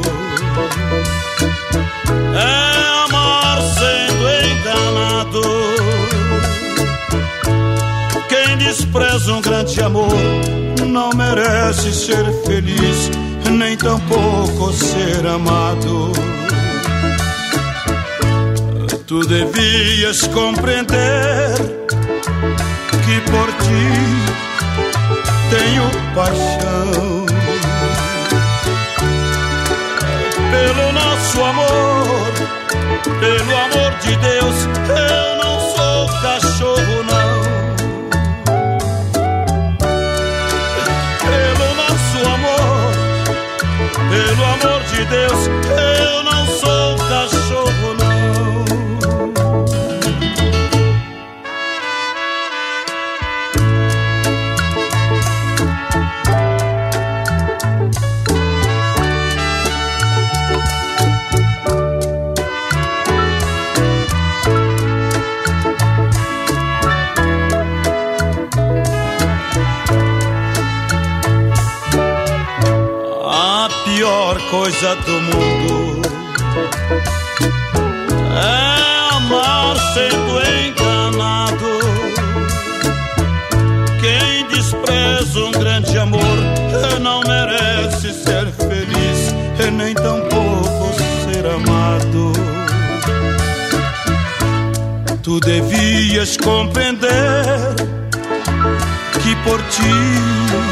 é 2.34 3.04
amar 3.04 3.60
sendo 3.60 4.24
enganado. 4.48 5.42
Quem 8.26 8.56
despreza 8.56 9.34
um 9.34 9.42
grande 9.42 9.82
amor 9.82 10.16
não 10.86 11.10
merece 11.10 11.92
ser 11.92 12.24
feliz, 12.46 13.10
nem 13.50 13.76
tampouco 13.76 14.72
ser 14.72 15.26
amado. 15.26 16.12
Tu 19.06 19.20
devias 19.26 20.26
compreender 20.28 21.54
que 23.04 23.20
por 23.30 23.52
ti 23.62 23.90
tenho 25.50 25.82
paixão. 26.14 27.19
Pelo 30.60 30.92
nosso 30.92 31.42
amor, 31.42 32.32
pelo 33.18 33.56
amor 33.56 33.92
de 34.02 34.14
Deus, 34.16 34.56
eu 34.90 35.36
não 35.42 35.58
sou 35.74 36.06
cachorro, 36.20 37.02
não. 37.02 37.30
Pelo 41.24 41.68
nosso 41.82 42.18
amor, 42.34 42.92
pelo 44.10 44.44
amor 44.44 44.82
de 44.92 45.04
Deus, 45.06 45.40
eu 45.48 46.22
não 46.24 46.46
sou 46.46 46.96
cachorro, 47.08 47.94
não. 47.94 47.99
Coisa 74.70 74.94
do 74.94 75.20
mundo 75.20 76.02
é 78.36 79.16
amar 79.16 79.76
sendo 79.92 80.40
enganado. 80.68 81.72
Quem 84.00 84.46
despreza 84.46 85.40
um 85.40 85.50
grande 85.50 85.98
amor 85.98 86.20
não 87.00 87.20
merece 87.22 88.12
ser 88.12 88.46
feliz 88.52 89.34
e 89.58 89.70
nem 89.72 89.92
tampouco 89.92 90.94
ser 91.24 91.46
amado. 91.46 92.32
Tu 95.20 95.40
devias 95.40 96.36
compreender 96.36 97.74
que 99.20 99.34
por 99.42 99.60
ti 99.62 100.69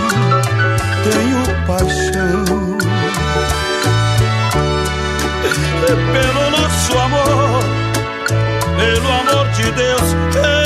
Deus, 9.79 10.58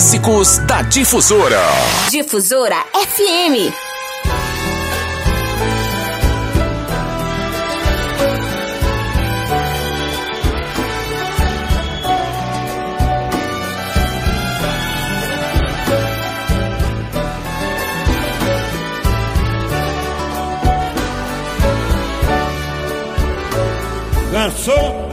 Clássicos 0.00 0.56
da 0.60 0.80
Difusora. 0.80 1.60
Difusora 2.10 2.86
FM. 2.94 3.70
Garçom, 24.32 25.10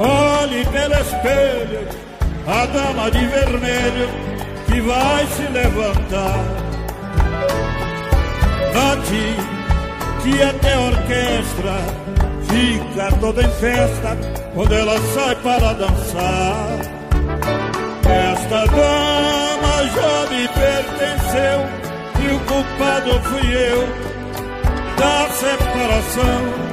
olhe 0.00 0.64
pelo 0.64 0.94
espelho 0.94 1.99
a 2.50 2.66
dama 2.66 3.10
de 3.12 3.24
vermelho 3.26 4.08
que 4.66 4.80
vai 4.80 5.26
se 5.26 5.42
levantar. 5.52 6.44
Note 8.74 9.36
que 10.22 10.42
até 10.42 10.74
a 10.74 10.80
orquestra 10.80 11.76
fica 12.48 13.16
toda 13.20 13.42
em 13.42 13.50
festa 13.52 14.18
quando 14.52 14.74
ela 14.74 14.98
sai 15.14 15.36
para 15.36 15.72
dançar. 15.74 16.80
Esta 18.32 18.66
dama 18.66 19.86
já 19.94 20.30
me 20.30 20.48
pertenceu 20.48 21.58
e 22.18 22.34
o 22.34 22.40
culpado 22.40 23.20
fui 23.28 23.54
eu 23.54 23.88
da 24.98 25.28
separação. 25.30 26.70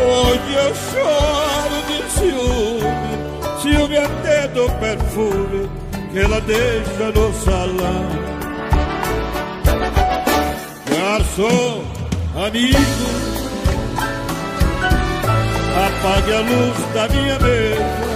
Hoje 0.00 0.54
eu 0.54 0.74
choro 0.74 1.47
ciúme 3.78 3.96
até 3.96 4.48
do 4.48 4.68
perfume 4.80 5.70
que 6.10 6.18
ela 6.18 6.40
deixa 6.40 7.12
no 7.14 7.32
salão. 7.34 8.08
Garçom, 10.90 11.84
amigo, 12.34 12.78
apague 15.86 16.32
a 16.32 16.40
luz 16.40 16.76
da 16.94 17.08
minha 17.08 17.38
mesa. 17.38 18.08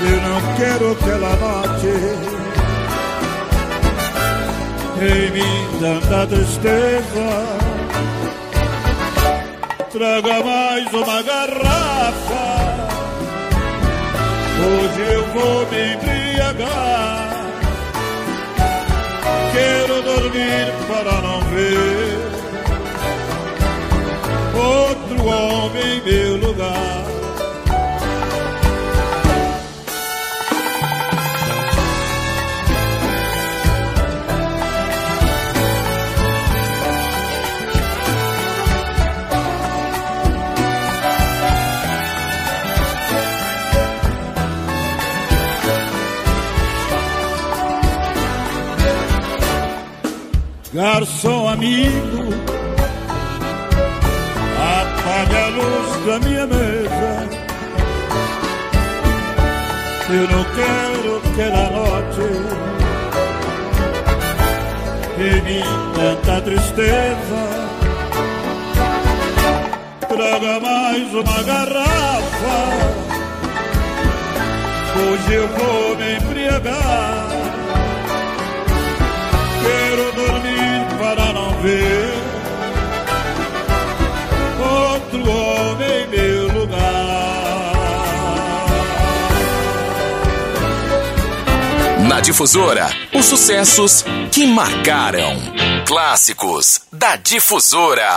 Eu 0.00 0.20
não 0.22 0.40
quero 0.56 0.96
que 0.96 1.10
ela 1.10 1.36
note 1.36 1.92
em 5.00 5.30
mim 5.32 5.68
tanta 5.80 6.26
tristeza. 6.26 7.68
Traga 9.90 10.44
mais 10.44 10.92
uma 10.92 11.22
garrafa. 11.22 12.27
Hoje 14.60 15.12
eu 15.12 15.24
vou 15.26 15.66
me 15.66 15.94
embriagar. 15.94 17.46
Quero 19.52 20.02
dormir 20.02 20.72
para 20.88 21.20
não 21.22 21.40
ver 21.42 22.28
outro 24.54 25.26
homem 25.26 25.98
em 25.98 26.02
meu 26.02 26.36
lugar. 26.36 27.17
Garçom 50.72 51.48
amigo, 51.48 52.28
apague 54.56 55.36
a 55.36 55.48
luz 55.48 56.06
da 56.06 56.18
minha 56.28 56.46
mesa. 56.46 57.28
Eu 60.10 60.28
não 60.28 60.44
quero 60.44 61.20
que 61.34 61.40
ela 61.40 61.70
note 61.70 62.68
mim 65.18 65.62
tanta 65.94 66.40
tristeza. 66.42 67.40
Traga 70.06 70.60
mais 70.60 71.14
uma 71.14 71.42
garrafa. 71.42 72.58
Hoje 74.96 75.34
eu 75.34 75.48
vou 75.48 75.96
me 75.96 76.16
embriagar. 76.16 77.17
ver 81.62 82.12
outro 84.60 85.30
homem 85.30 86.04
em 86.04 86.08
meu 86.08 86.60
lugar. 86.60 86.78
Na 92.08 92.20
Difusora, 92.20 92.88
os 93.14 93.24
sucessos 93.26 94.04
que 94.32 94.46
marcaram. 94.46 95.36
Clássicos 95.86 96.80
da 96.92 97.16
Difusora. 97.16 98.08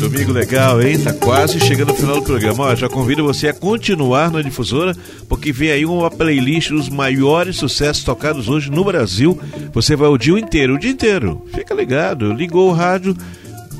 Domingo 0.00 0.32
legal, 0.32 0.82
hein? 0.82 0.98
Tá 0.98 1.12
quase 1.12 1.60
chegando 1.60 1.90
ao 1.90 1.96
final 1.96 2.16
do 2.16 2.22
programa. 2.22 2.64
Ó, 2.64 2.74
já 2.74 2.88
convido 2.88 3.22
você 3.22 3.48
a 3.48 3.54
continuar 3.54 4.30
na 4.30 4.42
difusora 4.42 4.96
porque 5.40 5.52
vem 5.52 5.70
aí 5.70 5.86
uma 5.86 6.10
playlist 6.10 6.68
dos 6.68 6.90
maiores 6.90 7.56
sucessos 7.56 8.04
tocados 8.04 8.46
hoje 8.46 8.70
no 8.70 8.84
Brasil. 8.84 9.40
Você 9.72 9.96
vai 9.96 10.10
o 10.10 10.18
dia 10.18 10.38
inteiro, 10.38 10.74
o 10.74 10.78
dia 10.78 10.90
inteiro. 10.90 11.42
Fica 11.54 11.72
ligado, 11.72 12.30
ligou 12.30 12.68
o 12.68 12.74
rádio, 12.74 13.16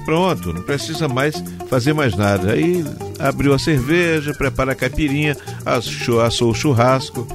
pronto, 0.06 0.54
não 0.54 0.62
precisa 0.62 1.06
mais 1.06 1.44
fazer 1.68 1.92
mais 1.92 2.16
nada. 2.16 2.52
Aí 2.52 2.82
abriu 3.18 3.52
a 3.52 3.58
cerveja, 3.58 4.32
prepara 4.32 4.72
a 4.72 4.74
caipirinha, 4.74 5.36
assou 5.66 6.50
o 6.50 6.54
churrasco. 6.54 7.28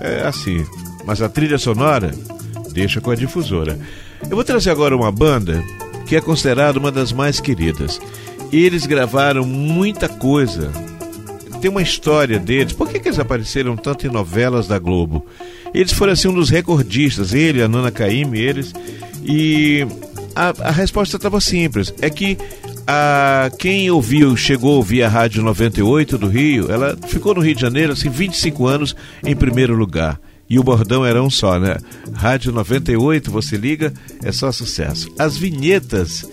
É 0.00 0.26
assim. 0.26 0.64
Mas 1.04 1.20
a 1.20 1.28
trilha 1.28 1.58
sonora, 1.58 2.12
deixa 2.72 2.98
com 2.98 3.10
a 3.10 3.14
difusora. 3.14 3.78
Eu 4.22 4.36
vou 4.36 4.44
trazer 4.44 4.70
agora 4.70 4.96
uma 4.96 5.12
banda 5.12 5.62
que 6.06 6.16
é 6.16 6.20
considerada 6.22 6.78
uma 6.78 6.90
das 6.90 7.12
mais 7.12 7.40
queridas. 7.40 8.00
Eles 8.50 8.86
gravaram 8.86 9.44
muita 9.44 10.08
coisa. 10.08 10.72
Tem 11.66 11.70
uma 11.72 11.82
história 11.82 12.38
deles. 12.38 12.72
Por 12.72 12.88
que, 12.88 13.00
que 13.00 13.08
eles 13.08 13.18
apareceram 13.18 13.76
tanto 13.76 14.06
em 14.06 14.08
novelas 14.08 14.68
da 14.68 14.78
Globo? 14.78 15.26
Eles 15.74 15.92
foram 15.92 16.12
assim 16.12 16.28
um 16.28 16.32
dos 16.32 16.48
recordistas, 16.48 17.34
ele, 17.34 17.60
a 17.60 17.66
Nana 17.66 17.90
Caymmi, 17.90 18.38
eles. 18.38 18.72
E 19.24 19.84
a, 20.32 20.54
a 20.60 20.70
resposta 20.70 21.16
estava 21.16 21.40
simples. 21.40 21.92
É 22.00 22.08
que 22.08 22.38
a, 22.86 23.50
quem 23.58 23.90
ouviu, 23.90 24.36
chegou 24.36 24.74
a 24.74 24.76
ouvir 24.76 25.02
a 25.02 25.08
Rádio 25.08 25.42
98 25.42 26.16
do 26.16 26.28
Rio, 26.28 26.70
ela 26.70 26.96
ficou 27.08 27.34
no 27.34 27.40
Rio 27.40 27.56
de 27.56 27.62
Janeiro, 27.62 27.94
assim, 27.94 28.10
25 28.10 28.64
anos 28.64 28.94
em 29.24 29.34
primeiro 29.34 29.74
lugar. 29.74 30.20
E 30.48 30.60
o 30.60 30.62
bordão 30.62 31.04
era 31.04 31.20
um 31.20 31.28
só, 31.28 31.58
né? 31.58 31.78
Rádio 32.14 32.52
98, 32.52 33.28
você 33.28 33.56
liga, 33.56 33.92
é 34.22 34.30
só 34.30 34.52
sucesso. 34.52 35.12
As 35.18 35.36
vinhetas 35.36 36.30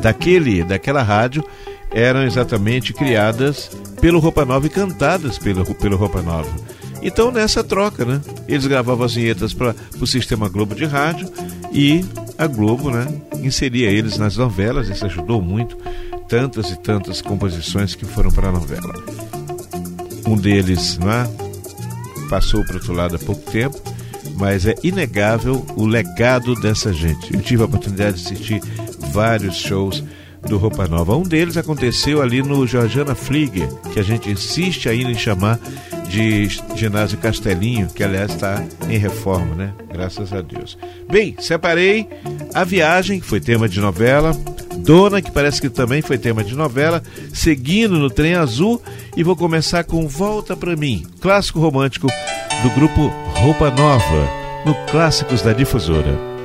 daquele, 0.00 0.62
daquela 0.62 1.02
rádio 1.02 1.42
eram 1.90 2.22
exatamente 2.22 2.92
criadas 2.92 3.68
pelo 4.00 4.18
Roupa 4.18 4.44
Nova 4.44 4.66
e 4.66 4.70
cantadas 4.70 5.38
pelo, 5.38 5.74
pelo 5.74 5.96
Roupa 5.96 6.22
Nova. 6.22 6.50
Então, 7.02 7.30
nessa 7.30 7.62
troca, 7.62 8.04
né? 8.04 8.20
Eles 8.48 8.66
gravavam 8.66 9.04
as 9.04 9.14
vinhetas 9.14 9.52
para 9.52 9.74
o 10.00 10.06
Sistema 10.06 10.48
Globo 10.48 10.74
de 10.74 10.84
Rádio 10.84 11.30
e 11.72 12.04
a 12.38 12.46
Globo, 12.46 12.90
né? 12.90 13.06
Inseria 13.42 13.90
eles 13.90 14.18
nas 14.18 14.36
novelas, 14.36 14.88
isso 14.88 15.04
ajudou 15.04 15.40
muito. 15.40 15.76
Tantas 16.28 16.70
e 16.70 16.76
tantas 16.76 17.22
composições 17.22 17.94
que 17.94 18.04
foram 18.04 18.30
para 18.30 18.48
a 18.48 18.52
novela. 18.52 18.94
Um 20.26 20.36
deles, 20.36 20.98
não 20.98 21.12
é? 21.12 21.30
Passou 22.28 22.64
para 22.64 22.74
outro 22.74 22.92
lado 22.92 23.14
há 23.14 23.18
pouco 23.18 23.48
tempo, 23.50 23.80
mas 24.36 24.66
é 24.66 24.74
inegável 24.82 25.64
o 25.76 25.86
legado 25.86 26.54
dessa 26.56 26.92
gente. 26.92 27.32
Eu 27.32 27.40
tive 27.40 27.62
a 27.62 27.66
oportunidade 27.66 28.20
de 28.20 28.24
assistir 28.24 28.60
vários 29.12 29.54
shows 29.56 30.02
do 30.48 30.58
Roupa 30.58 30.86
Nova. 30.86 31.16
Um 31.16 31.22
deles 31.22 31.56
aconteceu 31.56 32.22
ali 32.22 32.42
no 32.42 32.66
Georgiana 32.66 33.14
Flieger, 33.14 33.68
que 33.92 34.00
a 34.00 34.02
gente 34.02 34.30
insiste 34.30 34.88
ainda 34.88 35.10
em 35.10 35.18
chamar 35.18 35.58
de 36.08 36.48
ginásio 36.74 37.18
Castelinho, 37.18 37.88
que 37.88 38.02
aliás 38.02 38.32
está 38.32 38.64
em 38.88 38.96
reforma, 38.96 39.54
né? 39.54 39.72
Graças 39.92 40.32
a 40.32 40.40
Deus. 40.40 40.78
Bem, 41.10 41.36
separei 41.40 42.08
A 42.54 42.64
Viagem, 42.64 43.20
que 43.20 43.26
foi 43.26 43.40
tema 43.40 43.68
de 43.68 43.80
novela, 43.80 44.32
Dona, 44.78 45.20
que 45.20 45.30
parece 45.30 45.60
que 45.60 45.68
também 45.68 46.02
foi 46.02 46.18
tema 46.18 46.44
de 46.44 46.54
novela, 46.54 47.02
seguindo 47.32 47.98
no 47.98 48.10
Trem 48.10 48.34
Azul, 48.34 48.80
e 49.16 49.22
vou 49.22 49.34
começar 49.34 49.84
com 49.84 50.06
Volta 50.06 50.56
Pra 50.56 50.76
Mim, 50.76 51.06
clássico 51.20 51.58
romântico 51.58 52.06
do 52.62 52.70
grupo 52.70 53.12
Roupa 53.40 53.70
Nova, 53.70 54.28
no 54.64 54.74
Clássicos 54.86 55.42
da 55.42 55.52
Difusora. 55.52 56.35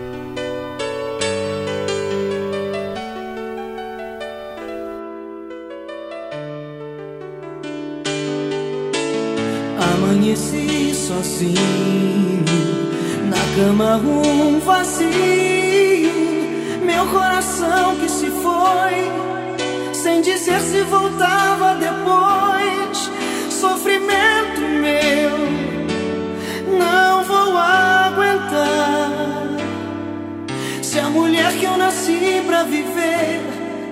Viver 32.64 33.42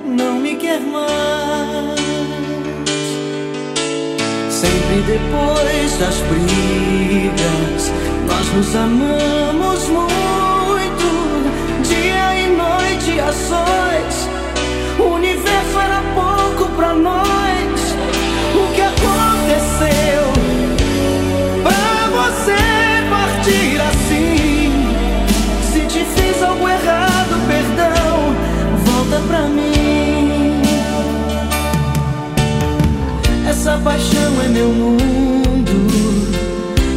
não 0.05 0.39
me 0.39 0.55
quer 0.55 0.79
mais. 0.79 1.99
Sempre 4.49 5.01
depois 5.07 5.97
das 5.99 6.15
brigas, 6.29 7.91
nós 8.27 8.53
nos 8.53 8.75
amamos 8.75 9.87
muito. 9.87 11.09
Dia 11.83 12.35
e 12.35 12.47
noite 12.55 13.19
a 13.19 13.31
sós, 13.31 14.29
o 14.99 15.15
universo 15.15 15.79
era 15.79 16.01
pouco 16.13 16.69
pra 16.75 16.93
nós. 16.93 17.28
Paixão 33.83 34.41
é 34.43 34.47
meu 34.49 34.69
mundo, 34.69 35.87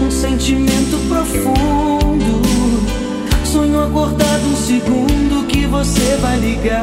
um 0.04 0.10
sentimento 0.10 0.98
profundo. 1.08 2.42
Sonho 3.44 3.84
acordado 3.84 4.44
um 4.46 4.56
segundo 4.56 5.46
que 5.46 5.66
você 5.66 6.16
vai 6.20 6.38
ligar. 6.38 6.82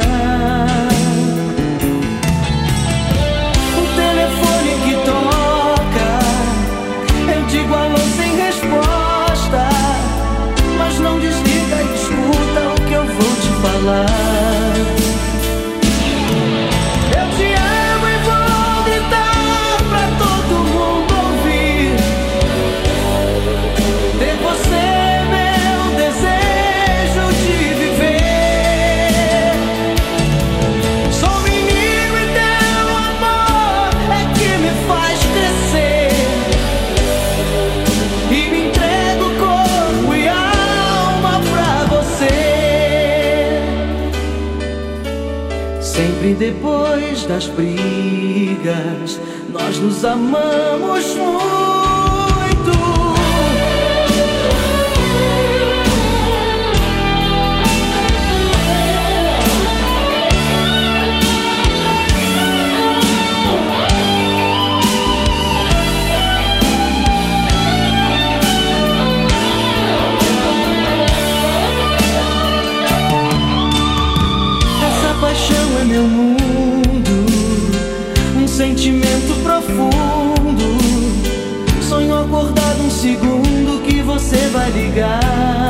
O 3.77 3.83
telefone 3.95 4.71
que 4.85 4.95
toca, 5.05 6.09
eu 7.35 7.45
digo 7.47 7.73
alô 7.73 7.97
sem 8.17 8.35
resposta. 8.35 9.69
Mas 10.77 10.99
não 10.99 11.19
desliga 11.19 11.83
escuta 11.95 12.69
o 12.75 12.87
que 12.87 12.93
eu 12.93 13.05
vou 13.05 13.35
te 13.41 13.49
falar. 13.61 14.18
Das 47.29 47.45
brigas, 47.45 49.21
nós 49.51 49.77
nos 49.77 50.03
amamos 50.03 51.05
muito. 51.13 51.59
Essa 74.81 75.13
paixão 75.21 75.79
é 75.79 75.85
meu 75.85 76.03
mundo, 76.03 76.28
sentimento 78.79 79.35
profundo. 79.43 80.77
Sonho 81.81 82.17
acordado 82.17 82.81
um 82.81 82.89
segundo 82.89 83.83
que 83.83 84.01
você 84.01 84.37
vai 84.53 84.71
ligar. 84.71 85.68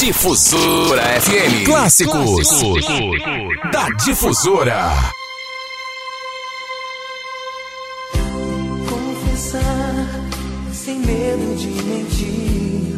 Difusora 0.00 1.02
FM. 1.20 1.66
Clássicos, 1.66 2.48
Clássicos. 2.48 3.70
da 3.70 3.86
Difusora. 4.02 4.92
Confessar 8.88 10.30
sem 10.72 11.00
medo 11.00 11.54
de 11.54 11.68
mentir 11.82 12.96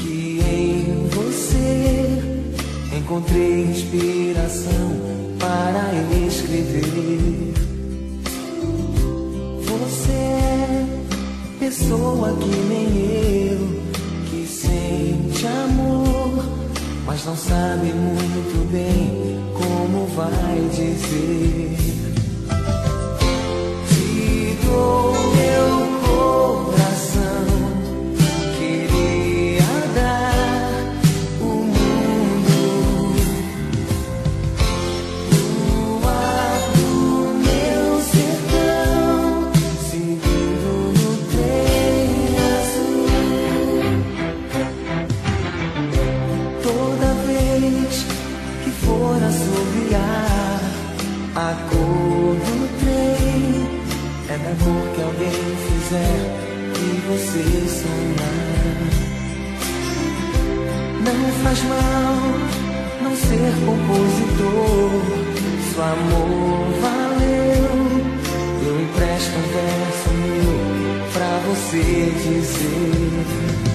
que 0.00 0.40
em 0.42 1.08
você 1.10 2.96
encontrei 2.96 3.64
inspiração 3.64 5.36
para 5.38 5.92
escrever. 6.26 7.52
Você 9.66 10.12
é 10.12 10.86
pessoa 11.60 12.34
que 12.40 12.56
nem 12.70 13.50
eu 13.50 13.87
sente 14.68 15.46
amor, 15.46 16.44
mas 17.06 17.24
não 17.24 17.36
sabe 17.36 17.92
muito 17.92 18.70
bem 18.70 19.40
como 19.54 20.06
vai 20.08 20.60
dizer. 20.70 21.76
Te 23.88 24.58
dou 24.64 25.12
meu 25.36 25.77
quiser 55.88 56.20
que 56.74 56.88
você 57.08 57.42
sonhar. 57.68 58.78
Não 61.04 61.32
faz 61.42 61.62
mal 61.64 62.16
não 63.02 63.16
ser 63.16 63.52
compositor. 63.64 64.90
Seu 65.72 65.82
amor 65.82 66.66
valeu. 66.82 67.72
Eu 68.66 68.74
empresto 68.82 69.34
um 69.38 69.46
verso 69.54 70.08
meu 70.12 70.52
pra 71.12 71.32
você 71.46 71.82
dizer. 72.22 73.67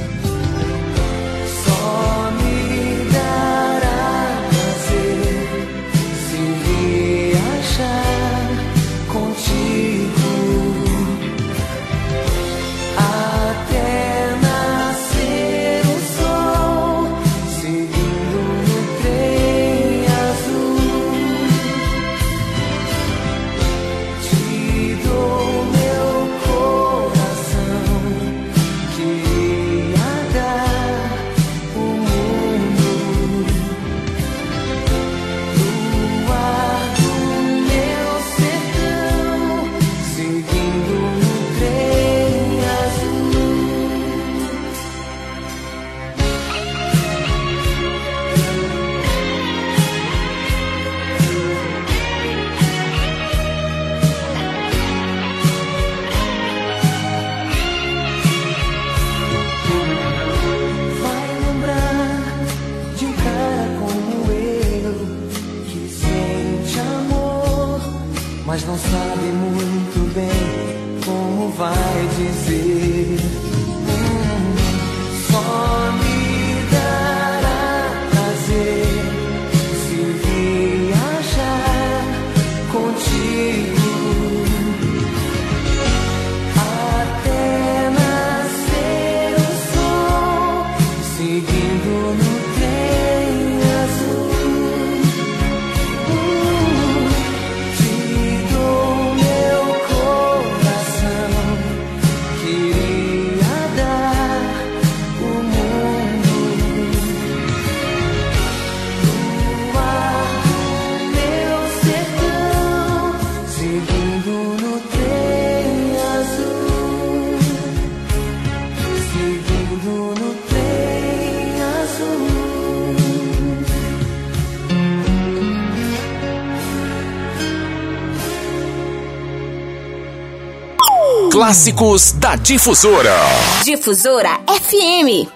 clássicos 131.33 132.11
da 132.11 132.35
Difusora. 132.35 133.17
Difusora 133.63 134.39
FM. 134.45 135.27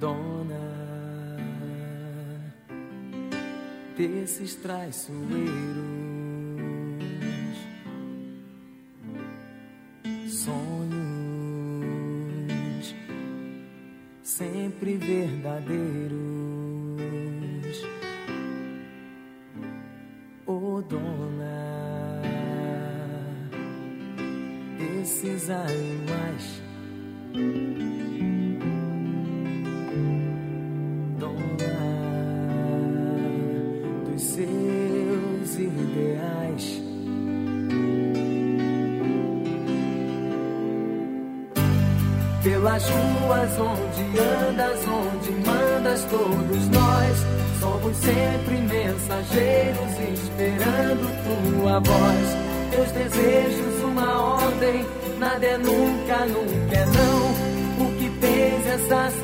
Dona 0.00 0.58
desses 3.94 4.54
traiçoeiros 4.54 5.93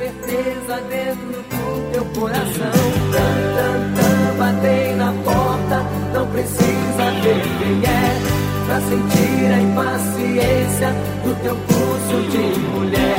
certeza 0.01 0.81
dentro 0.89 1.43
do 1.43 1.93
teu 1.93 2.05
coração. 2.19 2.73
Tan, 3.13 3.37
tan, 3.57 3.79
tan, 3.97 4.39
batei 4.39 4.95
na 4.97 5.13
porta, 5.13 5.85
não 6.15 6.27
precisa 6.29 7.05
ver 7.23 7.43
quem 7.59 7.85
é. 7.85 8.41
Pra 8.67 8.81
sentir 8.81 9.53
a 9.53 9.61
impaciência 9.61 10.89
do 11.23 11.35
teu 11.43 11.55
pulso 11.55 12.31
de 12.31 12.61
mulher. 12.71 13.19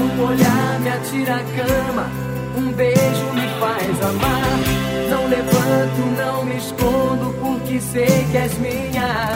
Um 0.00 0.24
olhar 0.24 0.80
me 0.80 0.88
atira 0.88 1.34
a 1.34 1.44
cama, 1.56 2.10
um 2.56 2.72
beijo 2.72 3.32
me 3.34 3.46
faz 3.60 4.02
amar. 4.02 4.58
Não 5.10 5.28
levanto, 5.28 6.00
não 6.16 6.44
me 6.44 6.56
escondo, 6.56 7.34
porque 7.40 7.80
sei 7.80 8.26
que 8.30 8.38
és 8.38 8.58
minha. 8.58 9.35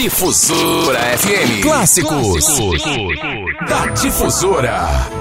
Difusora 0.00 0.98
FM. 1.18 1.60
Clássicos, 1.60 2.46
Clássicos. 2.46 3.68
da 3.68 3.86
Difusora. 3.88 5.19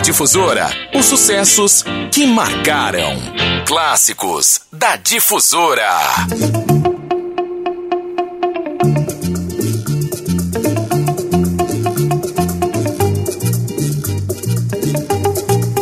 Difusora, 0.00 0.68
os 0.94 1.06
sucessos 1.06 1.84
que 2.12 2.26
marcaram. 2.26 3.16
Clássicos 3.66 4.60
da 4.72 4.96
Difusora. 4.96 5.90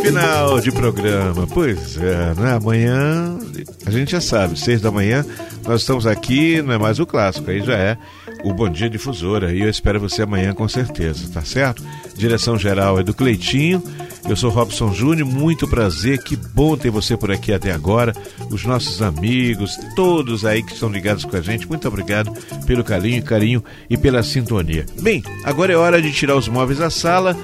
Final 0.01 0.59
de 0.61 0.71
programa. 0.71 1.45
Pois 1.53 1.97
é, 1.97 2.33
né? 2.33 2.53
Amanhã, 2.55 3.37
a 3.85 3.91
gente 3.91 4.11
já 4.11 4.21
sabe, 4.21 4.59
seis 4.59 4.81
da 4.81 4.89
manhã, 4.89 5.23
nós 5.65 5.81
estamos 5.81 6.07
aqui, 6.07 6.61
não 6.61 6.73
é 6.73 6.77
mais 6.77 6.99
o 6.99 7.05
clássico, 7.05 7.51
aí 7.51 7.61
já 7.61 7.75
é 7.75 7.97
o 8.43 8.53
Bom 8.53 8.69
Dia 8.69 8.89
Difusora. 8.89 9.53
E 9.53 9.61
eu 9.61 9.69
espero 9.69 9.99
você 9.99 10.23
amanhã 10.23 10.53
com 10.53 10.67
certeza, 10.67 11.29
tá 11.31 11.41
certo? 11.43 11.83
Direção 12.15 12.57
geral 12.57 12.99
é 12.99 13.03
do 13.03 13.13
Cleitinho. 13.13 13.83
Eu 14.27 14.35
sou 14.35 14.49
Robson 14.49 14.93
Júnior, 14.93 15.25
muito 15.25 15.67
prazer, 15.67 16.21
que 16.21 16.35
bom 16.35 16.75
ter 16.75 16.89
você 16.89 17.15
por 17.15 17.31
aqui 17.31 17.53
até 17.53 17.71
agora. 17.71 18.13
Os 18.51 18.65
nossos 18.65 19.01
amigos, 19.01 19.77
todos 19.95 20.43
aí 20.43 20.61
que 20.61 20.73
estão 20.73 20.89
ligados 20.89 21.23
com 21.23 21.37
a 21.37 21.41
gente, 21.41 21.67
muito 21.67 21.87
obrigado 21.87 22.33
pelo 22.65 22.83
carinho, 22.83 23.23
carinho 23.23 23.63
e 23.89 23.97
pela 23.97 24.21
sintonia. 24.21 24.85
Bem, 25.01 25.23
agora 25.45 25.71
é 25.71 25.77
hora 25.77 26.01
de 26.01 26.11
tirar 26.11 26.35
os 26.35 26.49
móveis 26.49 26.79
da 26.79 26.89
sala 26.89 27.37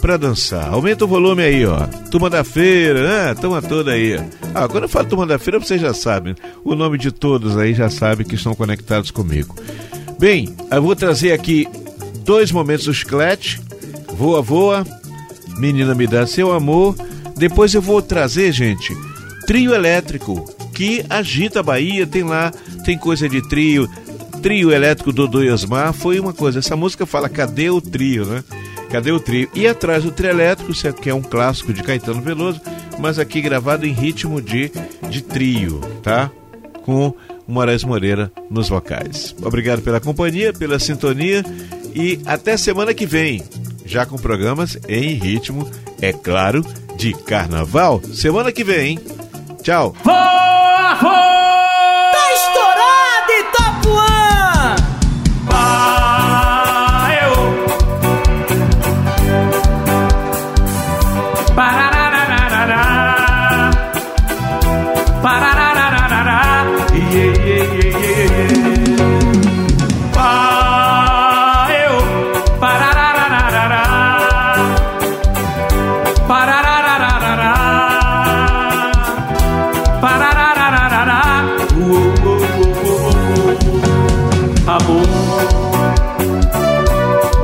para 0.00 0.16
dançar. 0.16 0.72
Aumenta 0.72 1.04
o 1.04 1.08
volume 1.08 1.42
aí, 1.42 1.66
ó. 1.66 1.86
Turma 2.10 2.30
da 2.30 2.42
feira, 2.42 3.26
né? 3.26 3.34
Turma 3.34 3.60
toda 3.60 3.92
aí. 3.92 4.18
Ah, 4.54 4.66
quando 4.66 4.84
eu 4.84 4.88
falo 4.88 5.08
turma 5.08 5.26
da 5.26 5.38
feira, 5.38 5.60
vocês 5.60 5.80
já 5.80 5.92
sabem. 5.92 6.34
O 6.64 6.74
nome 6.74 6.96
de 6.96 7.12
todos 7.12 7.58
aí 7.58 7.74
já 7.74 7.90
sabem 7.90 8.26
que 8.26 8.34
estão 8.34 8.54
conectados 8.54 9.10
comigo. 9.10 9.54
Bem, 10.18 10.56
eu 10.70 10.82
vou 10.82 10.96
trazer 10.96 11.32
aqui 11.32 11.68
dois 12.24 12.50
momentos 12.50 12.86
do 12.86 12.94
chiclete. 12.94 13.60
Voa, 14.14 14.40
voa. 14.40 14.99
Menina 15.60 15.94
me 15.94 16.06
dá 16.06 16.26
seu 16.26 16.52
amor. 16.52 16.96
Depois 17.36 17.74
eu 17.74 17.82
vou 17.82 18.00
trazer, 18.00 18.50
gente, 18.50 18.96
trio 19.46 19.74
elétrico 19.74 20.44
que 20.74 21.04
agita 21.10 21.60
a 21.60 21.62
Bahia. 21.62 22.06
Tem 22.06 22.22
lá, 22.22 22.50
tem 22.84 22.96
coisa 22.96 23.28
de 23.28 23.46
trio. 23.46 23.88
Trio 24.42 24.72
elétrico 24.72 25.12
Dodô 25.12 25.42
e 25.42 25.50
Osmar 25.50 25.92
foi 25.92 26.18
uma 26.18 26.32
coisa. 26.32 26.60
Essa 26.60 26.74
música 26.74 27.04
fala 27.04 27.28
cadê 27.28 27.68
o 27.68 27.80
trio, 27.80 28.24
né? 28.24 28.42
Cadê 28.90 29.12
o 29.12 29.20
trio? 29.20 29.50
E 29.54 29.68
atrás 29.68 30.02
do 30.02 30.10
trio 30.10 30.30
elétrico, 30.30 30.72
que 30.94 31.10
é 31.10 31.14
um 31.14 31.20
clássico 31.20 31.74
de 31.74 31.82
Caetano 31.82 32.22
Veloso, 32.22 32.60
mas 32.98 33.18
aqui 33.18 33.42
gravado 33.42 33.86
em 33.86 33.92
ritmo 33.92 34.40
de, 34.40 34.72
de 35.10 35.22
trio, 35.22 35.80
tá? 36.02 36.30
Com 36.82 37.08
o 37.08 37.52
Moraes 37.52 37.84
Moreira 37.84 38.32
nos 38.48 38.70
vocais. 38.70 39.34
Obrigado 39.42 39.82
pela 39.82 40.00
companhia, 40.00 40.54
pela 40.54 40.78
sintonia 40.78 41.44
e 41.94 42.18
até 42.24 42.56
semana 42.56 42.94
que 42.94 43.04
vem, 43.04 43.42
já 43.90 44.06
com 44.06 44.16
programas 44.16 44.78
em 44.88 45.14
ritmo, 45.14 45.68
é 46.00 46.12
claro, 46.12 46.64
de 46.96 47.12
carnaval. 47.12 48.00
Semana 48.14 48.52
que 48.52 48.62
vem, 48.62 48.92
hein? 48.92 48.98
Tchau! 49.62 49.94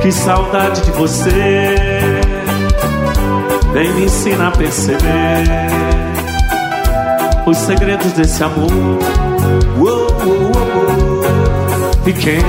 Que 0.07 0.11
saudade 0.13 0.85
de 0.85 0.91
você. 0.91 1.75
Vem 3.73 3.91
me 3.91 4.05
ensinar 4.05 4.47
a 4.47 4.51
perceber 4.51 5.43
os 7.45 7.57
segredos 7.57 8.13
desse 8.13 8.41
amor. 8.41 8.71
Uou, 9.77 10.07
uou, 10.25 10.51
uou. 10.53 12.03
Pequena, 12.05 12.41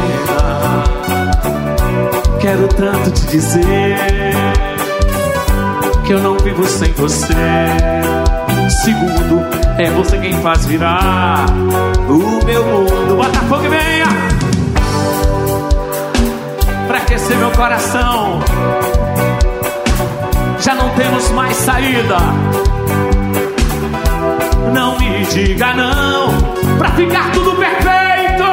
quero 2.41 2.69
tanto 2.69 3.11
te 3.11 3.27
dizer 3.27 3.97
que 6.07 6.13
eu 6.13 6.21
não 6.21 6.39
vivo 6.39 6.65
sem 6.65 6.93
você. 6.93 7.35
Segundo, 8.85 9.45
é 9.79 9.91
você 9.91 10.17
quem 10.19 10.41
faz 10.43 10.65
virar 10.65 11.47
o 12.09 12.45
meu 12.45 12.65
mundo. 12.65 13.17
Botafogo 13.17 13.65
e 13.65 13.69
venha 13.69 14.28
aquecer 17.09 17.39
meu 17.39 17.51
coração. 17.53 18.39
Já 20.61 20.75
não 20.75 20.91
temos 20.91 21.31
mais 21.31 21.57
saída. 21.57 22.19
Não 24.75 24.99
me 24.99 25.25
diga 25.25 25.73
não, 25.73 26.29
pra 26.77 26.91
ficar 26.91 27.33
tudo 27.33 27.57
perfeito. 27.57 28.45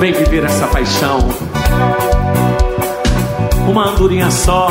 Vem 0.00 0.12
viver 0.12 0.44
essa 0.44 0.66
paixão. 0.66 1.20
Uma 3.68 3.90
andorinha 3.90 4.32
só. 4.32 4.68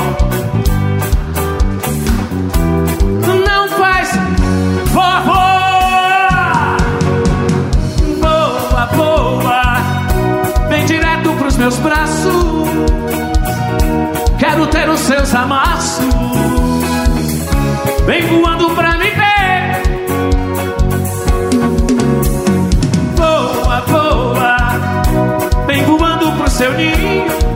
Vem 18.10 18.23
voando 18.23 18.72
pra 18.72 18.98
me 18.98 19.11
ver. 19.11 19.84
Voa, 23.15 23.81
voa. 23.81 24.57
Vem 25.68 25.84
voando 25.84 26.31
pro 26.31 26.49
seu 26.49 26.73
ninho. 26.73 27.48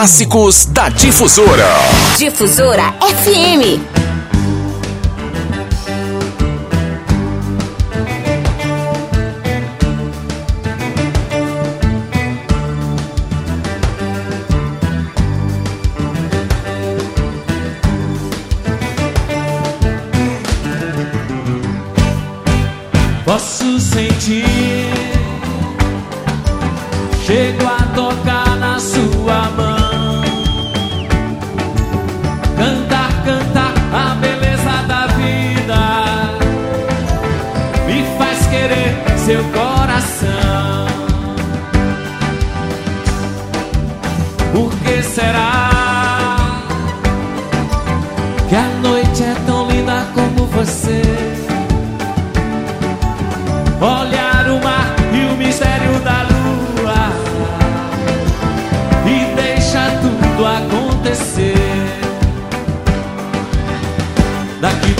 Clássicos 0.00 0.64
da 0.64 0.88
Difusora. 0.88 1.68
Difusora 2.16 2.94
FM. 3.02 3.89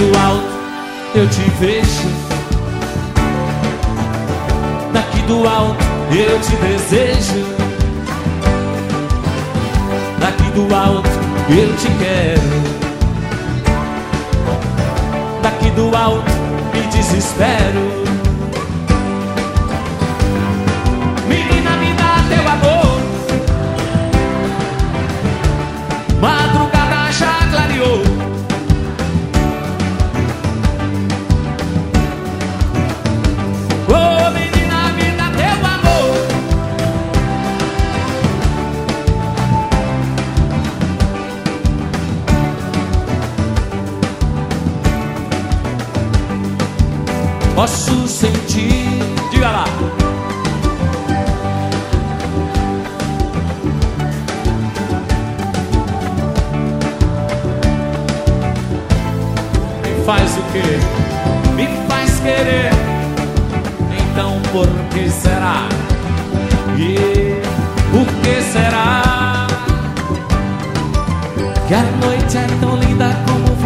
Do 0.01 0.19
alto 0.19 0.45
eu 1.15 1.29
te 1.29 1.43
vejo. 1.61 2.09
Daqui 4.95 5.21
do 5.23 5.47
alto 5.47 5.85
eu 6.11 6.41
te 6.41 6.57
desejo. 6.57 7.45
Daqui 10.19 10.51
do 10.53 10.75
alto 10.75 11.11
eu 11.51 11.77
te 11.77 11.89
quero. 11.99 12.41
Daqui 15.43 15.71
do 15.71 15.95
alto 15.95 16.33
me 16.73 16.83
desespero 16.89 18.20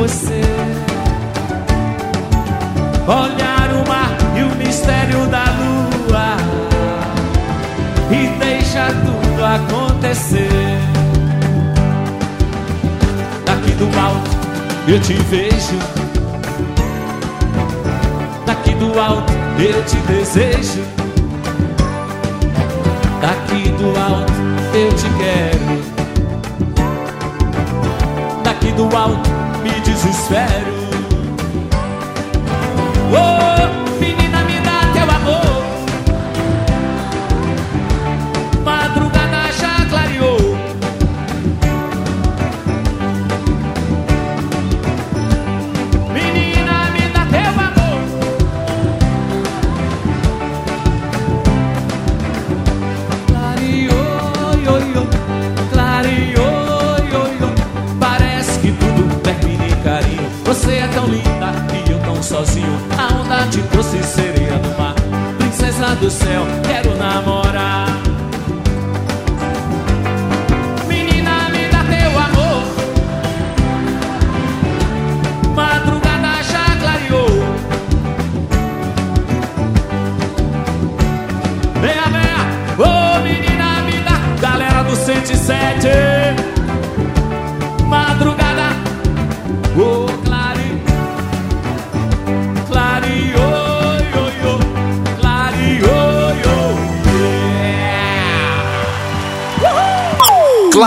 você. 0.05 0.41
Olhar 3.07 3.71
o 3.73 3.89
mar 3.89 4.17
e 4.37 4.43
o 4.43 4.55
mistério 4.57 5.27
da 5.29 5.45
lua. 5.45 6.37
E 8.11 8.39
deixa 8.39 8.87
tudo 9.05 9.45
acontecer. 9.45 10.79
Daqui 13.47 13.73
do 13.73 13.87
alto 13.99 14.31
eu 14.87 15.01
te 15.01 15.15
vejo. 15.15 15.79
Daqui 18.45 18.75
do 18.75 19.01
alto 19.01 19.33
eu 19.59 19.83
te 19.85 19.97
desejo. 20.13 20.85
Daqui 23.23 23.71
do 23.71 23.89
alto 23.99 24.33
eu 24.75 24.93
te 24.93 25.09
quero. 25.19 25.95
Daqui 28.43 28.71
do 28.73 28.95
alto 28.95 29.44
me 29.65 29.81
desespero. 29.81 30.73
Oh, 33.17 33.74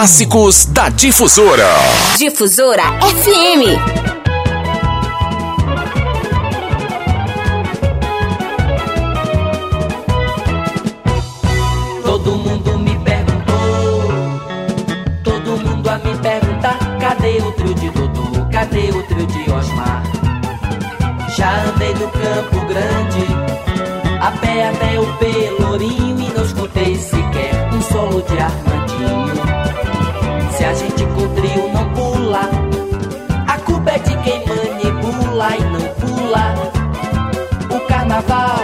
Clássicos 0.08 0.66
da 0.68 0.88
Difusora. 0.88 1.68
Difusora 2.18 2.82
FM. 3.02 3.76
Todo 12.06 12.38
mundo 12.38 12.80
me 12.80 12.98
perguntou, 13.00 14.14
todo 15.26 15.58
mundo 15.58 15.90
a 15.90 15.98
me 15.98 16.18
perguntar: 16.20 16.80
cadê 17.02 17.40
o 17.42 17.52
trio 17.52 17.74
de 17.74 17.90
Dodô? 17.90 18.50
Cadê 18.50 18.90
o 18.92 19.04
trio 19.04 19.28
de 19.28 19.52
Osmar? 19.52 20.04
Já 21.36 21.66
andei 21.66 21.94
no 21.96 22.08
Campo 22.08 22.66
Grande, 22.66 23.28
a 24.22 24.32
pé 24.32 24.70
até 24.70 24.98
o 25.02 25.18
Pelourinho 25.18 26.17
quem 34.28 34.46
manipula 34.46 35.56
e 35.56 35.64
não 35.64 35.80
pula 35.96 36.54
o 37.74 37.80
carnaval. 37.88 38.57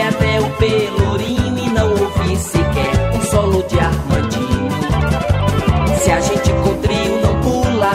Até 0.00 0.40
o 0.40 0.48
Pelourinho 0.56 1.58
e 1.58 1.70
não 1.70 1.90
ouvi 1.90 2.36
sequer 2.36 3.14
um 3.14 3.20
solo 3.22 3.62
de 3.64 3.78
Armandinho. 3.78 4.70
Se 6.00 6.10
a 6.10 6.20
gente 6.20 6.50
com 6.62 6.74
trio 6.78 7.20
não 7.22 7.40
pula, 7.40 7.92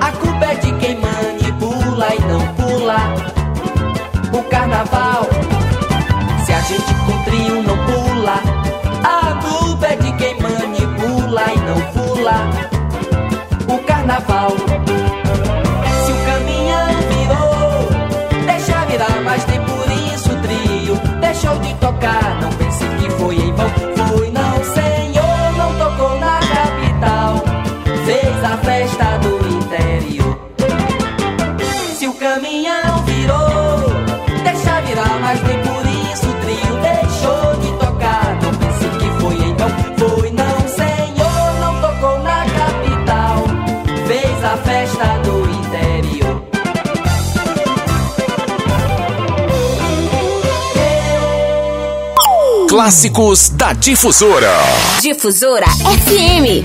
a 0.00 0.12
culpa 0.12 0.44
é 0.46 0.54
de 0.56 0.72
quem 0.72 0.98
manipula 0.98 2.14
e 2.14 2.20
não 2.22 2.40
pula 2.54 2.98
o 4.38 4.42
carnaval. 4.44 5.17
Deixou 21.48 21.58
de 21.60 21.74
tocar. 21.74 22.40
Não 22.40 22.50
pense 22.52 22.84
que 22.84 23.10
foi 23.12 23.36
em 23.36 23.52
vão, 23.52 23.87
Clássicos 52.78 53.48
da 53.48 53.72
Difusora. 53.72 54.52
Difusora 55.02 55.66
FM. 55.66 56.64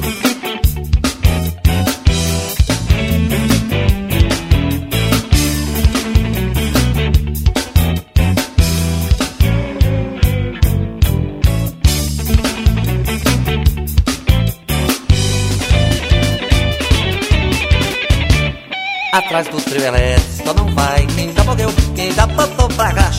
Atrás 19.12 19.48
do 19.48 19.63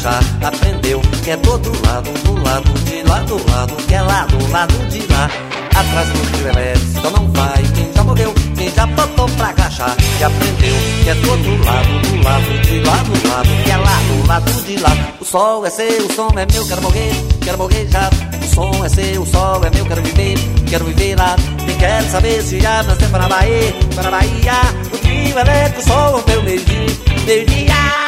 aprendeu 0.06 1.00
que 1.22 1.30
é 1.30 1.36
do 1.36 1.52
outro 1.52 1.72
lado, 1.86 2.10
do 2.24 2.42
lado 2.42 2.72
de 2.84 3.02
lá, 3.08 3.18
do 3.20 3.50
lado 3.50 3.74
que 3.76 3.94
é 3.94 4.02
lá, 4.02 4.26
do 4.26 4.50
lado 4.50 4.74
de 4.88 5.00
lá. 5.12 5.30
Atrás 5.74 6.08
do 6.08 6.30
trio 6.30 6.48
elétrico 6.48 7.02
só 7.02 7.10
não 7.10 7.32
vai 7.32 7.62
quem 7.74 7.92
já 7.92 8.04
morreu, 8.04 8.34
quem 8.56 8.70
já 8.70 8.86
botou 8.86 9.28
pra 9.30 9.48
agachar, 9.48 9.96
e 10.20 10.24
aprendeu 10.24 10.74
que 11.02 11.10
é 11.10 11.14
do 11.14 11.30
outro 11.30 11.64
lado, 11.64 11.88
do 12.00 12.22
lado 12.22 12.60
de 12.62 12.80
lá, 12.80 12.96
do 12.96 13.28
lado 13.28 13.48
que 13.64 13.70
é 13.70 13.76
lá, 13.76 13.96
do 13.96 14.26
lado 14.28 14.62
de 14.62 14.76
lá. 14.76 14.90
O 15.20 15.24
sol 15.24 15.66
é 15.66 15.70
seu, 15.70 16.06
o 16.06 16.12
som 16.12 16.28
é 16.36 16.46
meu, 16.52 16.66
quero 16.66 16.82
morrer, 16.82 17.12
quero 17.42 17.58
morrer 17.58 17.88
já. 17.90 18.10
O 18.42 18.54
som 18.54 18.84
é 18.84 18.88
seu, 18.88 19.22
o 19.22 19.26
sol 19.26 19.64
é 19.64 19.70
meu, 19.70 19.86
quero 19.86 20.02
viver, 20.02 20.38
quero 20.68 20.84
viver 20.84 21.18
lá. 21.18 21.34
Nem 21.66 21.76
quero 21.76 22.10
saber 22.10 22.42
se 22.42 22.60
já 22.60 22.82
nasceu 22.82 23.08
para 23.08 23.26
Bahia, 23.26 23.74
para 23.94 24.10
Bahia. 24.10 24.52
O 24.92 24.98
trio 24.98 25.38
elétrico 25.38 25.88
só 25.88 26.10
rompeu 26.10 26.42
meio-dia, 26.42 26.86
meio-dia. 27.26 28.03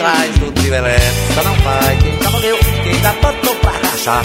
Atrás 0.00 0.38
do 0.38 0.50
trio 0.52 0.74
elétrico 0.74 1.44
não 1.44 1.54
vai 1.56 1.96
quem 1.98 2.22
já 2.22 2.30
morreu, 2.30 2.56
quem 2.82 2.94
já 3.02 3.12
botou 3.12 3.54
pra 3.56 3.70
agachar. 3.70 4.24